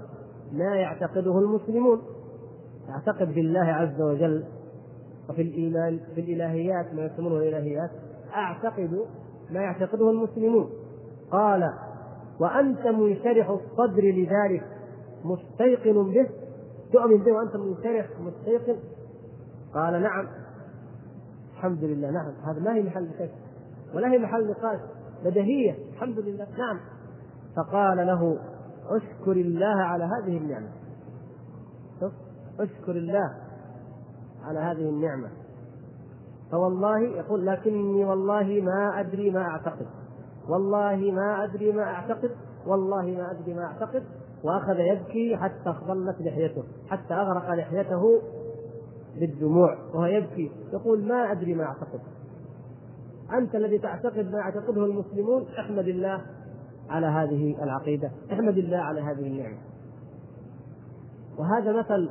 ما 0.51 0.75
يعتقده 0.75 1.39
المسلمون. 1.39 2.01
يعتقد 2.89 3.33
بالله 3.33 3.59
عز 3.59 4.01
وجل 4.01 4.43
وفي 5.29 5.41
الإيمان 5.41 5.99
في 6.15 6.21
الإلهيات 6.21 6.93
ما 6.93 7.05
يسمونه 7.05 7.37
الإلهيات. 7.37 7.89
أعتقد 8.35 9.05
ما 9.51 9.59
يعتقده 9.61 10.09
المسلمون. 10.09 10.69
قال 11.31 11.69
وأنت 12.39 12.87
منشرح 12.87 13.49
الصدر 13.49 14.03
لذلك. 14.03 14.63
مستيقن 15.25 16.11
به. 16.11 16.29
تؤمن 16.93 17.23
به 17.23 17.31
وأنت 17.31 17.55
منشرح 17.55 18.09
مستيقن. 18.19 18.79
قال 19.73 20.01
نعم. 20.01 20.27
الحمد 21.53 21.83
لله. 21.83 22.11
نعم. 22.11 22.33
هذا 22.45 22.59
ما 22.59 22.75
هي 22.75 22.83
محل 22.83 23.09
شك. 23.19 23.31
ولا 23.95 24.11
هي 24.11 24.17
محل 24.17 24.49
نقاش. 24.49 24.79
بدهية 25.25 25.75
الحمد 25.93 26.19
لله. 26.19 26.47
نعم. 26.57 26.79
فقال 27.55 27.97
له 27.97 28.37
أشكر 28.89 29.31
الله 29.31 29.83
على 29.83 30.03
هذه 30.03 30.37
النعمة. 30.37 30.69
شوف. 31.99 32.13
أشكر 32.59 32.91
الله 32.91 33.33
على 34.43 34.59
هذه 34.59 34.89
النعمة. 34.89 35.29
فوالله 36.51 36.99
يقول 36.99 37.45
لكني 37.45 38.05
والله 38.05 38.61
ما 38.61 38.99
أدري 38.99 39.31
ما 39.31 39.41
أعتقد. 39.41 39.87
والله 40.49 41.11
ما 41.11 41.43
أدري 41.43 41.71
ما 41.71 41.83
أعتقد. 41.83 42.31
والله 42.67 43.05
ما 43.05 43.31
أدري 43.31 43.53
ما 43.53 43.65
أعتقد. 43.65 44.03
وأخذ 44.43 44.79
يبكي 44.79 45.37
حتى 45.37 45.69
اخضلت 45.69 46.21
لحيته 46.21 46.63
حتى 46.87 47.13
أغرق 47.13 47.53
لحيته 47.53 48.21
بالدموع 49.19 49.77
وهو 49.93 50.05
يبكي. 50.05 50.51
يقول 50.73 51.07
ما 51.07 51.31
أدري 51.31 51.53
ما 51.53 51.63
أعتقد. 51.63 51.99
أنت 53.33 53.55
الذي 53.55 53.77
تعتقد 53.77 54.31
ما 54.31 54.37
يعتقده 54.37 54.85
المسلمون 54.85 55.45
احمد 55.59 55.87
الله 55.87 56.21
على 56.89 57.07
هذه 57.07 57.63
العقيدة 57.63 58.11
احمد 58.31 58.57
الله 58.57 58.77
على 58.77 59.01
هذه 59.01 59.27
النعمة. 59.27 59.57
وهذا 61.37 61.79
مثل 61.79 62.09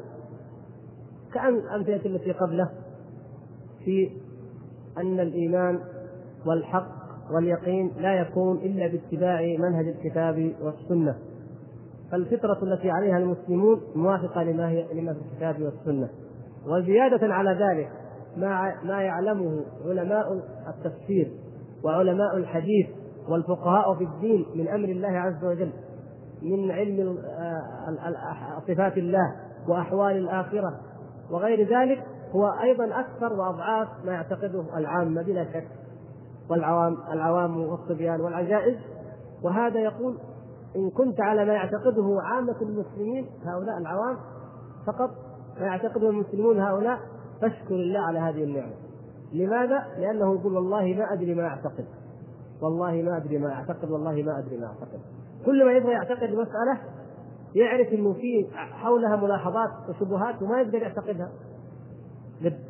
كأن 1.35 1.55
الأمثلة 1.55 2.07
التي 2.07 2.33
قبله 2.33 2.71
في 3.85 4.11
أن 4.99 5.21
الإيمان 5.21 5.81
والحق 6.47 7.03
واليقين 7.35 7.93
لا 7.99 8.15
يكون 8.15 8.57
إلا 8.57 8.87
باتباع 8.87 9.41
منهج 9.59 9.89
الكتاب 9.89 10.55
والسنة. 10.63 11.19
فالفطرة 12.13 12.59
التي 12.63 12.91
عليها 12.91 13.19
المسلمون 13.19 13.81
موافقة 13.95 14.43
لما 14.43 14.69
هي 14.69 14.87
لما 14.95 15.13
في 15.13 15.21
الكتاب 15.21 15.63
والسنة. 15.63 16.09
وزيادة 16.67 17.35
على 17.35 17.51
ذلك 17.51 17.91
ما 18.37 18.75
ما 18.85 19.03
يعلمه 19.03 19.65
علماء 19.87 20.33
التفسير 20.69 21.33
وعلماء 21.85 22.37
الحديث 22.37 22.87
والفقهاء 23.29 23.95
في 23.95 24.05
الدين 24.05 24.47
من 24.55 24.69
أمر 24.69 24.89
الله 24.89 25.09
عز 25.09 25.45
وجل 25.45 25.73
من 26.43 26.71
علم 26.71 27.19
صفات 28.69 28.97
الله 28.97 29.37
وأحوال 29.69 30.17
الآخرة. 30.17 30.81
وغير 31.31 31.79
ذلك 31.79 32.05
هو 32.33 32.47
أيضا 32.63 33.01
أكثر 33.01 33.33
وأضعاف 33.33 33.89
ما 34.05 34.13
يعتقده 34.13 34.65
العامة 34.77 35.23
بلا 35.23 35.45
شك 35.45 35.69
والعوام 36.51 36.97
العوام 37.13 37.61
والصبيان 37.61 38.21
والعجائز. 38.21 38.77
وهذا 39.45 39.81
يقول 39.81 40.19
إن 40.77 40.91
كنت 40.91 41.21
على 41.21 41.45
ما 41.45 41.53
يعتقده 41.53 42.19
عامة 42.23 42.57
المسلمين 42.63 43.27
هؤلاء 43.45 43.79
العوام 43.79 44.17
فقط 44.87 45.11
ما 45.61 45.67
يعتقده 45.67 46.11
المسلمون 46.11 46.61
هؤلاء 46.61 46.99
فاشكر 47.41 47.75
الله 47.75 48.01
على 48.01 48.19
هذه 48.19 48.45
النعمة. 48.45 48.73
لماذا؟ 49.33 49.85
لأنه 49.99 50.35
يقول 50.35 50.55
والله 50.55 50.95
ما 50.95 51.13
أدري 51.13 51.35
ما 51.35 51.47
أعتقد. 51.47 51.85
والله 52.63 53.03
ما 53.03 53.17
أدري 53.17 53.39
ما 53.39 53.53
أعتقد 53.53 53.91
والله 53.91 54.23
ما 54.23 54.39
أدري 54.39 54.59
ما 54.59 54.67
أعتقد. 54.67 55.01
كل 55.47 55.65
ما 55.65 55.73
يبغى 55.73 55.93
يعتقد 55.93 56.31
مسألة 56.31 56.79
يعرف 57.55 57.93
إنه 57.93 58.13
في 58.13 58.47
حولها 58.55 59.17
ملاحظات 59.17 59.71
وشبهات 59.89 60.43
وما 60.43 60.61
يقدر 60.61 60.79
يعتقدها. 60.79 61.33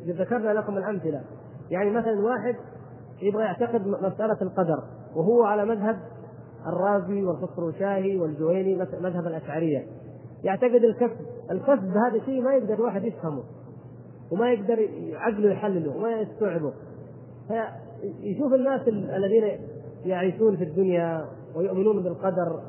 ذكرنا 0.07 0.53
لكم 0.53 0.77
الأمثلة. 0.77 1.21
يعني 1.71 1.91
مثلا 1.91 2.21
واحد 2.21 2.55
يبغى 3.21 3.43
يعتقد 3.43 3.87
مسألة 3.87 4.37
القدر 4.41 4.83
وهو 5.15 5.43
على 5.43 5.65
مذهب 5.65 5.99
الرازي 6.67 7.23
والخسروشاهي 7.23 8.17
والجويني 8.17 8.75
مذهب 8.75 9.27
الأشعرية. 9.27 9.85
يعتقد 10.43 10.83
الكسب 10.83 11.17
الكسب 11.51 11.97
هذا 11.97 12.25
شيء 12.25 12.41
ما 12.41 12.53
يقدر 12.53 12.73
الواحد 12.73 13.03
يفهمه 13.03 13.43
وما 14.31 14.51
يقدر 14.51 14.89
عقله 15.13 15.51
يحلله 15.51 15.95
وما 15.95 16.11
يستوعبه. 16.11 16.73
فيشوف 17.47 18.53
الناس 18.53 18.87
الذين 18.87 19.59
يعيشون 20.05 20.57
في 20.57 20.63
الدنيا 20.63 21.25
ويؤمنون 21.55 22.03
بالقدر 22.03 22.59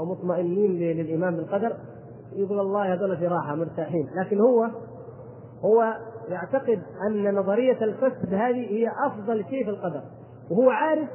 ومطمئنين 0.00 0.70
للإيمان 0.70 1.36
بالقدر 1.36 1.76
يقول 2.32 2.60
الله 2.60 2.94
هذول 2.94 3.16
في 3.16 3.26
راحة 3.26 3.54
مرتاحين. 3.54 4.08
لكن 4.16 4.40
هو 4.40 4.70
هو 5.64 5.94
يعتقد 6.28 6.82
أن 7.06 7.34
نظرية 7.34 7.84
الكسب 7.84 8.34
هذه 8.34 8.70
هي 8.70 8.88
أفضل 9.06 9.44
شيء 9.50 9.64
في 9.64 9.70
القدر 9.70 10.02
وهو 10.50 10.70
عارف 10.70 11.08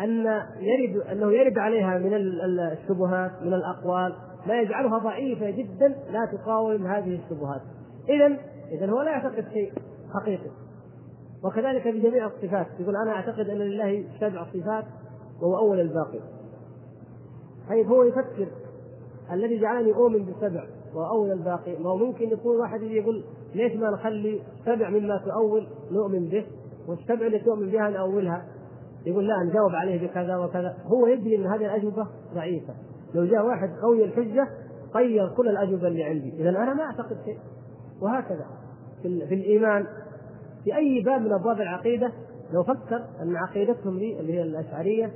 أن 0.00 0.26
يرد 0.60 0.96
أنه 1.12 1.32
يرد 1.32 1.58
عليها 1.58 1.98
من 1.98 2.14
الشبهات 2.14 3.42
من 3.42 3.54
الأقوال 3.54 4.14
ما 4.46 4.60
يجعلها 4.60 4.98
ضعيفة 4.98 5.50
جدا 5.50 5.88
لا 5.88 6.28
تقاوم 6.32 6.86
هذه 6.86 7.20
الشبهات. 7.24 7.60
اذا 8.08 8.36
اذا 8.72 8.92
هو 8.92 9.02
لا 9.02 9.10
يعتقد 9.10 9.44
شيء 9.52 9.72
حقيقي. 10.14 10.50
وكذلك 11.44 11.88
بجميع 11.88 12.26
الصفات. 12.26 12.66
يقول 12.80 12.96
أنا 12.96 13.12
أعتقد 13.12 13.48
أن 13.48 13.58
لله 13.58 14.04
سبع 14.20 14.44
صفات 14.44 14.84
وهو 15.42 15.58
أول 15.58 15.80
الباقي. 15.80 16.20
طيب 17.68 17.86
هو 17.86 18.02
يفكر 18.02 18.46
الذي 19.32 19.60
جعلني 19.60 19.92
أؤمن 19.92 20.24
بسبع 20.24 20.64
واول 20.94 21.32
الباقي. 21.32 21.76
ما 21.78 21.90
هو 21.90 21.96
ممكن 21.96 22.28
يكون 22.28 22.60
واحد 22.60 22.82
يجي 22.82 22.96
يقول 22.96 23.24
ليش 23.54 23.76
ما 23.76 23.90
نخلي 23.90 24.40
سبع 24.64 24.90
مما 24.90 25.18
تؤول 25.18 25.66
نؤمن 25.90 26.28
به؟ 26.28 26.46
والسبع 26.88 27.26
اللي 27.26 27.38
تؤمن 27.38 27.70
بها 27.70 27.90
نأولها. 27.90 28.44
يقول 29.06 29.28
لا 29.28 29.34
نجاوب 29.50 29.70
عليه 29.74 30.06
بكذا 30.06 30.36
وكذا. 30.36 30.76
هو 30.86 31.06
يدري 31.06 31.36
إن 31.36 31.46
هذه 31.46 31.64
الأجوبة 31.66 32.06
ضعيفة. 32.34 32.74
لو 33.14 33.24
جاء 33.24 33.46
واحد 33.46 33.68
قوي 33.82 34.04
الحجة 34.04 34.48
طير 34.94 35.28
كل 35.36 35.48
الأجوبة 35.48 35.88
اللي 35.88 36.04
عندي. 36.04 36.34
اذا 36.40 36.48
أنا 36.50 36.74
ما 36.74 36.82
أعتقد 36.82 37.16
شيء. 37.24 37.38
وهكذا. 38.02 38.46
في, 39.02 39.26
في 39.26 39.34
الإيمان. 39.34 39.86
في 40.64 40.76
أي 40.76 41.02
باب 41.04 41.20
من 41.20 41.32
أبواب 41.32 41.60
العقيدة 41.60 42.12
لو 42.52 42.62
فكر 42.62 43.04
أن 43.22 43.36
عقيدتهم 43.36 43.98
دي 43.98 44.20
اللي 44.20 44.32
هي 44.34 44.42
الأشعرية 44.42 45.12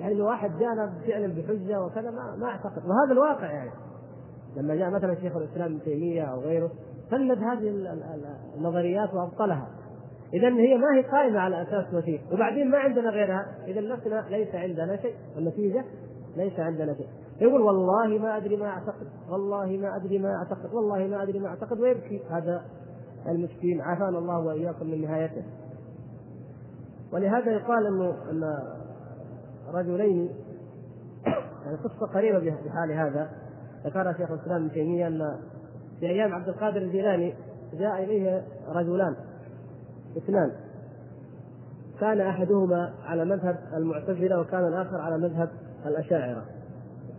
يعني 0.00 0.14
لو 0.14 0.26
واحد 0.26 0.50
جانا 0.58 0.92
فعلا 1.06 1.26
بحجة 1.26 1.80
وكذا 1.82 2.10
ما, 2.10 2.36
ما 2.36 2.46
أعتقد. 2.46 2.82
وهذا 2.84 3.12
الواقع 3.12 3.52
يعني. 3.52 3.70
لما 4.56 4.74
جاء 4.74 4.90
مثلا 4.90 5.14
شيخ 5.14 5.36
الإسلام 5.36 5.72
ابن 5.72 5.82
تيمية 5.82 6.22
أو 6.22 6.40
غيره 6.40 6.70
فند 7.10 7.38
هذه 7.38 7.94
النظريات 8.56 9.14
وأبطلها. 9.14 9.68
اذا 10.34 10.48
هي 10.48 10.76
ما 10.76 10.96
هي 10.96 11.02
قائمة 11.02 11.40
على 11.40 11.62
أساس 11.62 11.94
وثيق. 11.94 12.20
وبعدين 12.32 12.70
ما 12.70 12.78
عندنا 12.78 13.10
غيرها. 13.10 13.46
اذا 13.66 13.80
نفسنا 13.80 14.24
ليس 14.30 14.54
عندنا 14.54 14.96
شيء. 14.96 15.14
النتيجه 15.38 15.84
ليس 16.36 16.60
عندنا 16.60 16.94
شيء. 16.94 17.06
يقول 17.40 17.60
والله 17.60 18.18
ما 18.18 18.36
أدري 18.36 18.56
ما 18.56 18.66
أعتقد. 18.66 19.06
والله 19.30 19.66
ما 19.66 19.96
أدري 19.96 20.18
ما 20.18 20.36
أعتقد. 20.36 20.74
والله 20.74 21.06
ما 21.06 21.22
أدري 21.22 21.38
ما 21.38 21.48
أعتقد. 21.48 21.80
ويبكي. 21.80 22.22
هذا 22.30 22.64
المسكين. 23.28 23.80
عافانا 23.80 24.18
الله 24.18 24.38
وإياكم 24.38 24.86
من 24.86 25.02
نهايته. 25.02 25.44
ولهذا 27.12 27.52
يقال 27.52 27.86
أنه 27.86 28.14
أن 28.30 28.58
رجلين 29.74 30.30
يعني 31.64 31.76
قصة 31.76 32.06
قريبة 32.14 32.38
بحال 32.38 32.92
هذا. 32.92 33.30
ذكرها 33.84 34.12
شيخ 34.12 34.30
الإسلام 34.30 34.62
ابن 34.62 34.70
تيمية 34.70 35.06
أن 35.06 35.38
في 36.00 36.06
أيام 36.06 36.34
عبد 36.34 36.48
القادر 36.48 36.76
الجيلاني 36.76 37.34
جاء 37.72 38.04
إليه 38.04 38.44
رجلان. 38.68 39.16
اثنان. 40.16 40.52
كان 42.00 42.20
أحدهما 42.20 42.94
على 43.04 43.24
مذهب 43.24 43.58
المعتزلة 43.76 44.40
وكان 44.40 44.66
الآخر 44.68 44.96
على 44.96 45.18
مذهب 45.18 45.48
الأشاعرة. 45.86 46.44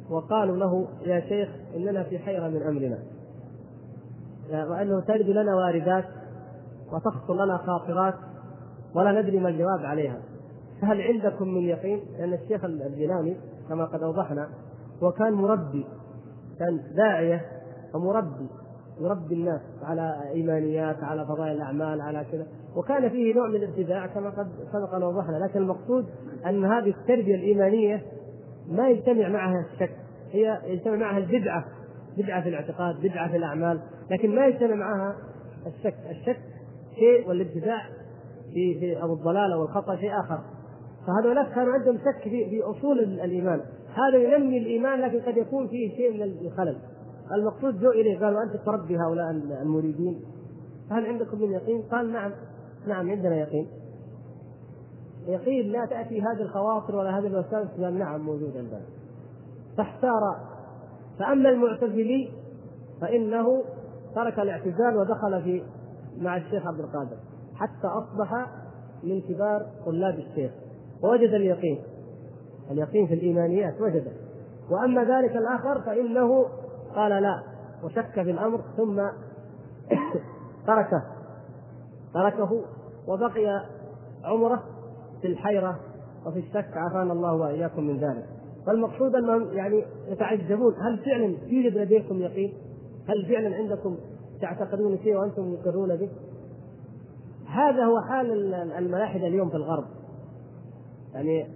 وقالوا 0.10 0.58
له 0.58 0.88
يا 1.06 1.20
شيخ 1.20 1.50
إننا 1.76 2.04
في 2.04 2.20
حيرة 2.20 2.48
من 2.48 2.62
أمرنا. 2.62 3.00
وأنه 4.70 5.00
ترد 5.00 5.30
لنا 5.30 5.56
واردات 5.56 6.06
وتخطر 6.92 7.46
لنا 7.46 7.58
خاطرات 7.58 8.14
ولا 8.96 9.22
ندري 9.22 9.40
ما 9.40 9.50
الجواب 9.50 9.80
عليها. 9.80 10.18
فهل 10.82 11.02
عندكم 11.02 11.48
من 11.48 11.62
يقين؟ 11.62 12.00
لأن 12.20 12.34
الشيخ 12.34 12.66
الجيلاني 12.66 13.38
كما 13.70 13.86
قد 13.86 14.04
أوضحنا 14.04 14.50
وكان 15.02 15.34
مربي 15.34 15.86
كان 16.60 16.82
داعية 16.96 17.46
ومربي. 17.94 18.50
يربي 19.02 19.36
الناس 19.36 19.62
على 19.84 20.22
إيمانيات 20.34 21.04
على 21.04 21.26
فضائل 21.26 21.52
الأعمال 21.52 22.02
على 22.02 22.26
كذا. 22.32 22.48
وكان 22.76 23.10
فيه 23.10 23.36
نوع 23.36 23.48
من 23.48 23.56
الابتداع 23.56 24.08
كما 24.08 24.30
قد 24.30 24.48
سبق 24.74 24.94
أن 24.94 25.04
وضحنا. 25.04 25.38
لكن 25.46 25.60
المقصود 25.60 26.06
أن 26.46 26.66
هذه 26.66 26.90
التربية 26.90 27.36
الإيمانية 27.36 28.02
ما 28.72 28.90
يجتمع 28.90 29.30
معها 29.30 29.66
الشك 29.74 29.92
هي 30.32 30.62
يجتمع 30.66 30.96
معها 30.96 31.18
البدعة 31.18 31.66
بدعة 32.18 32.44
في 32.44 32.50
الاعتقاد 32.50 32.96
بدعة 33.02 33.32
في 33.32 33.38
الأعمال. 33.38 33.80
لكن 34.12 34.36
ما 34.36 34.46
يجتمع 34.46 34.76
معها 34.76 35.16
الشك. 35.68 35.96
الشك 36.10 36.40
شيء 36.96 37.30
والابتداع 37.30 37.82
في 38.54 38.80
في 38.80 39.02
أو 39.02 39.14
الضلال 39.14 39.52
أو 39.52 39.64
الخطأ 39.64 39.96
شيء 39.96 40.20
آخر. 40.20 40.40
فهذولاك 41.08 41.54
كانوا 41.56 41.74
عندهم 41.74 41.98
شك 41.98 42.24
في 42.24 42.50
في 42.50 42.62
أصول 42.64 43.00
الإيمان. 43.00 43.62
هذا 43.94 44.18
ينمي 44.18 44.58
الإيمان 44.58 45.02
لكن 45.02 45.20
قد 45.20 45.38
يكون 45.38 45.68
فيه 45.68 45.96
شيء 45.96 46.14
من 46.14 46.48
الخلل. 46.48 46.78
المقصود 47.32 47.80
جو 47.80 47.92
إليه 47.92 48.20
قالوا 48.20 48.44
أنت 48.44 48.56
تربي 48.66 48.98
هؤلاء 48.98 49.32
المريدين. 49.62 50.22
هل 50.92 51.06
عندكم 51.06 51.42
من 51.42 51.52
يقين؟ 51.52 51.82
قال 51.82 52.12
نعم 52.12 52.32
نعم 52.88 53.10
عندنا 53.10 53.36
يقين. 53.36 53.68
يقين 55.28 55.72
لا 55.72 55.86
تأتي 55.86 56.22
هذه 56.22 56.42
الخواطر 56.42 56.96
ولا 56.96 57.20
هذه 57.20 57.28
الوسائل 57.28 57.68
قال 57.68 58.00
نعم 58.00 58.22
موجود 58.22 58.58
عندنا. 58.58 58.82
فاحتار. 59.78 60.22
فأما 61.20 61.50
المعتزلي 61.50 62.32
فإنه 63.02 63.64
ترك 64.16 64.40
الاعتزال 64.40 64.98
ودخل 64.98 65.44
في 65.44 65.64
مع 66.18 66.38
الشيخ 66.38 66.68
عبد 66.68 66.80
القادر 66.80 67.18
حتى 67.56 67.88
أصبح 67.88 68.48
من 69.04 69.22
كبار 69.22 69.66
طلاب 69.86 70.20
الشيخ. 70.20 70.52
ووجد 71.04 71.30
اليقين. 71.30 71.84
اليقين 72.72 73.08
في 73.08 73.14
الإيمانيات 73.14 73.82
وجده. 73.82 74.12
وأما 74.72 75.04
ذلك 75.04 75.36
الآخر 75.36 75.82
فإنه 75.82 76.46
قال 76.98 77.24
لا 77.24 77.44
وشك 77.84 78.14
في 78.14 78.32
الأمر 78.32 78.62
ثم 78.78 79.02
تركه 80.68 81.04
تركه 82.14 82.62
وبقي 83.08 83.66
عمره 84.24 84.64
في 85.22 85.28
الحيرة 85.28 85.80
وفي 86.26 86.40
الشك 86.40 86.78
عافانا 86.78 87.14
الله 87.14 87.34
وإياكم 87.34 87.84
من 87.84 87.98
ذلك 87.98 88.26
فالمقصود 88.66 89.16
أنهم 89.16 89.54
يعني 89.54 89.86
يتعجبون 90.08 90.74
هل 90.74 91.00
فعلا 91.06 91.38
يوجد 91.46 91.78
لديكم 91.78 92.22
يقين؟ 92.22 92.54
هل 93.10 93.26
فعلا 93.26 93.56
عندكم 93.56 93.98
تعتقدون 94.42 94.98
شيء 94.98 95.16
وأنتم 95.16 95.54
مقرون 95.54 95.96
به؟ 95.96 96.10
هذا 97.48 97.86
هو 97.86 98.02
حال 98.02 98.54
الملاحدة 98.54 99.28
اليوم 99.28 99.50
في 99.50 99.56
الغرب 99.56 99.86
يعني 101.14 101.48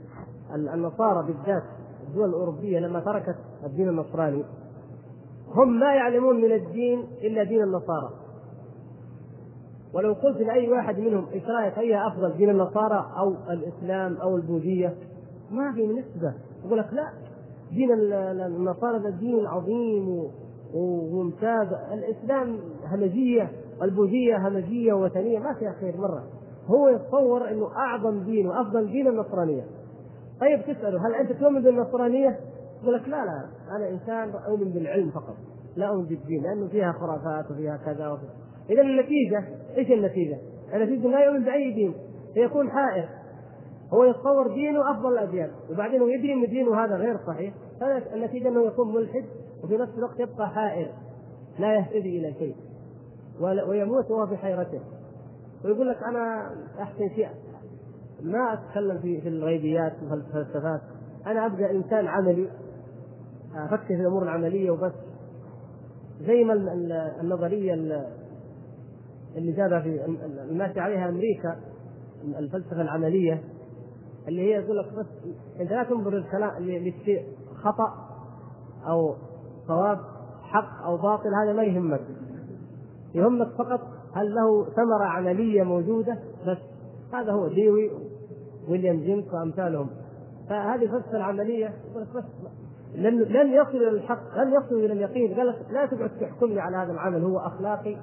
النصارى 0.56 1.28
بالذات 1.28 1.64
الدول 2.08 2.30
الأوروبية 2.30 2.80
لما 2.80 3.00
تركت 3.00 3.36
الدين 3.66 3.90
النصراني 3.90 4.44
هم 5.56 5.80
ما 5.80 5.94
يعلمون 5.96 6.42
من 6.42 6.52
الدين 6.52 7.08
إلا 7.24 7.44
دين 7.44 7.64
النصارى. 7.64 8.10
ولو 9.94 10.14
قلت 10.14 10.38
لأي 10.42 10.70
واحد 10.70 11.00
منهم 11.00 11.26
إيش 11.34 11.44
رايك 11.46 11.78
أي 11.78 12.08
أفضل 12.08 12.38
دين 12.38 12.50
النصارى 12.50 13.06
أو 13.18 13.36
الإسلام 13.54 14.18
أو 14.18 14.36
البوذية؟ 14.36 14.96
ما 15.52 15.74
في 15.74 15.88
نسبة. 15.88 16.34
يقول 16.66 16.80
لك 16.80 16.94
لا. 16.94 17.08
دين 17.72 17.92
النصارى 18.46 19.00
ده 19.00 19.10
دين 19.10 19.46
عظيم 19.46 20.30
وممتاز. 20.74 21.68
الإسلام 21.94 22.60
همجيه 22.92 23.52
والبوذيه 23.82 24.48
همجيه 24.48 24.94
وثنيه 24.94 25.40
ما 25.40 25.54
فيها 25.54 25.76
خير 25.80 25.98
مرة. 25.98 26.24
هو 26.68 26.88
يتصور 26.88 27.50
إنه 27.50 27.76
أعظم 27.76 28.24
دين 28.24 28.48
وأفضل 28.48 28.92
دين 28.92 29.08
النصرانية. 29.08 29.64
طيب 30.42 30.62
تساله 30.62 31.08
هل 31.08 31.14
أنت 31.16 31.32
تؤمن 31.32 31.62
بالنصرانية؟ 31.62 32.40
يقول 32.82 32.94
لك 32.96 33.08
لا 33.08 33.26
لا 33.26 33.50
أنا 33.78 33.90
إنسان 33.90 34.32
أؤمن 34.48 34.72
بالعلم 34.72 35.12
فقط 35.12 35.36
لا 35.76 35.88
أؤمن 35.88 36.06
بالدين 36.06 36.44
لأنه 36.44 36.68
فيها 36.68 36.92
خرافات 36.92 37.52
وفيها 37.52 37.78
كذا 37.78 38.08
وكذا 38.08 38.30
اذا 38.70 38.82
النتيجة 38.82 39.44
إيش 39.78 39.92
النتيجة؟ 39.92 40.38
النتيجة 40.74 41.08
لا 41.08 41.20
يؤمن 41.26 41.44
بأي 41.44 41.74
دين 41.74 41.94
فيكون 42.34 42.72
حائر. 42.72 43.10
هو 43.94 44.04
يتصور 44.04 44.48
دينه 44.48 44.92
أفضل 44.92 45.14
الأديان 45.14 45.52
وبعدين 45.72 46.02
هو 46.02 46.08
يدري 46.08 46.34
إن 46.34 46.46
دينه 46.50 46.86
هذا 46.86 46.96
غير 46.96 47.18
صحيح 47.28 47.54
فالنتيجه 47.80 48.48
إنه 48.48 48.66
يكون 48.66 48.94
ملحد 48.96 49.26
وفي 49.64 49.78
نفس 49.78 49.98
الوقت 49.98 50.20
يبقى 50.20 50.50
حائر 50.50 50.92
لا 51.60 51.76
يهتدي 51.76 52.20
إلى 52.20 52.34
شيء 52.34 52.56
ويموت 53.42 54.12
وهو 54.12 54.28
في 54.28 54.38
حيرته. 54.38 54.82
ويقول 55.66 55.90
لك 55.90 56.04
أنا 56.04 56.52
أحسن 56.82 57.10
شيء 57.16 57.28
ما 58.24 58.54
أتكلم 58.54 59.00
في 59.00 59.22
في 59.22 59.28
الغيبيات 59.30 59.94
والفلسفات 60.12 60.82
أنا 61.28 61.46
أبقى 61.46 61.72
إنسان 61.72 62.08
عملي 62.08 62.50
أفكر 63.56 63.86
في 63.88 64.02
الأمور 64.02 64.24
العملية 64.24 64.72
وبس. 64.72 64.94
زي 66.22 66.44
ما 66.44 66.54
النظرية 67.22 67.74
اللي 69.36 69.52
جابها 69.52 69.80
في 69.80 70.06
الماشي 70.50 70.80
عليها 70.80 71.10
أمريكا 71.10 71.56
الفلسفة 72.40 72.82
العملية 72.82 73.44
اللي 74.28 74.42
هي 74.42 74.64
يقول 74.64 74.78
لك 74.78 74.94
بس 74.94 75.06
أنت 75.60 75.72
لا 75.72 75.84
تنظر 75.84 76.18
الكلام 76.18 76.64
للشيء 76.64 77.28
خطأ 77.56 77.94
أو 78.88 79.16
صواب 79.68 80.00
حق 80.42 80.86
أو 80.86 80.98
باطل 80.98 81.30
هذا 81.44 81.54
ما 81.54 81.64
يهمك. 81.64 82.02
يهمك 83.16 83.48
فقط 83.48 83.82
هل 84.14 84.36
له 84.36 84.66
ثمرة 84.66 85.06
عملية 85.06 85.64
موجودة 85.64 86.18
بس. 86.48 86.58
هذا 87.14 87.32
هو 87.32 87.48
ديوي 87.48 87.92
ويليام 88.70 89.00
جيمس 89.00 89.34
وأمثالهم. 89.34 89.90
فهذه 90.50 90.84
الفلسفة 90.84 91.18
العملية 91.18 91.74
بس 91.96 92.24
لن 92.96 93.20
لن 93.20 93.54
يصل 93.54 93.78
إلى 93.78 93.90
الحق 93.90 94.38
لن 94.38 94.54
يصل 94.54 94.76
إلى 94.76 94.94
اليقين. 94.94 95.34
قال 95.34 95.56
لا 95.72 95.86
تقعد 95.86 96.10
تحكمني 96.22 96.60
على 96.60 96.78
هذا 96.78 96.92
العمل 96.92 97.24
هو 97.24 97.40
أخلاقي 97.40 97.98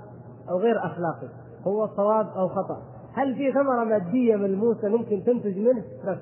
أو 0.50 0.58
غير 0.58 0.78
أخلاقي 0.78 1.28
هو 1.66 1.86
صواب 1.96 2.26
أو 2.36 2.48
خطأ. 2.48 2.82
هل 3.14 3.34
في 3.34 3.52
ثمرة 3.52 3.84
مادية 3.84 4.36
ملموسة 4.36 4.88
ممكن 4.88 5.24
تنتج 5.24 5.58
منه؟ 5.58 5.84
بس. 6.06 6.18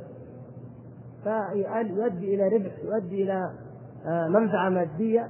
فيؤدي 1.25 2.35
إلى 2.35 2.57
ربح 2.57 2.73
يؤدي 2.85 3.23
إلى 3.23 3.51
آه، 4.07 4.29
منفعة 4.29 4.69
مادية. 4.69 5.29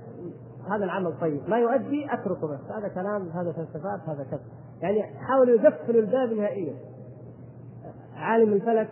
هذا 0.71 0.85
العمل 0.85 1.13
طيب. 1.21 1.41
ما 1.49 1.59
يؤدي 1.59 2.07
أتركه 2.13 2.47
بس. 2.47 2.61
هذا 2.79 2.89
كلام 2.89 3.29
هذا 3.29 3.53
فلسفات 3.53 4.01
هذا 4.07 4.27
كذا. 4.31 4.41
يعني 4.83 5.03
حاولوا 5.03 5.61
يقفلوا 5.61 6.01
الباب 6.01 6.33
نهائيا. 6.33 6.75
عالم 8.17 8.53
الفلك 8.53 8.89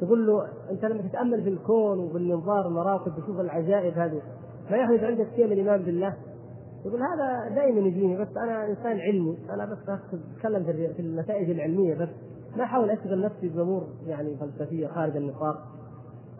تقول 0.00 0.26
له 0.26 0.46
أنت 0.70 0.84
لما 0.84 1.02
تتأمل 1.02 1.42
في 1.42 1.48
الكون 1.48 1.98
وبالمنظار 1.98 2.66
المراقب 2.66 3.12
تشوف 3.22 3.40
العجائب 3.40 3.98
هذه 3.98 4.22
ما 4.70 4.76
يحدث 4.76 5.04
عندك 5.04 5.26
شيء 5.36 5.46
من 5.46 5.52
الإيمان 5.52 5.82
بالله؟ 5.82 6.16
يقول 6.84 7.00
هذا 7.02 7.54
دائما 7.54 7.80
يجيني 7.80 8.16
بس 8.16 8.36
أنا 8.36 8.66
إنسان 8.66 9.00
علمي 9.00 9.38
أنا 9.50 9.64
بس 9.64 9.78
أتكلم 9.88 10.64
في 10.96 11.00
النتائج 11.00 11.50
العلمية 11.50 11.94
بس 11.94 12.08
ما 12.56 12.64
أحاول 12.64 12.90
أشغل 12.90 13.20
نفسي 13.20 13.48
بأمور 13.48 13.86
يعني 14.06 14.36
فلسفية 14.36 14.86
خارج 14.86 15.16
النطاق. 15.16 15.56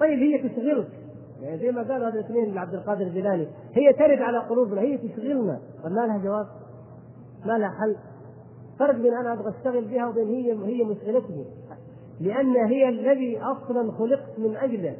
طيب 0.00 0.18
هي 0.18 0.48
تشغلك. 0.48 0.88
يعني 1.40 1.58
زي 1.58 1.70
ما 1.70 1.82
قال 1.82 2.04
هذا 2.04 2.08
الاثنين 2.08 2.54
لعبد 2.54 2.74
القادر 2.74 3.02
الجيلاني 3.02 3.46
هي 3.72 3.92
ترد 3.92 4.18
على 4.18 4.38
قلوبنا 4.38 4.80
هي 4.80 4.98
تشغلنا. 4.98 5.61
طيب 5.84 5.92
ما 5.92 6.06
لها 6.06 6.18
جواب؟ 6.18 6.46
ما 7.46 7.58
لها 7.58 7.68
حل؟ 7.68 7.96
فرق 8.78 8.94
بين 8.94 9.14
أنا 9.14 9.32
أبغى 9.32 9.48
أشتغل 9.58 9.84
بها 9.84 10.06
وبين 10.06 10.28
هي 10.28 10.52
هي 10.52 10.84
مشغلتني. 10.84 11.44
لأن 12.20 12.56
هي 12.56 12.88
الذي 12.88 13.40
أصلا 13.40 13.92
خلقت 13.92 14.38
من 14.38 14.56
أجله 14.56 14.96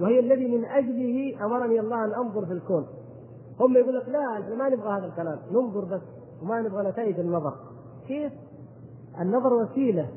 وهي 0.00 0.20
الذي 0.20 0.48
من 0.48 0.64
أجله 0.64 1.46
أمرني 1.46 1.80
الله 1.80 2.04
أن 2.04 2.14
أنظر 2.14 2.46
في 2.46 2.52
الكون. 2.52 2.86
هم 3.60 3.76
يقول 3.76 3.96
لك 3.96 4.08
لا 4.08 4.40
إحنا 4.40 4.54
ما 4.54 4.68
نبغى 4.68 4.98
هذا 4.98 5.06
الكلام. 5.06 5.38
ننظر 5.52 5.84
بس 5.84 6.00
وما 6.42 6.60
نبغى 6.60 6.88
نتائج 6.88 7.20
النظر. 7.20 7.54
كيف؟ 8.08 8.32
النظر 9.20 9.54
وسيلة. 9.54 10.08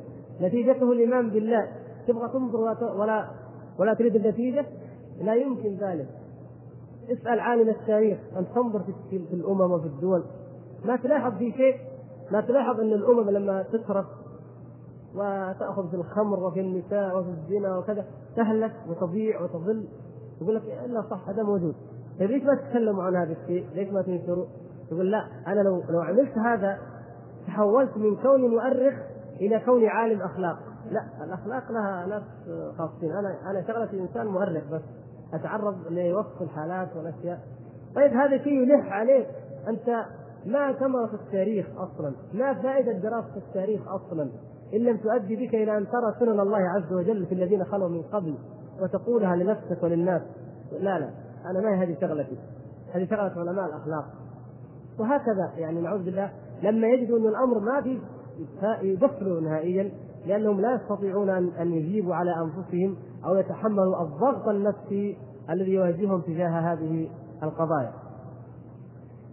نتيجته 0.42 0.92
الإيمان 0.92 1.30
بالله. 1.30 1.68
تبغى 2.08 2.30
تنظر 2.34 2.60
ولا 3.00 3.28
ولا 3.80 3.94
تريد 3.94 4.16
النتيجة؟ 4.16 4.66
لا 5.22 5.36
يمكن 5.36 5.76
ذلك. 5.76 6.08
اسأل 7.10 7.40
عالم 7.40 7.70
التاريخ 7.70 8.18
أن 8.38 8.46
تنظر 8.56 8.80
في 9.10 9.34
الأمم 9.34 9.72
وفي 9.72 9.86
الدول. 9.86 10.24
ما 10.86 10.96
تلاحظ 10.96 11.38
في 11.38 11.52
شيء؟ 11.52 11.76
ما 12.32 12.42
تلاحظ 12.42 12.80
إن 12.80 12.94
الأمم 12.94 13.30
لما 13.30 13.64
تسرف 13.64 14.06
وتأخذ 15.16 15.90
في 15.90 15.96
الخمر 15.96 16.40
وفي 16.40 16.60
النساء 16.60 17.20
وفي 17.20 17.30
الزنا 17.30 17.78
وكذا 17.78 18.06
تهلك 18.36 18.74
وتضيع 18.90 19.42
وتضل. 19.42 19.88
يقول 20.42 20.56
لك 20.56 20.64
إلا 20.86 21.02
صح 21.02 21.30
هذا 21.30 21.44
موجود. 21.44 21.76
طيب 22.20 22.32
ليش 22.32 22.44
ما 22.44 22.56
تتكلموا 22.56 23.04
عن 23.04 23.16
هذا 23.16 23.32
الشيء؟ 23.32 23.70
ليش 23.74 23.90
ما 23.90 24.02
تنشروا؟ 24.02 24.46
يقول 24.92 25.12
لا 25.12 25.28
أنا 25.48 25.62
لو 25.62 25.84
لو 25.90 26.02
عملت 26.02 26.38
هذا 26.38 26.78
تحولت 27.48 27.98
من 27.98 28.16
كوني 28.16 28.48
مؤرخ 28.48 28.94
إلى 29.42 29.60
كوني 29.60 29.88
عالم 29.88 30.22
أخلاق. 30.22 30.60
لا 30.92 31.24
الأخلاق 31.24 31.72
لها 31.72 32.06
ناس 32.06 32.24
خاصين. 32.78 33.12
أنا 33.12 33.52
أنا 33.52 33.68
شغلتي 33.68 34.00
إنسان 34.00 34.28
مؤرخ 34.28 34.64
بس 34.72 34.82
أتعرض 35.34 35.76
لوصف 35.90 36.42
الحالات 36.42 36.96
والأشياء. 36.96 37.40
طيب 37.96 38.12
هذا 38.12 38.38
شيء 38.38 38.54
يلح 38.54 38.92
عليك. 38.92 39.28
أنت 39.68 40.06
ما 40.46 40.74
ثمرة 40.74 41.14
التاريخ 41.14 41.68
أصلا 41.78 42.14
ما 42.34 42.54
فائدة 42.54 42.92
دراسة 42.92 43.38
التاريخ 43.38 43.82
أصلا. 43.88 44.30
إن 44.74 44.80
لم 44.80 44.98
تؤدي 44.98 45.36
بك 45.36 45.56
إلى 45.56 45.78
أن 45.78 45.88
ترى 45.88 46.16
سنن 46.20 46.40
الله 46.40 46.58
عز 46.58 46.94
وجل 46.94 47.26
في 47.26 47.36
الذين 47.36 47.64
خلوا 47.64 47.90
من 47.90 48.02
قبل 48.02 48.36
وتقولها 48.82 49.36
لنفسك 49.36 49.84
وللناس. 49.84 50.22
لا 50.72 51.00
لا 51.00 51.10
أنا 51.46 51.60
ما 51.60 51.84
هذه 51.84 51.98
شغلتي. 52.02 52.38
هذه 52.94 53.06
شغلة 53.06 53.34
علماء 53.38 53.66
الأخلاق. 53.66 54.06
وهكذا 55.00 55.52
يعني 55.58 55.82
نعوذ 55.82 56.04
بالله 56.04 56.32
لما 56.64 56.88
يجدوا 56.88 57.20
أن 57.20 57.28
الأمر 57.28 57.60
ما 57.60 57.82
في 57.82 58.00
يقفلوا 58.82 59.42
نهائيا 59.42 59.92
لأنهم 60.26 60.62
لا 60.62 60.76
يستطيعون 60.76 61.30
ان 61.30 61.74
يجيبوا 61.74 62.16
على 62.16 62.36
أنفسهم 62.36 62.98
أو 63.26 63.36
يتحملوا 63.36 64.02
الضغط 64.02 64.48
النفسي 64.48 65.18
الذي 65.50 65.72
يواجههم 65.72 66.22
تجاه 66.22 66.74
هذه 66.74 67.10
القضايا. 67.44 67.94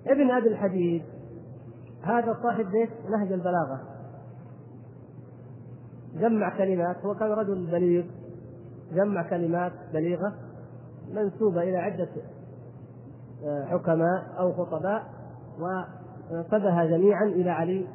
ابن 0.07 0.31
أبي 0.31 0.49
الحديد 0.49 1.03
هذا 2.03 2.39
صاحب 2.43 2.65
بيت 2.71 2.91
نهج 3.11 3.33
البلاغة. 3.33 3.81
جمع 6.15 6.59
كلمات 6.59 6.97
هو 7.05 7.15
كان 7.15 7.31
رجل 7.31 7.67
بليغ. 7.67 8.05
جمع 8.93 9.29
كلمات 9.31 9.73
بليغة 9.93 10.35
منسوبة 11.15 11.63
إلى 11.63 11.77
عدة 11.77 12.09
آه، 13.45 13.65
حكماء 13.65 14.25
أو 14.39 14.53
خطباء 14.53 15.03
وصدها 15.61 16.85
جميعا 16.85 17.25
إلى 17.25 17.51
علي 17.51 17.87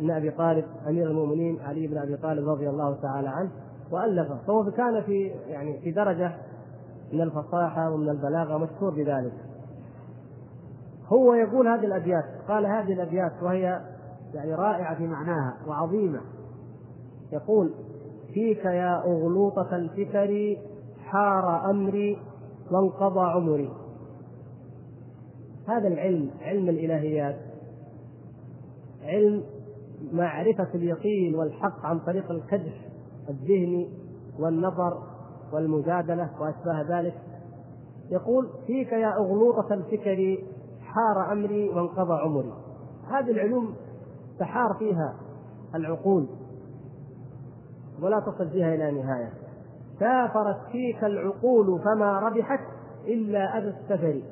بن 0.00 0.10
أبي 0.10 0.30
طالب 0.30 0.64
أمير 0.88 1.10
المؤمنين 1.10 1.60
علي 1.60 1.86
بن 1.86 1.98
أبي 1.98 2.16
طالب 2.16 2.48
رضي 2.48 2.68
الله 2.68 2.96
تعالى 3.02 3.28
عنه 3.28 3.50
وألفه. 3.90 4.38
فهو 4.46 4.70
كان 4.70 5.02
في 5.02 5.26
يعني 5.46 5.80
في 5.80 5.90
درجة 5.90 6.32
من 7.12 7.20
الفصاحة 7.20 7.90
ومن 7.90 8.08
البلاغة 8.08 8.58
مشهور 8.58 8.90
بذلك. 8.90 9.32
هو 11.06 11.34
يقول 11.34 11.68
هذه 11.68 11.84
الأبيات 11.84 12.24
قال 12.48 12.66
هذه 12.66 12.92
الأبيات 12.92 13.32
وهي 13.42 13.80
يعني 14.34 14.54
رائعة 14.54 14.94
في 14.94 15.06
معناها 15.06 15.56
وعظيمة. 15.66 16.20
يقول 17.32 17.70
فيك 18.34 18.64
يا 18.64 19.02
أغلوطة 19.04 19.76
الفكر 19.76 20.56
حار 21.04 21.70
أمري 21.70 22.18
وانقضى 22.70 23.20
عمري. 23.20 23.70
هذا 25.68 25.88
العلم 25.88 26.30
علم 26.40 26.68
الإلهيات. 26.68 27.36
علم 29.02 29.44
معرفة 30.12 30.68
اليقين 30.74 31.34
والحق 31.34 31.86
عن 31.86 31.98
طريق 31.98 32.30
الكدح 32.30 32.88
الذهني 33.28 33.88
والنظر 34.38 35.02
والمجادلة 35.52 36.30
وأشباه 36.40 37.00
ذلك. 37.00 37.14
يقول 38.10 38.48
فيك 38.66 38.92
يا 38.92 39.16
أغلوطة 39.16 39.74
الفكر 39.74 40.38
حار 40.80 41.32
أمري 41.32 41.68
وانقضى 41.68 42.12
عمري. 42.12 42.52
هذه 43.08 43.30
العلوم 43.30 43.74
تحار 44.38 44.74
فيها 44.78 45.14
العقول. 45.74 46.26
ولا 48.02 48.20
تصل 48.20 48.50
فيها 48.50 48.74
إلى 48.74 49.02
نهاية. 49.02 49.32
سافرت 50.00 50.56
فيك 50.72 51.04
العقول 51.04 51.80
فما 51.84 52.18
ربحت 52.18 52.60
إلا 53.04 53.58
أذى 53.58 53.68
السفر. 53.68 54.22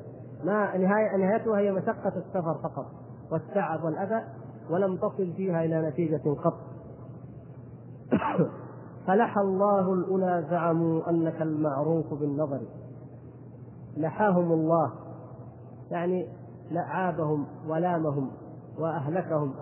ما 0.43 0.77
نهاية 0.77 1.17
نهايتها 1.17 1.57
هي 1.59 1.71
مشقة 1.71 2.13
السفر 2.15 2.53
فقط. 2.63 2.85
والتعب 3.31 3.83
والأذى 3.83 4.23
ولم 4.69 4.97
تصل 4.97 5.33
فيها 5.33 5.63
إلى 5.63 5.89
نتيجة 5.89 6.21
قط. 6.43 6.59
فلحى 9.07 9.41
الله 9.41 9.93
الأولى 9.93 10.45
زعموا 10.49 11.09
أنك 11.09 11.41
المعروف 11.41 12.13
بالنظر. 12.13 12.61
لحاهم 13.97 14.51
الله. 14.51 14.91
يعني 15.91 16.27
لعابهم 16.71 17.45
ولامهم 17.67 18.31
وأهلكهم. 18.79 19.53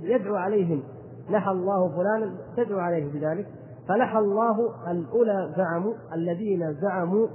يدعو 0.00 0.34
عليهم. 0.34 0.82
لحى 1.30 1.50
الله 1.50 1.88
فلانا 1.88 2.34
تدعو 2.56 2.78
عليه 2.78 3.12
بذلك 3.12 3.46
فلحى 3.88 4.18
الله 4.18 4.90
الأولى 4.90 5.52
زعموا 5.56 5.94
الذين 6.14 6.74
زعموا 6.74 7.28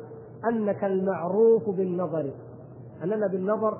أنك 0.49 0.83
المعروف 0.83 1.69
بالنظر 1.69 2.31
أننا 3.03 3.27
بالنظر 3.27 3.77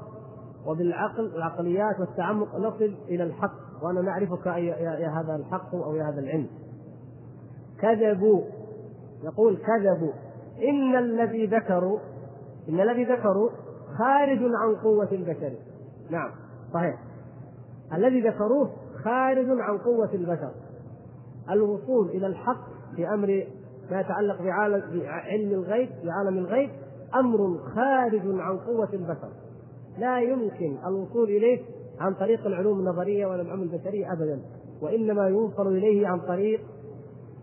وبالعقل 0.68 1.36
العقليات 1.36 2.00
والتعمق 2.00 2.56
نصل 2.56 2.96
إلى 3.10 3.24
الحق 3.24 3.84
وأنا 3.84 4.02
نعرفك 4.02 4.46
يا 4.46 5.10
هذا 5.10 5.36
الحق 5.36 5.76
أو 5.76 5.96
يا 5.96 6.04
هذا 6.04 6.20
العلم. 6.20 6.48
كذبوا 7.82 8.42
يقول 9.24 9.58
كذبوا 9.58 10.12
إن 10.70 10.96
الذي 10.96 11.46
ذكروا 11.46 12.00
إن 12.70 12.80
الذي 12.80 13.04
ذكروا 13.04 13.50
خارج 13.98 14.40
عن 14.40 14.76
قوة 14.84 15.10
البشر. 15.12 15.54
نعم 16.10 16.32
صحيح. 16.74 17.00
الذي 17.94 18.22
ذكروه 18.22 18.70
خارج 19.04 19.46
عن 19.50 19.78
قوة 19.78 20.14
البشر. 20.14 20.52
الوصول 21.52 22.10
إلى 22.10 22.28
الحق 22.28 22.68
في 22.96 23.08
أمر 23.08 23.48
ما 23.92 24.00
يتعلق 24.00 24.42
بعالم 24.42 25.00
بعلم 25.00 25.52
الغيب 25.52 25.90
بعالم 26.06 26.38
الغيب 26.38 26.70
أمر 27.16 27.58
خارج 27.76 28.22
عن 28.26 28.58
قوة 28.58 28.90
البشر. 28.94 29.30
لا 29.98 30.20
يمكن 30.20 30.78
الوصول 30.88 31.30
إليه 31.30 31.62
عن 32.00 32.14
طريق 32.14 32.46
العلوم 32.46 32.80
النظرية 32.80 33.26
ولا 33.26 33.42
العلوم 33.42 33.64
البشرية 33.64 34.14
أبدا 34.14 34.42
وإنما 34.82 35.28
يوصل 35.28 35.68
إليه 35.68 36.08
عن 36.08 36.20
طريق 36.20 36.62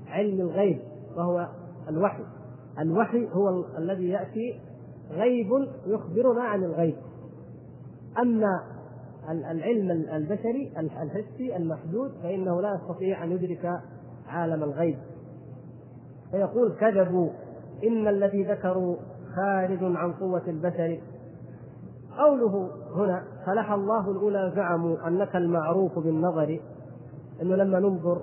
علم 0.06 0.40
الغيب 0.40 0.78
وهو 1.16 1.48
الوحي. 1.88 2.22
الوحي 2.78 3.28
هو 3.32 3.64
الذي 3.78 4.08
يأتي 4.08 4.60
غيب 5.10 5.48
يخبرنا 5.86 6.42
عن 6.42 6.64
الغيب. 6.64 6.96
أما 8.18 8.73
العلم 9.30 9.90
البشري 9.90 10.72
الحسي 10.78 11.56
المحدود 11.56 12.12
فإنه 12.22 12.60
لا 12.60 12.74
يستطيع 12.74 13.24
أن 13.24 13.32
يدرك 13.32 13.80
عالم 14.28 14.62
الغيب. 14.62 14.98
فيقول 16.30 16.72
كذبوا 16.80 17.30
إن 17.84 18.08
الذي 18.08 18.44
ذكروا 18.44 18.96
خارج 19.36 19.78
عن 19.82 20.12
قوة 20.12 20.42
البشر. 20.48 21.00
قوله 22.18 22.70
هنا 22.94 23.24
فلح 23.46 23.72
الله 23.72 24.10
الأولى 24.10 24.52
زعموا 24.56 25.08
أنك 25.08 25.36
المعروف 25.36 25.98
بالنظر. 25.98 26.60
أنه 27.42 27.56
لما 27.56 27.80
ننظر 27.80 28.22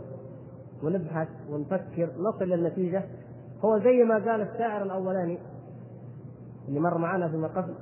ونبحث 0.84 1.28
ونفكر 1.50 2.10
نصل 2.20 2.44
إلى 2.44 2.56
النتيجة 2.56 3.04
هو 3.66 3.80
زي 3.80 4.04
ما 4.04 4.16
قال 4.16 4.42
الشاعر 4.42 4.84
الأولاني 4.84 5.40
اللي 6.68 6.80
مر 6.80 6.98
معنا 6.98 7.28
فيما 7.28 7.48
قبل. 7.48 7.74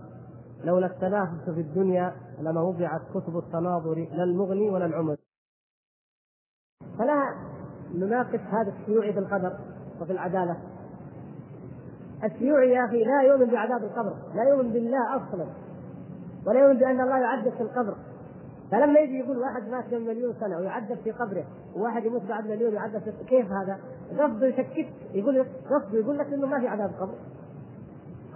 لولا 0.63 0.85
التنافس 0.85 1.49
في 1.49 1.61
الدنيا 1.61 2.13
لما 2.39 2.61
وضعت 2.61 3.01
كتب 3.13 3.37
التناظر 3.37 4.07
لا 4.11 4.23
المغني 4.23 4.69
ولا 4.69 4.85
العمر. 4.85 5.15
فلا 6.97 7.35
نناقش 7.95 8.39
هذا 8.39 8.73
الشيوعي 8.79 9.13
في 9.13 9.19
القدر 9.19 9.59
وفي 10.01 10.11
العدالة. 10.11 10.57
الشيوعي 12.23 12.69
يا 12.69 12.85
أخي 12.85 13.03
لا 13.03 13.21
يؤمن 13.21 13.45
بعذاب 13.45 13.83
القبر 13.83 14.13
لا 14.35 14.43
يؤمن 14.43 14.73
بالله 14.73 15.15
أصلا 15.15 15.47
ولا 16.47 16.59
يؤمن 16.59 16.79
بأن 16.79 17.01
الله 17.01 17.17
يعذب 17.17 17.53
في 17.53 17.61
القبر. 17.63 17.95
فلما 18.71 18.99
يجي 18.99 19.19
يقول 19.19 19.37
واحد 19.37 19.69
مات 19.69 19.85
قبل 19.85 20.05
مليون 20.07 20.33
سنة 20.39 20.57
ويعذب 20.57 20.97
في 21.03 21.11
قبره 21.11 21.45
وواحد 21.75 22.05
يموت 22.05 22.21
بعد 22.21 22.47
مليون 22.47 22.73
يعذب 22.73 22.99
في 22.99 23.11
كيف 23.27 23.51
هذا؟ 23.51 23.79
قصده 24.19 24.47
يشكك 24.47 24.87
يقول 25.13 25.45
قصده 25.65 25.99
يقول 25.99 26.17
لك 26.17 26.33
إنه 26.33 26.47
ما 26.47 26.59
في 26.59 26.67
عذاب 26.67 26.91
قبر. 26.99 27.13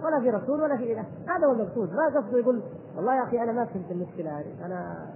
ولا 0.04 0.20
في 0.20 0.30
رسول 0.30 0.60
ولا 0.60 0.76
في 0.76 0.92
إله. 0.92 1.04
هذا 1.28 1.46
هو 1.46 1.52
المقصود. 1.52 1.92
ما 1.92 2.20
قصده 2.20 2.38
يقول 2.38 2.62
والله 2.96 3.14
يا 3.14 3.22
أخي 3.22 3.42
أنا 3.42 3.52
ما 3.52 3.64
فهمت 3.64 3.90
المشكلة 3.90 4.38
هذه. 4.38 4.66
أنا 4.66 5.06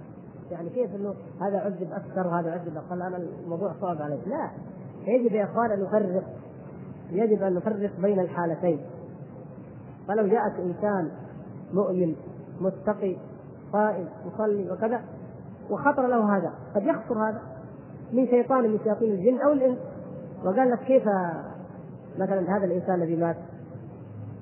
يعني 0.51 0.69
كيف 0.69 0.95
إنه 0.95 1.13
هذا 1.41 1.59
عذب 1.59 1.91
أكثر 1.91 2.27
وهذا 2.27 2.51
عذب 2.51 2.77
أقل؟ 2.77 3.01
أنا 3.01 3.17
الموضوع 3.17 3.73
صعب 3.81 4.01
علي 4.01 4.19
لا. 4.25 4.49
يجب 5.07 5.31
يا 5.31 5.43
إخوان 5.43 5.71
أن 5.71 5.83
نفرق. 5.83 6.23
يجب 7.11 7.43
أن 7.43 7.53
نفرق 7.53 7.91
بين 7.99 8.19
الحالتين. 8.19 8.85
فلو 10.07 10.27
جاءك 10.27 10.59
إنسان 10.59 11.11
مؤمن 11.73 12.15
متقي 12.61 13.17
صائم 13.71 14.07
يصلي 14.25 14.71
وكذا 14.71 15.01
وخطر 15.69 16.07
له 16.07 16.37
هذا 16.37 16.53
قد 16.75 16.83
يخطر 16.83 17.29
هذا 17.29 17.41
من 18.13 18.27
شيطان 18.27 18.71
من 18.71 18.79
شياطين 18.83 19.11
الجن 19.11 19.41
أو 19.41 19.51
الإنس. 19.51 19.77
وقال 20.45 20.71
لك 20.71 20.79
كيف 20.79 21.03
مثلا 22.17 22.57
هذا 22.57 22.65
الإنسان 22.65 22.95
الذي 22.95 23.15
مات؟ 23.15 23.35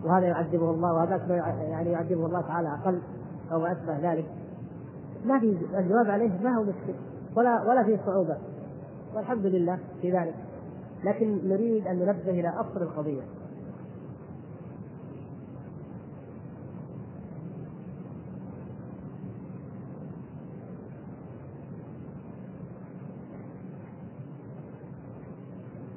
وهذا 0.04 0.26
يعذبه 0.26 0.72
الله 0.72 0.94
وهذاك 0.94 1.30
يعني 1.70 1.92
يعذبه 1.92 2.26
الله 2.26 2.42
تعالى 2.42 2.70
أقل 2.70 3.02
أو 3.52 3.60
ما 3.60 3.72
اشبه 3.72 4.12
ذلك. 4.12 4.26
ما 5.26 5.40
في 5.40 5.58
الجواب 5.78 6.10
عليه 6.10 6.42
ما 6.44 6.58
هو 6.58 6.64
مشكل 6.64 6.94
ولا 7.36 7.64
ولا 7.70 7.84
في 7.84 8.00
صعوبة. 8.06 8.38
والحمد 9.16 9.46
لله 9.46 9.80
في 10.02 10.12
ذلك. 10.12 10.36
لكن 11.04 11.50
نريد 11.50 11.88
أن 11.88 11.96
ننبه 11.96 12.30
إلى 12.30 12.50
أصل 12.50 12.82
القضية. 12.82 13.22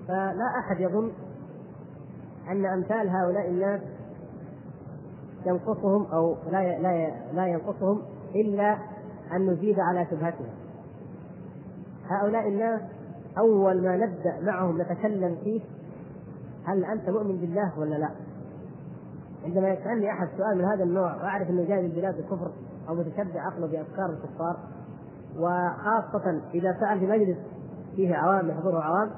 فلا 0.08 0.46
أحد 0.58 0.80
يظن 0.80 1.12
أن 2.50 2.66
أمثال 2.66 3.08
هؤلاء 3.08 3.48
الناس 3.50 3.80
ينقصهم 5.46 6.06
أو 6.12 6.36
لا 6.50 6.78
لا 6.78 7.10
لا 7.32 7.46
ينقصهم 7.46 8.02
إلا 8.34 8.78
أن 9.32 9.50
نزيد 9.50 9.80
على 9.80 10.06
شبهتهم 10.10 10.50
هؤلاء 12.08 12.48
الناس 12.48 12.80
أول 13.38 13.82
ما 13.82 13.96
نبدأ 13.96 14.40
معهم 14.40 14.80
نتكلم 14.80 15.36
فيه 15.44 15.60
هل 16.64 16.84
أنت 16.84 17.10
مؤمن 17.10 17.36
بالله 17.36 17.78
ولا 17.78 17.94
لا؟ 17.94 18.10
عندما 19.44 19.68
يسألني 19.68 20.10
أحد 20.10 20.28
سؤال 20.36 20.58
من 20.58 20.64
هذا 20.64 20.84
النوع 20.84 21.16
وأعرف 21.16 21.50
إنه 21.50 21.64
جاي 21.64 21.82
من 21.82 21.88
بلاد 21.88 22.18
الكفر 22.18 22.50
أو 22.88 22.94
متشبع 22.94 23.40
عقله 23.40 23.66
بأفكار 23.66 24.10
الكفار 24.10 24.56
وخاصة 25.36 26.40
إذا 26.54 26.76
سأل 26.80 27.00
في 27.00 27.06
مجلس 27.06 27.38
فيه 27.96 28.14
عوام 28.14 28.48
يحضره 28.48 28.80
عوام 28.80 29.10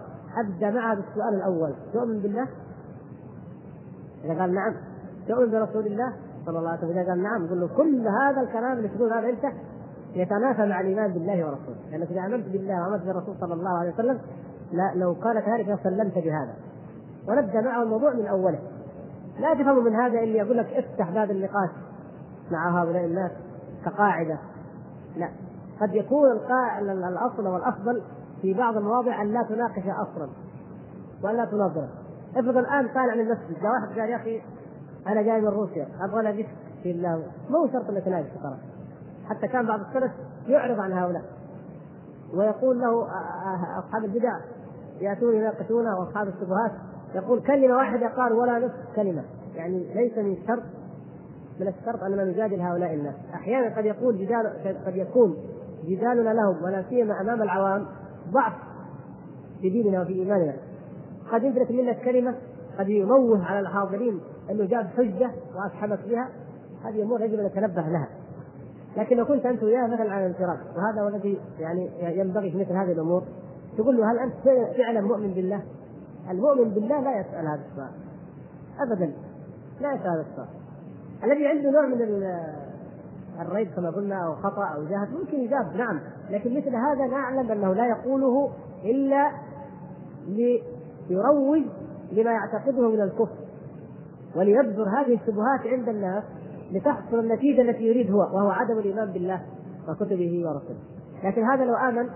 أبدأ 0.45 0.71
معه 0.71 0.95
بالسؤال 0.95 1.35
الأول 1.35 1.75
تؤمن 1.93 2.19
بالله؟ 2.19 2.49
إذا 4.25 4.41
قال 4.41 4.55
نعم 4.55 4.75
تؤمن 5.29 5.51
برسول 5.51 5.87
الله 5.87 6.13
صلى 6.47 6.59
الله 6.59 6.71
عليه 6.71 6.79
وسلم. 6.79 6.99
إذا 6.99 7.11
قال 7.11 7.23
نعم 7.23 7.47
قل 7.47 7.61
له 7.61 7.69
كل 7.77 8.09
هذا 8.09 8.41
الكلام 8.41 8.73
اللي 8.73 8.89
تقول 8.89 9.13
هذا 9.13 9.29
أنت 9.29 9.45
يتنافى 10.15 10.67
مع 10.67 10.81
الإيمان 10.81 11.13
بالله 11.13 11.47
ورسوله. 11.47 11.77
لأنك 11.91 12.11
إذا 12.11 12.21
آمنت 12.21 12.47
بالله 12.47 12.83
وآمنت 12.83 13.03
بالرسول 13.07 13.37
صلى 13.41 13.55
الله 13.55 13.79
عليه 13.79 13.93
وسلم 13.93 14.21
لا 14.73 14.93
لو 14.95 15.13
قال 15.13 15.41
كذلك 15.41 15.69
لسلمت 15.69 16.15
بهذا. 16.15 16.55
ونبدا 17.29 17.61
معه 17.61 17.83
الموضوع 17.83 18.13
من 18.15 18.27
أوله. 18.27 18.59
لا 19.41 19.55
تفهم 19.55 19.85
من 19.85 19.95
هذا 19.95 20.21
اللي 20.21 20.39
يقول 20.39 20.59
لك 20.59 20.67
افتح 20.67 21.11
باب 21.11 21.31
النقاش 21.31 21.71
مع 22.51 22.83
هؤلاء 22.83 23.05
الناس 23.05 23.31
كقاعدة. 23.85 24.39
لا. 25.17 25.29
قد 25.81 25.95
يكون 25.95 26.31
الأصل 26.81 27.47
والأفضل 27.47 28.03
في 28.43 28.55
بعض 28.55 28.77
المواضع 28.77 29.23
أن 29.23 29.33
لا 29.33 29.43
تناقش 29.43 29.83
أصلا. 29.83 30.29
وأن 31.25 31.37
لا 31.37 31.45
تناظره 31.45 31.89
افرض 32.37 32.57
الآن 32.57 32.89
طالع 32.89 33.15
من 33.15 33.21
المسجد 33.21 33.63
جاء 33.63 33.73
واحد 33.73 33.99
قال 33.99 34.11
يا 34.11 34.17
أخي 34.17 34.43
أنا 35.07 35.23
جاي 35.23 35.41
من 35.41 35.49
روسيا 35.49 35.89
أبغى 36.01 36.23
لك 36.23 36.49
في 36.83 36.91
الله. 36.91 37.23
مو 37.51 37.69
شرط 37.73 37.91
إنك 37.91 38.05
تناقش 38.05 38.27
ترى 38.43 38.59
حتى 39.29 39.49
كان 39.49 39.67
بعض 39.67 39.81
السلف 39.81 40.13
يعرض 40.49 40.81
عن 40.81 40.93
هؤلاء. 40.93 41.23
ويقول 42.35 42.81
له 42.81 43.07
أصحاب 43.79 44.05
البدع 44.05 44.41
يأتون 45.01 45.35
يناقشونه 45.35 45.99
وأصحاب 45.99 46.29
الشبهات 46.29 46.73
يقول 47.15 47.41
كلمة 47.41 47.77
واحدة 47.77 48.09
قال 48.09 48.33
ولا 48.33 48.59
نصف 48.59 48.97
كلمة. 48.97 49.25
يعني 49.55 49.95
ليس 49.95 50.19
من 50.19 50.33
الشرط 50.33 50.63
من 51.61 51.69
الشرط 51.69 52.03
أننا 52.03 52.25
نجادل 52.25 52.61
هؤلاء 52.61 52.95
الناس. 52.95 53.15
أحيانا 53.35 53.77
قد 53.77 53.85
يقول 53.85 54.19
جدال 54.19 54.77
قد 54.87 54.97
يكون 54.97 55.37
جدالنا 55.85 56.31
لهم 56.31 56.65
ولا 56.65 56.85
سيما 56.89 57.21
أمام 57.21 57.43
العوام 57.43 57.87
ضعف 58.31 58.53
في 59.61 59.71
ديننا 59.71 60.03
وفي 60.03 60.13
إيماننا. 60.13 60.57
قد 61.33 61.45
يدرك 61.45 61.71
منك 61.71 61.99
كلمة 62.05 62.35
قد 62.79 62.89
يموه 62.89 63.45
على 63.45 63.61
الحاضرين 63.61 64.21
أنه 64.51 64.65
جاب 64.65 64.87
حجة 64.87 65.31
وأسحبك 65.57 65.99
بها. 66.09 66.29
هذه 66.85 67.03
أمور 67.03 67.21
يجب 67.21 67.39
أن 67.39 67.47
نتنبه 67.47 67.83
لها. 67.83 68.09
لكن 68.97 69.17
لو 69.17 69.25
كنت 69.25 69.47
أنت 69.47 69.63
وياه 69.63 69.87
مثلا 69.87 70.13
على 70.13 70.27
انفراد 70.27 70.59
وهذا 70.77 71.03
هو 71.03 71.09
الذي 71.09 71.39
يعني 71.59 71.91
ينبغي 72.01 72.51
في 72.51 72.59
مثل 72.59 72.73
هذه 72.73 72.93
الأمور. 72.93 73.23
تقول 73.79 73.97
له 73.97 74.13
هل 74.13 74.19
أنت 74.19 74.35
فعلا 74.77 75.01
مؤمن 75.01 75.35
بالله؟ 75.35 75.63
المؤمن 76.31 76.71
بالله 76.71 77.01
لا 77.01 77.21
يسأل 77.21 77.47
هذا 77.47 77.61
السؤال. 77.71 77.91
ابدا 78.81 79.13
لا 79.81 79.93
يسأل 79.93 80.11
هذا 80.11 80.27
السؤال. 80.31 80.49
الذي 81.25 81.47
عنده 81.47 81.71
نوع 81.71 81.87
من 81.87 82.03
الريب 83.41 83.69
كما 83.77 83.91
قلنا 83.91 84.27
أو 84.27 84.35
خطأ 84.35 84.65
أو 84.65 84.85
جهل 84.85 85.09
ممكن 85.21 85.39
يجاب 85.39 85.77
نعم. 85.77 86.01
لكن 86.31 86.57
مثل 86.57 86.77
هذا 86.77 87.07
نعلم 87.07 87.51
أنه 87.51 87.75
لا 87.75 87.87
يقوله 87.87 88.51
إلا 88.85 89.33
ليروج 91.11 91.63
لما 92.13 92.31
يعتقده 92.31 92.91
من 92.91 93.01
الكفر 93.01 93.37
وليبذر 94.37 94.89
هذه 94.89 95.15
الشبهات 95.15 95.67
عند 95.67 95.89
الناس 95.89 96.25
لتحصل 96.73 97.19
النتيجة 97.19 97.63
التي 97.63 97.83
يريد 97.83 98.11
هو 98.11 98.19
وهو 98.19 98.51
عدم 98.51 98.79
الإيمان 98.79 99.13
بالله 99.13 99.43
وكتبه 99.89 100.43
ورسله 100.47 100.79
لكن 101.25 101.43
هذا 101.43 101.65
لو 101.65 101.75
آمن 101.75 102.09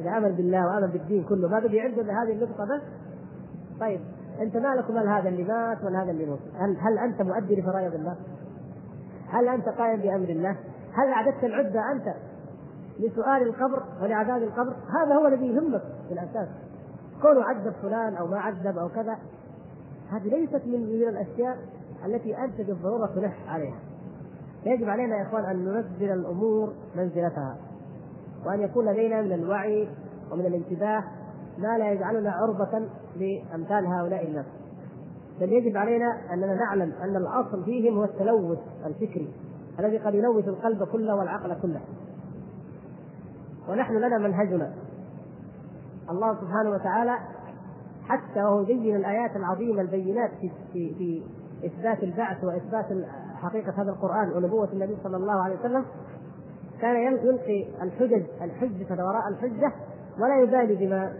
إذا 0.00 0.18
آمن 0.18 0.32
بالله 0.32 0.66
وآمن 0.66 0.86
بالدين 0.92 1.24
كله 1.24 1.48
ما 1.48 1.58
بقي 1.58 1.80
عنده 1.80 2.02
إلا 2.02 2.22
هذه 2.22 2.32
النقطة 2.32 2.64
بس 2.64 2.82
طيب 3.80 4.00
أنت 4.40 4.56
مالك 4.56 4.90
مال 4.90 5.08
هذا 5.08 5.28
اللي 5.28 5.44
مات 5.44 5.84
ولا 5.84 6.02
هذا 6.02 6.10
اللي 6.10 6.26
موت 6.26 6.38
هل, 6.54 6.76
هل 6.80 6.98
أنت 6.98 7.22
مؤدي 7.22 7.60
لفرائض 7.60 7.94
الله؟ 7.94 8.16
هل 9.28 9.48
أنت 9.48 9.68
قائم 9.68 10.00
بأمر 10.00 10.28
الله؟ 10.28 10.56
هل 10.92 11.08
أعددت 11.08 11.44
العدة 11.44 11.92
أنت 11.92 12.14
لسؤال 12.98 13.42
القبر 13.42 13.82
ولعذاب 14.02 14.42
القبر؟ 14.42 14.76
هذا 15.00 15.14
هو 15.14 15.26
الذي 15.26 15.46
يهمك 15.46 15.82
في 16.08 16.14
الأساس 16.14 16.48
كونه 17.22 17.44
عذب 17.44 17.72
فلان 17.82 18.16
أو 18.16 18.26
ما 18.26 18.38
عذب 18.38 18.78
أو 18.78 18.88
كذا. 18.88 19.18
هذه 20.10 20.28
ليست 20.28 20.66
من 20.66 20.80
من 20.80 21.08
الأشياء 21.08 21.58
التي 22.06 22.44
انت 22.44 22.60
بالضروره 22.60 23.06
تلح 23.06 23.36
عليها. 23.48 23.78
يجب 24.66 24.88
علينا 24.88 25.16
يا 25.16 25.22
إخوان 25.22 25.44
أن 25.44 25.64
ننزل 25.64 26.12
الأمور 26.12 26.72
منزلتها 26.96 27.56
وأن 28.46 28.60
يكون 28.60 28.84
لدينا 28.84 29.22
من 29.22 29.32
الوعي 29.32 29.88
ومن 30.32 30.46
الانتباه 30.46 31.04
ما 31.58 31.78
لا 31.78 31.92
يجعلنا 31.92 32.30
عرضة 32.30 32.88
لأمثال 33.16 33.86
هؤلاء 33.86 34.28
الناس. 34.28 34.46
بل 35.40 35.52
يجب 35.52 35.76
علينا 35.76 36.32
أننا 36.32 36.54
نعلم 36.54 36.92
أن 37.02 37.16
الأصل 37.16 37.64
فيهم 37.64 37.98
هو 37.98 38.04
التلوث 38.04 38.58
الفكري 38.86 39.32
الذي 39.78 39.98
قد 39.98 40.14
يلوث 40.14 40.48
القلب 40.48 40.84
كله 40.84 41.14
والعقل 41.14 41.60
كله. 41.62 41.80
ونحن 43.68 43.94
لنا 43.94 44.18
منهجنا. 44.18 44.72
الله 46.10 46.34
سبحانه 46.34 46.70
وتعالى 46.70 47.18
حتى 48.08 48.42
وهو 48.42 48.60
يبين 48.60 48.96
الآيات 48.96 49.36
العظيمة 49.36 49.80
البينات 49.80 50.30
في 50.40 50.50
في 50.72 50.94
في 50.94 51.22
إثبات 51.66 52.02
البعث 52.02 52.44
وإثبات 52.44 52.86
حقيقة 53.34 53.82
هذا 53.82 53.90
القرآن 53.90 54.32
ونبوة 54.32 54.68
النبي 54.72 54.96
صلى 55.04 55.16
الله 55.16 55.42
عليه 55.42 55.58
وسلم 55.58 55.84
كان 56.80 56.96
يلقي 56.96 57.66
الحجج 57.82 58.22
الحجة 58.42 59.04
وراء 59.04 59.28
الحجة 59.28 59.72
ولا 60.18 60.42
يبالي 60.42 60.86
بما 60.86 61.12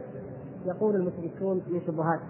يقول 0.65 0.95
المشركون 0.97 1.63
من 1.69 1.81
شبهات 1.87 2.21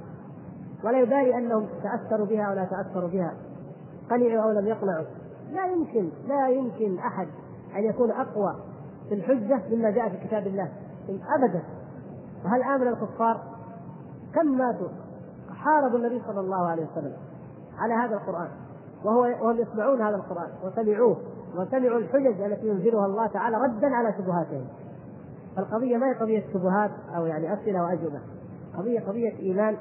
ولا 0.85 1.01
يبالي 1.01 1.39
أنهم 1.39 1.67
تأثروا 1.83 2.27
بها 2.27 2.51
ولا 2.51 2.65
تأثروا 2.65 3.09
بها 3.09 3.35
قنعوا 4.11 4.43
أو 4.43 4.51
لم 4.51 4.67
يقنعوا 4.67 5.05
لا 5.53 5.67
يمكن 5.67 6.11
لا 6.29 6.49
يمكن 6.49 6.99
أحد 6.99 7.29
أن 7.77 7.85
يكون 7.85 8.11
أقوى 8.11 8.57
في 9.09 9.15
الحجة 9.15 9.63
مما 9.71 9.91
جاء 9.91 10.09
في 10.09 10.27
كتاب 10.27 10.47
الله 10.47 10.73
أبدا. 11.09 11.63
وهل 12.45 12.63
آمن 12.63 12.89
الكفار؟ 12.89 13.41
كم 14.35 14.59
ماتوا؟ 14.59 14.89
حاربوا 15.55 15.99
النبي 15.99 16.23
صلى 16.27 16.41
الله 16.41 16.69
عليه 16.69 16.87
وسلم 16.93 17.13
على 17.79 17.95
هذا 17.95 18.15
القرآن. 18.15 18.49
وهو 19.05 19.21
وهم 19.21 19.59
يسمعون 19.59 20.03
هذا 20.03 20.17
القرآن 20.17 20.49
وسمعوه 20.65 21.17
وسمعوا 21.57 21.99
الحجج 21.99 22.41
التي 22.41 22.69
ينزلها 22.69 23.07
الله 23.07 23.27
تعالى 23.27 23.57
ردا 23.57 23.95
على 23.95 24.15
شبهاتهم. 24.19 24.65
فالقضية 25.57 25.97
ما 25.97 26.07
هي 26.07 26.15
قضية 26.15 26.45
شبهات 26.53 26.91
أو 27.17 27.27
يعني 27.27 27.55
أسئلة 27.55 27.83
وأجوبة 27.83 28.21
قضية 28.79 29.01
قضية 29.01 29.39
إيمان 29.39 29.77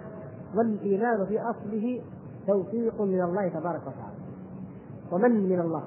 والإيمان 0.55 1.25
في 1.25 1.41
أصله 1.41 2.01
توفيق 2.47 3.01
من 3.01 3.21
الله 3.21 3.47
تبارك 3.47 3.81
وتعالى. 3.81 4.19
ومن 5.11 5.49
من 5.49 5.59
الله؟ 5.59 5.83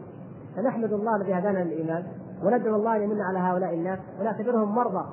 فنحمد 0.56 0.92
الله 0.92 1.16
الذي 1.16 1.34
هدانا 1.34 1.58
للإيمان 1.58 2.06
وندعو 2.42 2.76
الله 2.76 2.96
أن 2.96 3.02
يمن 3.02 3.20
على 3.20 3.38
هؤلاء 3.38 3.74
الناس 3.74 3.98
ونعتبرهم 4.20 4.74
مرضى. 4.74 5.04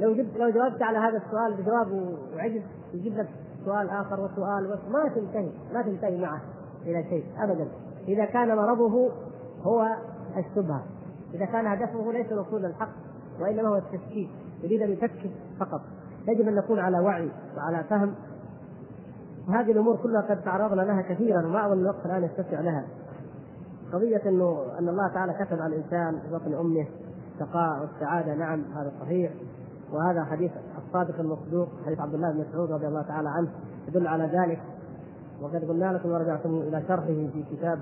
لو 0.00 0.14
جبت 0.14 0.36
لو 0.36 0.50
جاوبت 0.50 0.82
على 0.82 0.98
هذا 0.98 1.16
السؤال 1.16 1.54
بجواب 1.54 2.16
وعجز 2.34 2.62
يجيب 2.94 3.18
لك 3.18 3.28
سؤال 3.64 3.90
آخر 3.90 4.20
وسؤال 4.20 4.78
ما 4.92 5.08
تنتهي 5.08 5.50
ما 5.74 5.82
تنتهي 5.82 6.20
معه 6.20 6.40
إلى 6.86 7.02
شيء 7.02 7.24
ابدا. 7.38 7.68
إذا 8.08 8.24
كان 8.24 8.56
مرضه 8.56 9.10
هو 9.62 9.86
الشبهة. 10.36 10.82
إذا 11.34 11.44
كان 11.44 11.66
هدفه 11.66 12.12
ليس 12.12 12.32
الوصول 12.32 12.62
للحق 12.62 12.90
وإنما 13.40 13.68
هو 13.68 13.76
التشكيك 13.76 14.30
يريد 14.62 14.82
أن 14.82 14.92
يفكك 14.92 15.30
فقط. 15.60 15.80
يجب 16.28 16.48
أن 16.48 16.54
نكون 16.54 16.78
على 16.78 16.98
وعي 16.98 17.30
وعلى 17.56 17.84
فهم. 17.84 18.14
وهذه 19.48 19.72
الأمور 19.72 19.96
كلها 19.96 20.20
قد 20.20 20.42
تعرضنا 20.42 20.82
لها 20.82 21.02
كثيرا 21.02 21.46
وما 21.46 21.66
اظن 21.66 21.80
الوقت 21.80 22.06
الان 22.06 22.24
يتسع 22.24 22.60
لها. 22.60 22.84
قضية 23.92 24.22
إنه 24.26 24.62
أن 24.78 24.88
الله 24.88 25.08
تعالى 25.08 25.32
كتب 25.32 25.60
على 25.60 25.76
الإنسان 25.76 26.20
في 26.20 26.34
بطن 26.34 26.54
أمه 26.54 26.86
الشقاء 27.34 27.80
والسعادة 27.80 28.34
نعم 28.34 28.64
هذا 28.74 28.92
صحيح. 29.00 29.32
وهذا 29.92 30.24
حديث 30.24 30.50
الصادق 30.86 31.20
المصدوق 31.20 31.68
حديث 31.86 32.00
عبد 32.00 32.14
الله 32.14 32.32
بن 32.32 32.44
مسعود 32.48 32.72
رضي 32.72 32.86
الله 32.86 33.02
تعالى 33.02 33.28
عنه 33.28 33.48
يدل 33.88 34.06
على 34.06 34.24
ذلك 34.24 34.60
وقد 35.42 35.64
قلنا 35.64 35.92
لكم 35.92 36.10
ورجعتم 36.10 36.54
إلى 36.54 36.82
شرحه 36.88 37.06
في 37.06 37.44
كتاب 37.52 37.78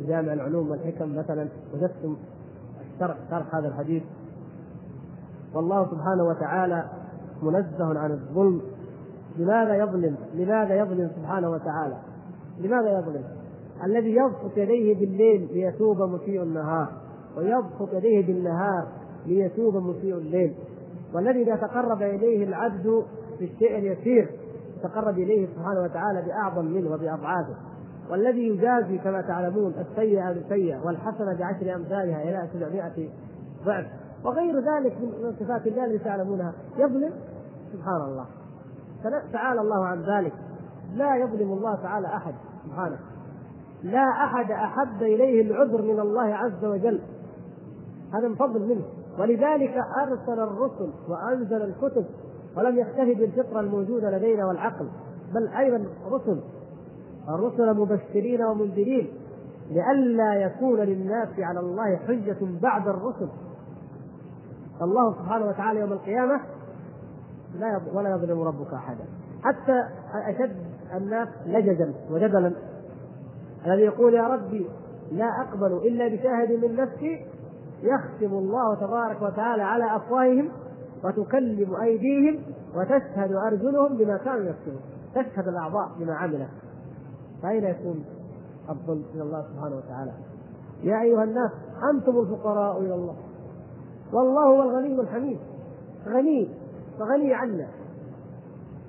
جامع 0.00 0.32
العلوم 0.32 0.70
والحكم 0.70 1.16
مثلا 1.16 1.48
وجدتم 1.74 2.16
الشرح 2.94 3.16
شرح 3.30 3.54
هذا 3.54 3.68
الحديث 3.68 4.02
والله 5.54 5.90
سبحانه 5.90 6.24
وتعالى 6.24 6.84
منزه 7.42 7.98
عن 7.98 8.10
الظلم 8.10 8.60
لماذا 9.38 9.74
يظلم؟ 9.76 10.16
لماذا 10.34 10.74
يظلم 10.74 11.10
سبحانه 11.16 11.50
وتعالى؟ 11.50 11.96
لماذا 12.58 12.98
يظلم؟ 12.98 13.24
الذي 13.84 14.14
يبسط 14.14 14.56
يديه 14.56 14.94
بالليل 14.94 15.48
ليتوب 15.52 16.02
مسيء 16.02 16.42
النهار 16.42 16.88
ويبسط 17.36 17.94
يديه 17.94 18.26
بالنهار 18.26 18.86
ليتوب 19.26 19.76
مسيء 19.76 20.14
الليل 20.14 20.54
والذي 21.14 21.42
إذا 21.42 21.56
تقرب 21.56 22.02
إليه 22.02 22.44
العبد 22.44 23.04
بالشيء 23.38 23.78
اليسير 23.78 24.30
تقرب 24.82 25.18
إليه 25.18 25.46
سبحانه 25.46 25.80
وتعالى 25.80 26.22
بأعظم 26.22 26.64
منه 26.64 26.90
وبأضعافه. 26.90 27.54
والذي 28.10 28.48
يجازي 28.48 28.98
كما 28.98 29.20
تعلمون 29.20 29.74
السيئة 29.90 30.32
بالسيئة 30.32 30.86
والحسنة 30.86 31.38
بعشر 31.38 31.74
أمثالها 31.74 32.22
إلى 32.22 32.48
700 32.52 33.10
ضعف. 33.64 33.86
وغير 34.24 34.54
ذلك 34.58 34.96
من 35.00 35.36
صفات 35.40 35.66
الله 35.66 35.84
التي 35.84 36.04
تعلمونها 36.04 36.52
يظلم 36.76 37.12
سبحان 37.72 38.02
الله. 38.08 38.26
تعالى 39.32 39.60
الله 39.60 39.86
عن 39.86 40.02
ذلك. 40.02 40.32
لا 40.94 41.16
يظلم 41.16 41.52
الله 41.52 41.74
تعالى 41.82 42.06
أحد 42.06 42.34
سبحانه. 42.64 42.98
لا 43.82 44.08
أحد 44.08 44.50
أحب 44.50 45.02
إليه 45.02 45.42
العذر 45.42 45.82
من 45.82 46.00
الله 46.00 46.34
عز 46.34 46.64
وجل. 46.64 47.00
هذا 48.14 48.28
من 48.28 48.34
فضل 48.34 48.68
منه. 48.68 48.84
ولذلك 49.18 49.74
أرسل 50.02 50.40
الرسل 50.40 50.90
وأنزل 51.08 51.62
الكتب 51.62 52.04
ولم 52.56 52.78
يكتفي 52.78 53.14
بالفطره 53.14 53.60
الموجودة 53.60 54.10
لدينا 54.10 54.46
والعقل 54.46 54.88
بل 55.34 55.48
أيضا 55.48 55.84
رسل 56.10 56.40
الرسل 57.28 57.74
مبشرين 57.76 58.44
ومنذرين 58.44 59.08
لئلا 59.70 60.34
يكون 60.34 60.80
للناس 60.80 61.28
على 61.38 61.60
الله 61.60 61.96
حجة 61.96 62.36
بعد 62.62 62.88
الرسل. 62.88 63.28
الله 64.82 65.12
سبحانه 65.12 65.46
وتعالى 65.46 65.80
يوم 65.80 65.92
القيامة 65.92 66.40
لا 67.58 67.80
ولا 67.94 68.10
يظلم 68.10 68.40
ربك 68.40 68.74
أحدا. 68.74 69.04
حتى 69.42 69.88
أشد 70.14 70.56
الناس 70.96 71.28
لجدا 71.46 71.94
وجدلا. 72.10 72.52
الذي 73.66 73.82
يقول 73.82 74.14
يا 74.14 74.22
ربي 74.22 74.66
لا 75.12 75.26
أقبل 75.40 75.72
إلا 75.72 76.08
بشاهد 76.08 76.64
من 76.64 76.76
نفسي 76.76 77.26
يختم 77.82 78.34
الله 78.34 78.74
تبارك 78.74 79.22
وتعالى 79.22 79.62
على 79.62 79.96
أفواههم 79.96 80.48
وتكلم 81.04 81.76
أيديهم 81.82 82.42
وتشهد 82.76 83.32
أرجلهم 83.32 83.96
بما 83.96 84.16
كانوا 84.16 84.44
يكسبون 84.44 84.80
تشهد 85.14 85.48
الأعضاء 85.48 85.88
بما 85.98 86.14
عملت. 86.14 86.50
فأين 87.42 87.64
يكون 87.64 88.04
الظلم 88.70 89.04
من 89.14 89.20
الله 89.20 89.42
سبحانه 89.42 89.76
وتعالى؟ 89.76 90.12
يا 90.82 91.02
أيها 91.02 91.24
الناس 91.24 91.50
أنتم 91.94 92.18
الفقراء 92.18 92.80
إلى 92.80 92.94
الله. 92.94 93.16
والله 94.12 94.44
هو 94.44 94.62
الغني 94.62 95.00
الحميد. 95.00 95.38
غني 96.06 96.54
فغني 96.98 97.34
عنا. 97.34 97.68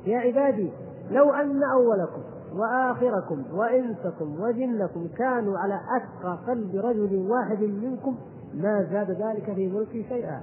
يا 0.05 0.19
عبادي 0.19 0.71
لو 1.11 1.31
أن 1.31 1.61
أولكم 1.63 2.21
وآخركم 2.55 3.43
وإنسكم 3.53 4.41
وجنكم 4.41 5.07
كانوا 5.17 5.57
على 5.57 5.79
أتقى 5.97 6.37
قلب 6.47 6.75
رجل 6.75 7.27
واحد 7.29 7.63
منكم 7.63 8.17
ما 8.57 8.87
زاد 8.91 9.11
ذلك 9.11 9.53
في 9.55 9.67
ملكي 9.67 10.03
شيئا 10.03 10.41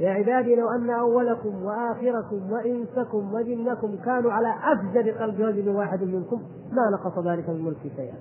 يا 0.00 0.10
عبادي 0.10 0.54
لو 0.54 0.68
أن 0.68 0.90
أولكم 0.90 1.64
وآخركم 1.64 2.52
وإنسكم 2.52 3.34
وجنكم 3.34 3.96
كانوا 4.04 4.32
على 4.32 4.54
أفجر 4.72 5.10
قلب 5.10 5.40
رجل 5.40 5.68
واحد 5.68 6.02
منكم 6.02 6.42
ما 6.72 6.90
نقص 6.90 7.18
ذلك 7.18 7.48
من 7.48 7.64
ملكي 7.64 7.90
شيئا 7.96 8.14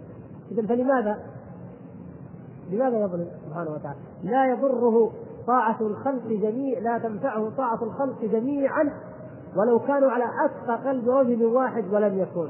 إذا 0.51 0.67
فلماذا؟ 0.67 1.19
لماذا 2.71 2.99
يظلم 2.99 3.27
سبحانه 3.47 3.71
وتعالى؟ 3.71 3.99
لا 4.23 4.45
يضره 4.45 5.11
طاعة 5.47 5.81
الخلق 5.81 6.27
جميع 6.27 6.79
لا 6.79 6.97
تنفعه 6.97 7.49
طاعة 7.57 7.83
الخلق 7.83 8.25
جميعا 8.25 8.91
ولو 9.57 9.79
كانوا 9.79 10.11
على 10.11 10.23
أتقى 10.45 10.89
قلب 10.89 11.09
رجل 11.09 11.45
واحد 11.45 11.93
ولم 11.93 12.19
يكن 12.19 12.49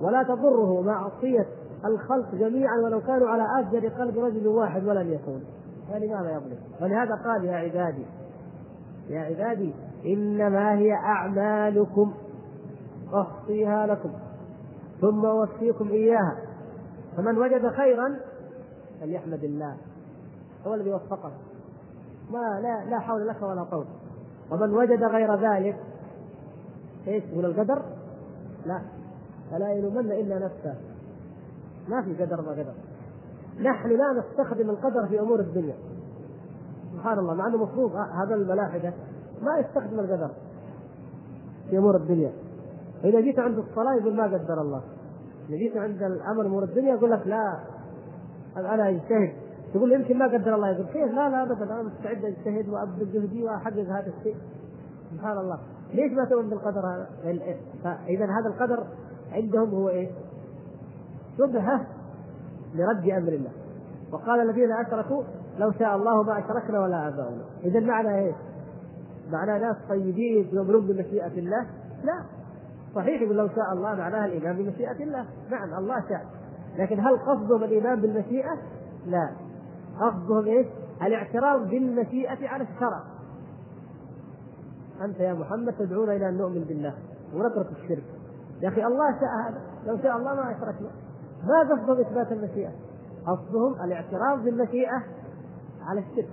ولا 0.00 0.22
تضره 0.22 0.82
معصية 0.82 1.46
الخلق 1.84 2.34
جميعا 2.34 2.76
ولو 2.84 3.00
كانوا 3.00 3.28
على 3.28 3.60
أفجر 3.60 3.88
قلب 3.88 4.18
رجل 4.18 4.46
واحد 4.46 4.84
ولم 4.84 5.12
يكون 5.12 5.44
فلماذا 5.88 6.30
يظلم؟ 6.30 6.58
ولهذا 6.82 7.14
قال 7.14 7.44
يا 7.44 7.56
عبادي 7.56 8.06
يا 9.08 9.20
عبادي 9.20 9.74
إنما 10.06 10.78
هي 10.78 10.92
أعمالكم 10.92 12.14
أحصيها 13.14 13.86
لكم 13.86 14.12
ثم 15.00 15.26
أوفيكم 15.26 15.88
إياها. 15.88 16.36
فمن 17.16 17.38
وجد 17.38 17.68
خيرا 17.68 18.20
فليحمد 19.00 19.44
الله. 19.44 19.76
هو 20.66 20.74
الذي 20.74 20.92
وفقه. 20.92 21.32
ما 22.30 22.60
لا 22.62 22.90
لا 22.90 22.98
حول 22.98 23.28
لك 23.28 23.42
ولا 23.42 23.62
قوة. 23.62 23.86
ومن 24.50 24.74
وجد 24.74 25.04
غير 25.04 25.34
ذلك 25.34 25.76
إيش 27.06 27.24
من 27.24 27.44
القدر؟ 27.44 27.82
لا. 28.66 28.82
فلا 29.50 29.72
يلومن 29.72 30.12
إلا 30.12 30.38
نفسه. 30.38 30.74
ما 31.88 32.02
في 32.02 32.24
قدر 32.24 32.42
ما 32.42 32.50
قدر. 32.50 32.74
نحن 33.60 33.88
لا 33.88 34.22
نستخدم 34.22 34.70
القدر 34.70 35.06
في 35.06 35.20
أمور 35.20 35.40
الدنيا. 35.40 35.74
سبحان 36.92 37.18
الله 37.18 37.34
مع 37.34 37.46
إنه 37.46 37.56
مفروض 37.56 37.96
هذا 37.96 38.34
الملاحدة 38.34 38.92
ما 39.42 39.58
يستخدم 39.58 40.00
القدر 40.00 40.30
في 41.70 41.78
أمور 41.78 41.96
الدنيا. 41.96 42.32
فاذا 43.02 43.20
جيت 43.20 43.38
عند 43.38 43.58
الصلاة 43.58 43.94
يقول 43.94 44.16
ما 44.16 44.24
قدر 44.24 44.60
الله. 44.60 44.82
إذا 45.48 45.56
جيت 45.56 45.76
عند 45.76 46.02
الأمر 46.02 46.46
أمور 46.46 46.64
الدنيا 46.64 46.94
يقول 46.94 47.10
لك 47.10 47.26
لا 47.26 47.58
أنا 48.56 48.88
اجتهد 48.88 49.32
تقول 49.74 49.92
يمكن 49.92 50.18
ما 50.18 50.26
قدر 50.26 50.54
الله. 50.54 50.68
يقول 50.68 50.86
كيف 50.86 51.14
لا 51.14 51.28
لا 51.28 51.42
ابدا. 51.42 51.64
أنا 51.64 51.82
مستعد 51.82 52.24
أجتهد 52.24 52.68
وأبذل 52.68 53.12
جهدي 53.12 53.44
وأحقق 53.44 53.78
هذا 53.78 54.12
الشيء. 54.18 54.36
سبحان 55.12 55.38
الله. 55.38 55.58
ليش 55.94 56.12
ما 56.12 56.24
تؤمن 56.24 56.50
بالقدر؟ 56.50 56.86
هذا؟ 56.86 57.06
فاذا 57.84 58.24
هذا 58.24 58.48
القدر 58.48 58.86
عندهم 59.32 59.70
هو 59.70 59.88
إيه؟ 59.88 60.10
شبهه 61.38 61.86
لرد 62.74 63.08
أمر 63.08 63.32
الله. 63.32 63.50
وقال 64.12 64.50
الذين 64.50 64.72
أشركوا 64.72 65.22
لو 65.58 65.72
شاء 65.72 65.96
الله 65.96 66.22
ما 66.22 66.38
أشركنا 66.38 66.80
ولا 66.80 67.08
آباؤنا. 67.08 67.44
اذا 67.64 67.80
معنى 67.80 68.18
إيه؟ 68.18 68.32
معناه 69.32 69.58
ناس 69.58 69.76
طيبين 69.88 70.48
يؤمنون 70.52 70.86
بمشيئة 70.86 71.38
الله؟ 71.38 71.66
لا. 72.04 72.22
صحيح 72.94 73.22
يقول 73.22 73.36
لو 73.36 73.48
شاء 73.48 73.72
الله 73.72 73.94
معناها 73.94 74.26
الإيمان 74.26 74.56
بمشيئة 74.56 75.02
الله. 75.02 75.26
نعم 75.50 75.78
الله 75.78 76.00
شاء. 76.08 76.26
لكن 76.78 77.00
هل 77.00 77.18
قصدهم 77.18 77.64
الإيمان 77.64 78.00
بالمشيئة؟ 78.00 78.58
لا. 79.06 79.30
قصدهم 80.00 80.44
إيش؟ 80.44 80.66
الاعتراض 81.02 81.68
بالمشيئة 81.68 82.48
على 82.48 82.64
الشرع. 82.64 83.02
أنت 85.04 85.20
يا 85.20 85.34
محمد 85.34 85.72
تدعونا 85.72 86.12
إلى 86.12 86.28
أن 86.28 86.38
نؤمن 86.38 86.64
بالله 86.68 86.94
ونترك 87.34 87.66
الشرك. 87.82 88.04
يا 88.60 88.68
أخي 88.68 88.84
الله 88.84 89.20
شاء 89.20 89.48
هذا. 89.48 89.60
لو 89.86 89.98
شاء 90.02 90.16
الله 90.16 90.34
ما 90.34 90.50
أشركنا. 90.50 90.88
ما 91.44 91.60
قصدهم 91.60 92.00
إثبات 92.00 92.32
المشيئة. 92.32 92.70
قصدهم 93.26 93.74
الاعتراف 93.84 94.40
بالمشيئة 94.40 95.02
على 95.82 96.00
الشرك. 96.00 96.28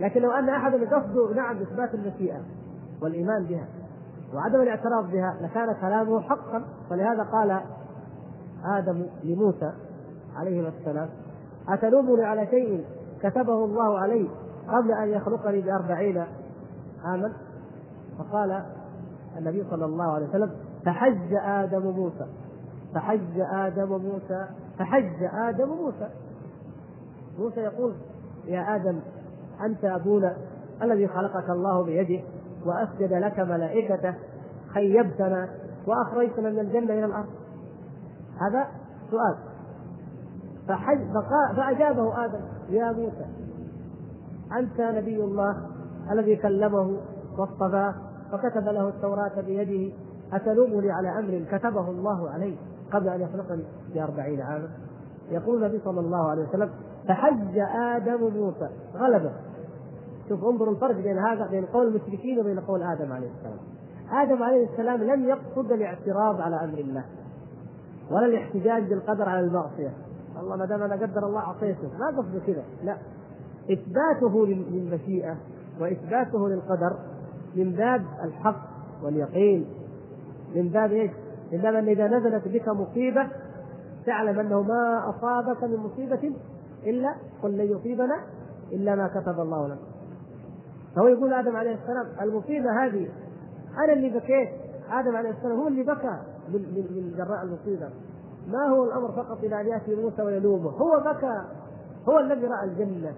لكن 0.00 0.22
لو 0.22 0.30
أن 0.30 0.48
احد 0.48 0.74
قصده 0.74 1.34
نعم 1.34 1.56
إثبات 1.56 1.94
المشيئة 1.94 2.40
والإيمان 3.02 3.44
بها 3.44 3.68
وعدم 4.34 4.60
الاعتراف 4.60 5.10
بها 5.12 5.36
لكان 5.40 5.74
كلامه 5.80 6.20
حقا 6.20 6.64
ولهذا 6.90 7.22
قال 7.22 7.60
آدم 8.64 9.06
لموسى 9.24 9.72
عليه 10.36 10.68
السلام 10.68 11.08
اتلومني 11.68 12.24
على 12.24 12.46
شيء 12.46 12.84
كتبه 13.22 13.64
الله 13.64 13.98
علي 13.98 14.28
قبل 14.68 14.92
أن 14.92 15.08
يخلقني 15.08 15.60
بأربعين 15.60 16.24
عاما؟ 17.04 17.32
فقال 18.18 18.62
النبي 19.38 19.64
صلى 19.70 19.84
الله 19.84 20.12
عليه 20.14 20.28
وسلم 20.28 20.50
فحج 20.84 21.34
آدم 21.44 21.82
موسى. 21.82 22.26
فحج 22.94 23.40
آدم 23.52 23.88
موسى 23.88 24.46
فحج 24.78 25.24
آدم 25.48 25.68
موسى 25.68 26.08
موسى 27.38 27.60
يقول 27.60 27.94
يا 28.44 28.76
آدم 28.76 29.00
أنت 29.64 29.84
أبونا 29.84 30.36
الذي 30.82 31.08
خلقك 31.08 31.50
الله 31.50 31.84
بيده 31.84 32.24
وأسجد 32.66 33.12
لك 33.12 33.40
ملائكته 33.40 34.14
خيبتنا 34.74 35.48
وأخرجتنا 35.86 36.50
من 36.50 36.58
الجنة 36.58 36.92
إلى 36.92 37.04
الأرض. 37.04 37.28
هذا 38.40 38.66
سؤال. 39.10 39.36
فحج 40.68 40.98
فأجابه 41.56 42.24
آدم 42.24 42.40
يا 42.68 42.92
موسى 42.92 43.26
أنت 44.58 44.80
نبي 44.80 45.24
الله 45.24 45.56
الذي 46.12 46.36
كلمه 46.36 46.96
واصطفاه 47.38 47.94
وكتب 48.32 48.64
له 48.64 48.88
التوراة 48.88 49.40
بيده 49.40 49.94
أتلومني 50.32 50.90
على 50.90 51.18
أمر 51.18 51.44
كتبه 51.52 51.90
الله 51.90 52.30
علي 52.30 52.56
قبل 52.92 53.08
أن 53.08 53.20
يخلقني 53.20 53.64
بأربعين 53.94 54.40
عاما 54.40 54.68
يقول 55.30 55.64
النبي 55.64 55.80
صلى 55.84 56.00
الله 56.00 56.30
عليه 56.30 56.48
وسلم 56.48 56.70
فحج 57.08 57.58
آدم 57.74 58.20
موسى. 58.20 58.68
غلبه. 58.94 59.32
شوف 60.28 60.44
انظروا 60.44 60.74
الفرق 60.74 60.94
بين 60.94 61.18
هذا 61.18 61.46
بين 61.46 61.64
قول 61.66 61.86
المشركين 61.86 62.40
وبين 62.40 62.60
قول 62.60 62.82
آدم 62.82 63.12
عليه 63.12 63.28
السلام. 63.38 63.58
آدم 64.12 64.42
عليه 64.42 64.68
السلام 64.72 65.02
لم 65.02 65.24
يقصد 65.24 65.72
الاعتراض 65.72 66.40
على 66.40 66.64
أمر 66.64 66.78
الله 66.78 67.04
ولا 68.10 68.26
الاحتجاج 68.26 68.88
بالقدر 68.88 69.28
على 69.28 69.40
المعصية. 69.40 69.92
الله 70.40 70.56
ما 70.56 70.66
دام 70.66 70.82
أنا 70.82 70.94
قدر 70.94 71.26
الله 71.26 71.40
عصيته 71.40 71.88
ما 71.98 72.18
قصده 72.18 72.40
كذا 72.46 72.62
لا. 72.84 72.96
إثباته 73.72 74.46
للمشيئة 74.46 75.36
وإثباته 75.80 76.48
للقدر 76.48 76.96
من 77.56 77.72
باب 77.72 78.02
الحق 78.24 78.68
واليقين 79.02 79.66
من 80.54 80.68
باب 80.68 80.92
إيش؟ 80.92 81.10
من 81.52 81.58
باب 81.58 81.74
ان 81.74 81.88
إذا 81.88 82.06
نزلت 82.06 82.48
بك 82.48 82.68
مصيبة 82.68 83.28
تعلم 84.06 84.38
أنه 84.38 84.62
ما 84.62 85.10
أصابك 85.10 85.64
من 85.64 85.76
مصيبة 85.76 86.32
إلا 86.86 87.14
قل 87.42 87.50
لن 87.50 87.72
يصيبنا 87.72 88.20
إلا 88.72 88.94
ما 88.94 89.08
كتب 89.08 89.40
الله 89.40 89.66
لنا. 89.66 89.78
فهو 90.96 91.06
يقول 91.06 91.34
آدم 91.34 91.56
عليه 91.56 91.74
السلام 91.74 92.06
المصيبة 92.22 92.84
هذه 92.84 93.08
أنا 93.84 93.92
اللي 93.92 94.10
بكيت 94.10 94.48
آدم 94.90 95.16
عليه 95.16 95.30
السلام 95.30 95.60
هو 95.60 95.68
اللي 95.68 95.82
بكى 95.82 96.18
من 96.48 97.14
جراء 97.16 97.42
المصيبة 97.42 97.90
ما 98.48 98.66
هو 98.66 98.84
الأمر 98.84 99.12
فقط 99.12 99.38
إلى 99.44 99.60
أن 99.60 99.66
يأتي 99.66 99.94
موسى 99.94 100.22
ويلومه 100.22 100.70
هو 100.70 101.00
بكى 101.00 101.44
هو 102.08 102.18
الذي 102.18 102.46
رأى 102.46 102.64
الجنة 102.64 103.14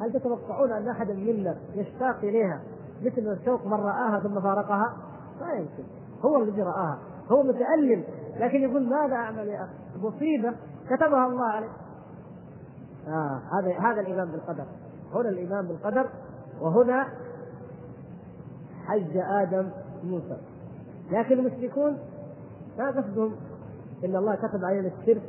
هل 0.00 0.12
تتوقعون 0.12 0.72
أن 0.72 0.88
احدا 0.88 1.14
منا 1.14 1.56
يشتاق 1.74 2.16
إليها 2.22 2.60
مثل 3.02 3.32
الشوق 3.32 3.66
من 3.66 3.72
رآها 3.72 4.20
ثم 4.20 4.40
فارقها؟ 4.40 4.96
ما 5.40 5.52
يمكن 5.52 5.84
هو 6.24 6.42
الذي 6.42 6.62
رآها 6.62 6.98
هو 7.32 7.42
متألم 7.42 8.04
لكن 8.36 8.62
يقول 8.62 8.88
ماذا 8.88 9.14
أعمل 9.14 9.48
يا 9.48 9.64
أخي؟ 9.64 10.06
مصيبة 10.06 10.54
كتبها 10.90 11.26
الله 11.26 11.44
عليه. 11.44 11.70
آه 13.08 13.40
هذا 13.52 13.78
هذا 13.78 14.00
الايمان 14.00 14.28
بالقدر. 14.30 14.64
هنا 15.14 15.28
الايمان 15.28 15.66
بالقدر 15.66 16.08
وهنا 16.60 17.08
حج 18.84 19.16
آدم 19.16 19.70
موسى. 20.04 20.36
لكن 21.10 21.38
المشركون 21.38 21.98
ما 22.78 22.90
قصدهم 22.90 23.36
إن 24.04 24.16
الله 24.16 24.34
كتب 24.34 24.64
علينا 24.64 24.90
الشرك. 25.00 25.22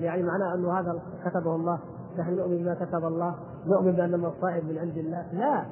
يعني 0.00 0.22
معناه 0.22 0.54
أنه 0.54 0.80
هذا 0.80 1.02
كتبه 1.24 1.56
الله. 1.56 1.78
نحن 2.18 2.36
نؤمن 2.36 2.58
بما 2.58 2.74
كتب 2.74 3.04
الله. 3.04 3.34
نؤمن 3.66 3.92
بأن 3.92 4.14
المصائب 4.14 4.64
من 4.64 4.78
عند 4.78 4.98
الله. 4.98 5.26
لا. 5.32 5.64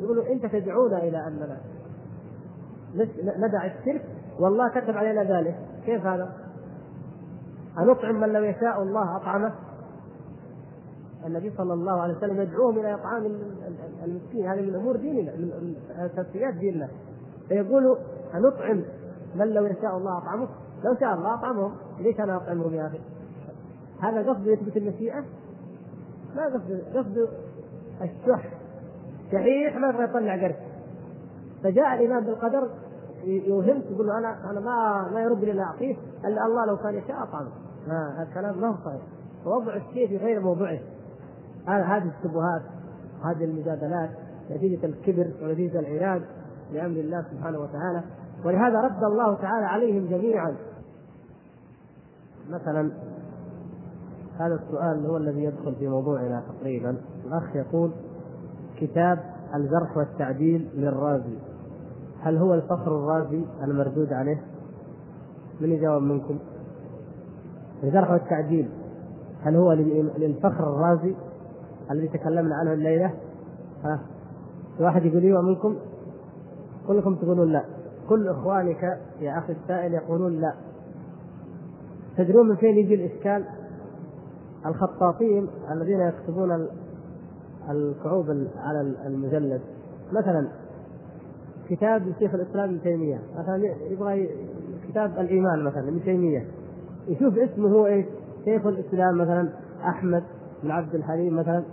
يقولوا 0.00 0.32
انت 0.32 0.46
تدعونا 0.46 0.98
إلى 0.98 1.26
اننا 1.26 1.58
ندع 3.38 3.66
الشرك 3.66 4.17
والله 4.38 4.68
كتب 4.68 4.96
علينا 4.96 5.22
ذلك. 5.22 5.56
كيف 5.86 6.06
هذا؟ 6.06 6.32
أنطعم 7.78 8.20
من 8.20 8.28
لو 8.32 8.42
يشاء 8.42 8.82
الله 8.82 9.16
أطعمه؟ 9.16 9.52
النبي 11.26 11.52
صلى 11.56 11.74
الله 11.74 12.00
عليه 12.02 12.14
وسلم 12.14 12.40
يدعوهم 12.40 12.78
إلى 12.78 12.94
إطعام 12.94 13.24
المسكين. 14.04 14.46
هذه 14.46 14.60
من 14.60 14.74
أمور 14.74 14.96
ديننا 14.96 15.32
من 15.36 15.74
أساسيات 15.90 16.54
ديننا. 16.54 16.88
فيقول 17.48 17.98
أنطعم 18.34 18.84
من 19.34 19.46
لو 19.48 19.66
يشاء 19.66 19.96
الله 19.96 20.18
أطعمه؟ 20.18 20.48
لو 20.84 20.94
شاء 21.00 21.14
الله 21.14 21.34
أطعمهم. 21.34 21.74
ليش 22.00 22.20
أنا 22.20 22.36
أطعمهم 22.36 22.74
يا 22.74 22.86
أخي؟ 22.86 23.00
هذا 24.02 24.30
قصد 24.30 24.46
يثبت 24.46 24.76
المشيئة؟ 24.76 25.24
ما 26.36 26.46
قصد 26.46 26.82
قصد 26.94 27.28
الشح. 28.02 28.50
شحيح 29.32 29.76
ما 29.76 30.04
يطلع 30.04 30.42
قرش. 30.42 30.56
فجاء 31.62 31.94
الإمام 31.94 32.24
بالقدر 32.24 32.68
يوهم 33.24 33.82
يقول 33.90 34.06
له 34.06 34.18
أنا 34.18 34.50
أنا 34.50 34.60
ما 34.60 35.08
ما 35.12 35.20
يرد 35.20 35.44
لي 35.44 35.62
أعطيه 35.62 35.96
إلا 36.24 36.46
الله 36.46 36.66
لو 36.66 36.76
كان 36.76 36.94
يشاء 36.94 37.22
اطعمه 37.22 37.50
هذا 37.86 38.22
الكلام 38.28 38.60
ما 38.60 38.68
هو 38.68 38.76
صحيح. 38.84 39.02
ووضع 39.46 39.76
الشيء 39.76 40.08
في 40.08 40.16
غير 40.16 40.40
موضعه. 40.40 40.78
هذه 41.66 42.12
الشبهات 42.18 42.62
وهذه 43.22 43.44
المجادلات 43.44 44.10
نتيجة 44.50 44.86
الكبر 44.86 45.32
ونتيجة 45.42 45.78
العناد 45.78 46.22
لأمر 46.72 46.96
الله 46.96 47.24
سبحانه 47.30 47.58
وتعالى. 47.58 48.02
ولهذا 48.44 48.80
رد 48.80 49.04
الله 49.04 49.34
تعالى 49.34 49.66
عليهم 49.66 50.06
جميعا. 50.06 50.56
مثلا 52.50 52.92
هذا 54.40 54.54
السؤال 54.54 55.06
هو 55.06 55.16
الذي 55.16 55.44
يدخل 55.44 55.74
في 55.74 55.88
موضوعنا 55.88 56.42
تقريبا. 56.48 56.96
الأخ 57.26 57.56
يقول 57.56 57.90
كتاب 58.80 59.18
الجرح 59.54 59.96
والتعديل 59.96 60.68
للرازي. 60.74 61.38
هل 62.28 62.36
هو 62.36 62.54
الفخر 62.54 62.98
الرازي 62.98 63.44
المردود 63.62 64.12
عليه؟ 64.12 64.42
من 65.60 65.72
يجاوب 65.72 66.02
منكم؟ 66.02 66.38
الجرح 67.82 68.10
والتعديل 68.10 68.68
هل 69.42 69.56
هو 69.56 69.72
للفخر 70.18 70.76
الرازي 70.76 71.14
الذي 71.90 72.08
تكلمنا 72.08 72.54
عنه 72.54 72.72
الليلة؟ 72.72 73.14
ها؟ 73.84 74.00
واحد 74.80 75.04
يقول 75.04 75.22
أيوه 75.22 75.42
منكم؟ 75.42 75.76
كلكم 76.86 77.14
تقولون 77.14 77.52
لا 77.52 77.64
كل 78.08 78.28
إخوانك 78.28 78.98
يا 79.20 79.38
أخي 79.38 79.52
السائل 79.52 79.94
يقولون 79.94 80.40
لا 80.40 80.54
تدرون 82.16 82.48
من 82.48 82.56
فين 82.56 82.78
يجي 82.78 82.94
الإشكال؟ 82.94 83.44
الخطاطين 84.66 85.48
الذين 85.70 86.00
يكتبون 86.00 86.68
الكعوب 87.70 88.46
على 88.56 88.80
المجلد 89.06 89.60
مثلا 90.12 90.48
كتاب 91.68 92.08
لشيخ 92.08 92.34
الإسلام 92.34 92.68
ابن 92.68 92.80
تيمية. 92.82 93.20
مثلا 93.38 93.56
يبغى 93.90 94.28
كتاب 94.88 95.18
الإيمان 95.18 95.64
مثلا 95.64 95.88
ابن 95.88 96.02
تيمية. 96.02 96.44
يشوف 97.08 97.38
اسمه 97.38 97.68
هو 97.68 97.86
إيش؟ 97.86 98.06
شيخ 98.44 98.66
الإسلام 98.66 99.18
مثلا 99.18 99.48
أحمد 99.84 100.24
بن 100.62 100.70
عبد 100.70 100.94
الحليم 100.94 101.36
مثلا 101.36 101.64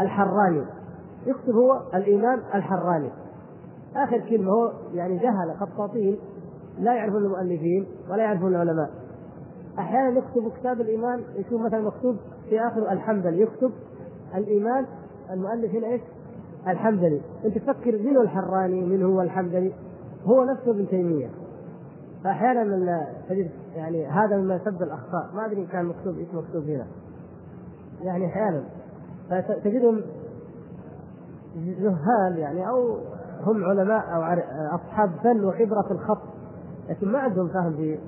الحراني. 0.00 0.64
يكتب 1.26 1.54
هو 1.54 1.82
الإيمان 1.94 2.38
الحراني. 2.54 3.10
آخر 3.96 4.20
كلمة 4.30 4.52
هو 4.52 4.72
يعني 4.94 5.18
جهل 5.18 5.56
خطاطين. 5.60 6.18
لا 6.78 6.94
يعرفون 6.94 7.24
المؤلفين 7.24 7.86
ولا 8.10 8.22
يعرفون 8.22 8.54
العلماء. 8.54 8.90
أحيانا 9.78 10.18
يكتب 10.18 10.58
كتاب 10.60 10.80
الإيمان 10.80 11.20
يشوف 11.34 11.60
مثلا 11.60 11.80
مكتوب 11.80 12.16
في 12.48 12.60
اخره 12.60 12.92
الحنبلي 12.92 13.40
يكتب 13.40 13.70
الإيمان. 14.34 14.86
المؤلف 15.30 15.74
هنا 15.74 15.86
إيش؟ 15.86 16.00
الحنبلي 16.68 17.20
انت 17.44 17.58
تفكر 17.58 17.98
من 17.98 18.16
هو 18.16 18.22
الحراني؟ 18.22 18.82
من 18.82 19.02
هو 19.02 19.22
الحنبلي 19.22 19.72
هو 20.24 20.44
نفسه 20.44 20.70
ابن 20.70 20.88
تيمية. 20.88 21.30
فأحيانا 22.24 23.06
تجد 23.28 23.50
يعني 23.74 24.06
هذا 24.06 24.36
مما 24.36 24.54
يسبب 24.54 24.82
الأخطاء. 24.82 25.30
ما 25.34 25.46
أدري 25.46 25.66
كان 25.66 25.84
مكتوب 25.84 26.18
اسمه 26.18 26.40
مكتوب 26.40 26.64
هنا. 26.64 26.86
يعني 28.02 28.26
أحيانا. 28.26 28.64
فتجدهم 29.30 30.02
جهال 31.56 32.38
يعني 32.38 32.68
أو 32.68 32.98
هم 33.40 33.64
علماء 33.64 34.04
أو 34.14 34.22
أصحاب 34.74 35.10
فن 35.22 35.44
وخبرة 35.44 35.82
في 35.82 35.90
الخط 35.90 36.22
لكن 36.88 37.08
ما 37.08 37.18
عندهم 37.18 37.48
فهم 37.48 37.72
في 37.72 37.98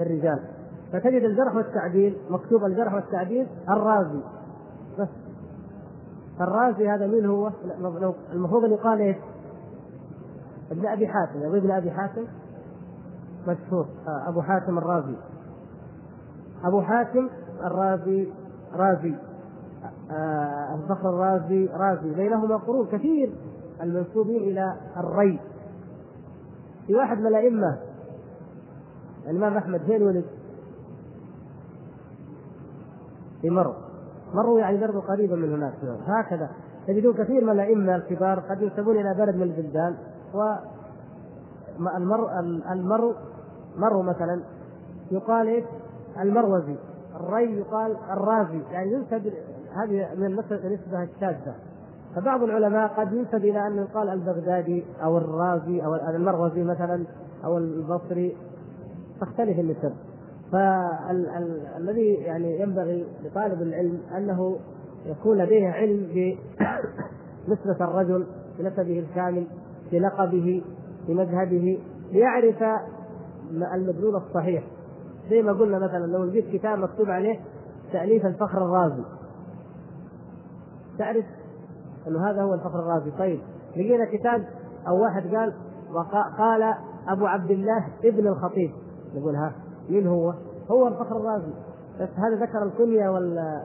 الرجال. 0.00 0.38
فتجد 0.92 1.22
الجرح 1.22 1.54
والتعديل 1.54 2.16
مكتوب 2.30 2.64
الجرح 2.64 2.94
والتعديل 2.94 3.46
الرازي. 3.68 4.20
بس 4.98 5.08
فالرازي 6.42 6.88
هذا 6.88 7.06
من 7.06 7.26
هو؟ 7.26 7.50
المفروض 8.32 8.64
أن 8.64 8.72
يقال 8.72 9.00
إيش؟ 9.00 9.16
ابن 10.70 10.86
أبي 10.86 11.06
حاتم. 11.06 11.42
ابو 11.42 11.56
ابن 11.56 11.70
أبي 11.70 11.90
حاتم؟ 11.90 12.26
مشهور. 13.48 13.86
آه، 14.08 14.28
أبو 14.28 14.42
حاتم 14.42 14.78
الرازي. 14.78 15.16
أبو 16.64 16.80
حاتم 16.82 17.28
الرازي 17.64 18.32
رازي. 18.74 19.14
آه، 20.10 20.74
الفخر 20.74 21.08
الرازي 21.08 21.66
رازي. 21.66 22.14
بينهما 22.14 22.56
قرون 22.56 22.86
كثير 22.86 23.34
المنسوبين 23.82 24.42
إلى 24.42 24.76
الري. 24.96 25.40
في 26.86 26.94
واحد 26.94 27.18
من 27.18 27.26
الأئمة 27.26 27.78
الإمام 29.26 29.56
أحمد 29.56 29.80
فين 29.80 30.02
ولد؟ 30.02 30.24
في 33.42 33.50
مرو. 33.50 33.91
مرو 34.34 34.58
يعني 34.58 34.78
برضه 34.78 35.00
قريبا 35.00 35.36
من 35.36 35.52
هناك. 35.52 35.74
هكذا. 36.06 36.50
تجدون 36.86 37.14
كثير 37.14 37.44
من 37.44 37.50
الأئمة 37.50 37.96
الكبار 37.96 38.40
قد 38.40 38.62
ينسبون 38.62 38.96
إلى 38.96 39.14
بلد 39.14 39.36
من 39.36 39.42
البلدان 39.42 39.96
و 40.34 40.54
المرء 41.96 42.38
المرء 42.72 43.14
مرو 43.76 44.02
مثلا 44.02 44.42
يقال 45.10 45.46
إيش؟ 45.46 45.64
المروزي. 46.20 46.76
الري 47.20 47.58
يقال 47.58 47.96
الرازي. 48.10 48.62
يعني 48.70 48.92
ينسب 48.92 49.32
هذه 49.76 50.08
من 50.16 50.26
النسبة 50.26 51.02
الشاذة. 51.02 51.54
فبعض 52.16 52.42
العلماء 52.42 52.88
قد 52.88 53.12
ينسب 53.12 53.34
إلى 53.34 53.66
انه 53.66 53.82
يقال 53.82 54.08
البغدادي 54.08 54.84
أو 55.02 55.18
الرازي 55.18 55.84
أو 55.84 55.94
المروزي 55.94 56.64
مثلا 56.64 57.04
أو 57.44 57.58
البصري. 57.58 58.36
تختلف 59.20 59.58
النسب 59.58 59.92
فالذي 60.52 62.14
يعني 62.14 62.60
ينبغي 62.60 63.06
لطالب 63.24 63.62
العلم 63.62 64.00
أنه 64.16 64.58
يكون 65.06 65.38
لديه 65.38 65.68
علم 65.68 66.36
بنسبة 67.46 67.84
الرجل 67.84 68.26
بنسبه 68.58 68.98
الكامل 68.98 69.46
بلقبه 69.92 70.62
بمذهبه 71.08 71.78
ليعرف 72.12 72.62
المدلول 73.74 74.16
الصحيح. 74.16 74.64
زي 75.30 75.42
ما 75.42 75.52
قلنا 75.52 75.78
مثلا 75.78 76.06
لو 76.06 76.24
لقيت 76.24 76.52
كتاب 76.52 76.78
مكتوب 76.78 77.10
عليه 77.10 77.40
تأليف 77.92 78.26
الفخر 78.26 78.64
الرازي. 78.64 79.02
تعرف 80.98 81.24
أنه 82.08 82.30
هذا 82.30 82.42
هو 82.42 82.54
الفخر 82.54 82.78
الرازي. 82.78 83.10
طيب 83.18 83.40
لقينا 83.76 84.04
كتاب 84.04 84.44
أو 84.88 85.02
واحد 85.02 85.34
قال 85.34 85.52
قال 86.38 86.74
أبو 87.08 87.26
عبد 87.26 87.50
الله 87.50 87.86
ابن 88.04 88.26
الخطيب. 88.26 88.70
نقول 89.14 89.36
ها 89.36 89.52
مين 89.90 90.06
هو؟ 90.06 90.34
هو 90.70 90.88
الفخر 90.88 91.16
الرازي. 91.16 91.52
بس 92.00 92.08
هذا 92.16 92.44
ذكر 92.44 92.62
الكنية 92.62 93.08
وال 93.08 93.62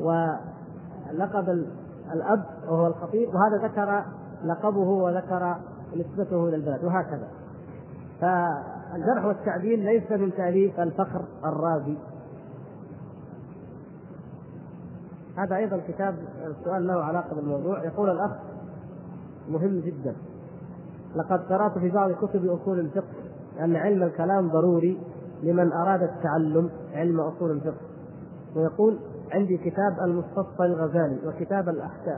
ولقب 0.00 1.64
الأب 2.12 2.44
وهو 2.68 2.86
الخطيب 2.86 3.28
وهذا 3.28 3.56
ذكر 3.68 4.04
لقبه 4.44 4.88
وذكر 4.88 5.56
نسبته 5.96 6.48
إلى 6.48 6.56
البلد 6.56 6.84
وهكذا. 6.84 7.28
فالجرح 8.20 9.24
والتعديل 9.24 9.78
ليس 9.78 10.12
من 10.12 10.32
تاليف 10.36 10.80
الفخر 10.80 11.24
الرازي. 11.44 11.96
هذا 15.36 15.56
أيضا 15.56 15.80
كتاب 15.88 16.14
سؤال 16.64 16.86
له 16.86 17.04
علاقة 17.04 17.36
بالموضوع. 17.36 17.84
يقول 17.84 18.10
الأخ 18.10 18.30
مهم 19.48 19.80
جدا. 19.80 20.16
لقد 21.16 21.40
قرأت 21.40 21.78
في 21.78 21.90
بعض 21.90 22.12
كتب 22.12 22.46
أصول 22.46 22.80
الفقه 22.80 23.14
أن 23.60 23.76
علم 23.76 24.02
الكلام 24.02 24.48
ضروري. 24.48 25.00
لمن 25.42 25.72
أراد 25.72 26.02
التعلم 26.02 26.70
علم 26.92 27.20
أصول 27.20 27.50
الفقه. 27.50 27.80
ويقول 28.56 28.98
عندي 29.32 29.56
كتاب 29.56 29.98
المستصفى 30.04 30.62
الغزالي 30.62 31.18
وكتاب 31.26 31.68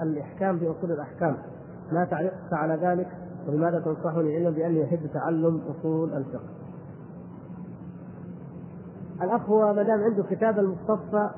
الإحكام 0.02 0.58
في 0.58 0.70
اصول 0.70 0.92
الأحكام. 0.92 1.36
ما 1.92 2.04
تعليقك 2.04 2.52
على 2.52 2.74
ذلك؟ 2.74 3.08
ولماذا 3.48 3.80
تنصحني 3.80 4.36
علما 4.36 4.50
باني 4.50 4.84
احب 4.84 5.06
تعلم 5.14 5.60
أصول 5.70 6.12
الفقه؟ 6.12 6.48
الأخ 9.22 9.50
هو 9.50 9.74
ما 9.74 9.82
دام 9.82 10.00
عنده 10.00 10.22
كتاب 10.22 10.58
المستصفى 10.58 11.30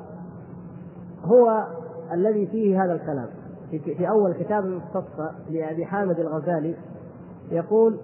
هو 1.24 1.66
الذي 2.12 2.46
فيه 2.46 2.84
هذا 2.84 2.92
الكلام. 2.92 3.28
في 3.70 4.08
أول 4.08 4.32
كتاب 4.32 4.64
المستصفى 4.64 5.30
لأبي 5.50 5.84
حامد 5.84 6.20
الغزالي 6.20 6.76
يقول 7.50 7.98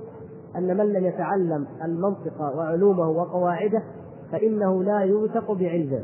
أن 0.59 0.77
من 0.77 0.93
لم 0.93 1.07
يتعلم 1.07 1.67
المنطق 1.85 2.41
وعلومه 2.41 3.09
وقواعده 3.09 3.83
فإنه 4.33 4.83
لا 4.83 4.99
يوثق 4.99 5.53
بعلمه 5.53 6.03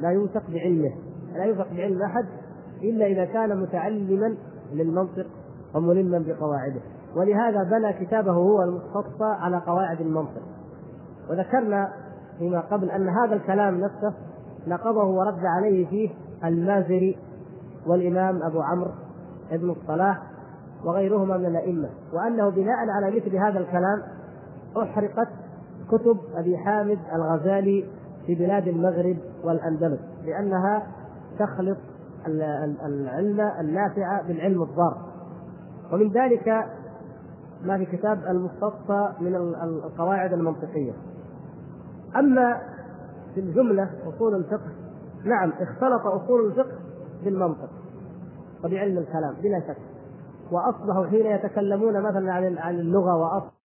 لا 0.00 0.10
يوثق 0.10 0.50
بعلمه 0.50 0.92
لا 1.34 1.44
يوثق 1.44 1.72
بعلم 1.72 2.02
أحد 2.02 2.24
إلا 2.82 3.06
إذا 3.06 3.24
كان 3.24 3.60
متعلما 3.60 4.34
للمنطق 4.72 5.26
وملما 5.74 6.18
بقواعده. 6.18 6.80
ولهذا 7.16 7.62
بنى 7.62 7.92
كتابه 7.92 8.32
هو 8.32 8.62
المستصفى 8.62 9.36
على 9.40 9.58
قواعد 9.66 10.00
المنطق. 10.00 10.42
وذكرنا 11.30 11.92
فيما 12.38 12.60
قبل 12.60 12.90
أن 12.90 13.08
هذا 13.08 13.34
الكلام 13.34 13.80
نفسه 13.80 14.14
نقضه 14.66 15.04
ورد 15.04 15.44
عليه 15.44 15.86
فيه 15.86 16.10
المازري 16.44 17.18
والإمام 17.86 18.42
أبو 18.42 18.60
عمرو 18.60 18.90
ابن 19.50 19.70
الصلاح 19.70 20.31
وغيرهما 20.84 21.36
من 21.36 21.46
الأئمة 21.46 21.88
وأنه 22.12 22.48
بناء 22.48 22.76
على 22.88 23.16
مثل 23.16 23.36
هذا 23.36 23.58
الكلام 23.58 24.02
أحرقت 24.82 25.28
كتب 25.88 26.18
أبي 26.34 26.58
حامد 26.58 26.98
الغزالي 27.14 27.84
في 28.26 28.34
بلاد 28.34 28.68
المغرب 28.68 29.16
والأندلس 29.44 30.00
لأنها 30.24 30.86
تخلط 31.38 31.78
العلم 32.26 33.40
النافع 33.60 34.22
بالعلم 34.28 34.62
الضار. 34.62 34.96
ومن 35.92 36.12
ذلك 36.12 36.48
ما 37.64 37.78
في 37.78 37.86
كتاب 37.86 38.18
المستصفى 38.24 39.12
من 39.20 39.36
القواعد 39.62 40.32
المنطقية. 40.32 40.92
أما 42.16 42.60
في 43.34 43.40
الجملة 43.40 43.90
أصول 44.08 44.34
الفقه 44.34 44.70
نعم 45.24 45.52
اختلط 45.60 46.06
أصول 46.06 46.46
الفقه 46.46 46.78
بالمنطق 47.24 47.70
وبعلم 48.64 48.98
الكلام 48.98 49.34
بلا 49.42 49.60
شك. 49.60 49.91
وأصبحوا 50.52 51.06
حين 51.06 51.26
يتكلمون 51.26 52.02
مثلا 52.02 52.32
عن 52.32 52.58
عن 52.58 52.80
اللغة 52.80 53.16
واصل 53.16 53.61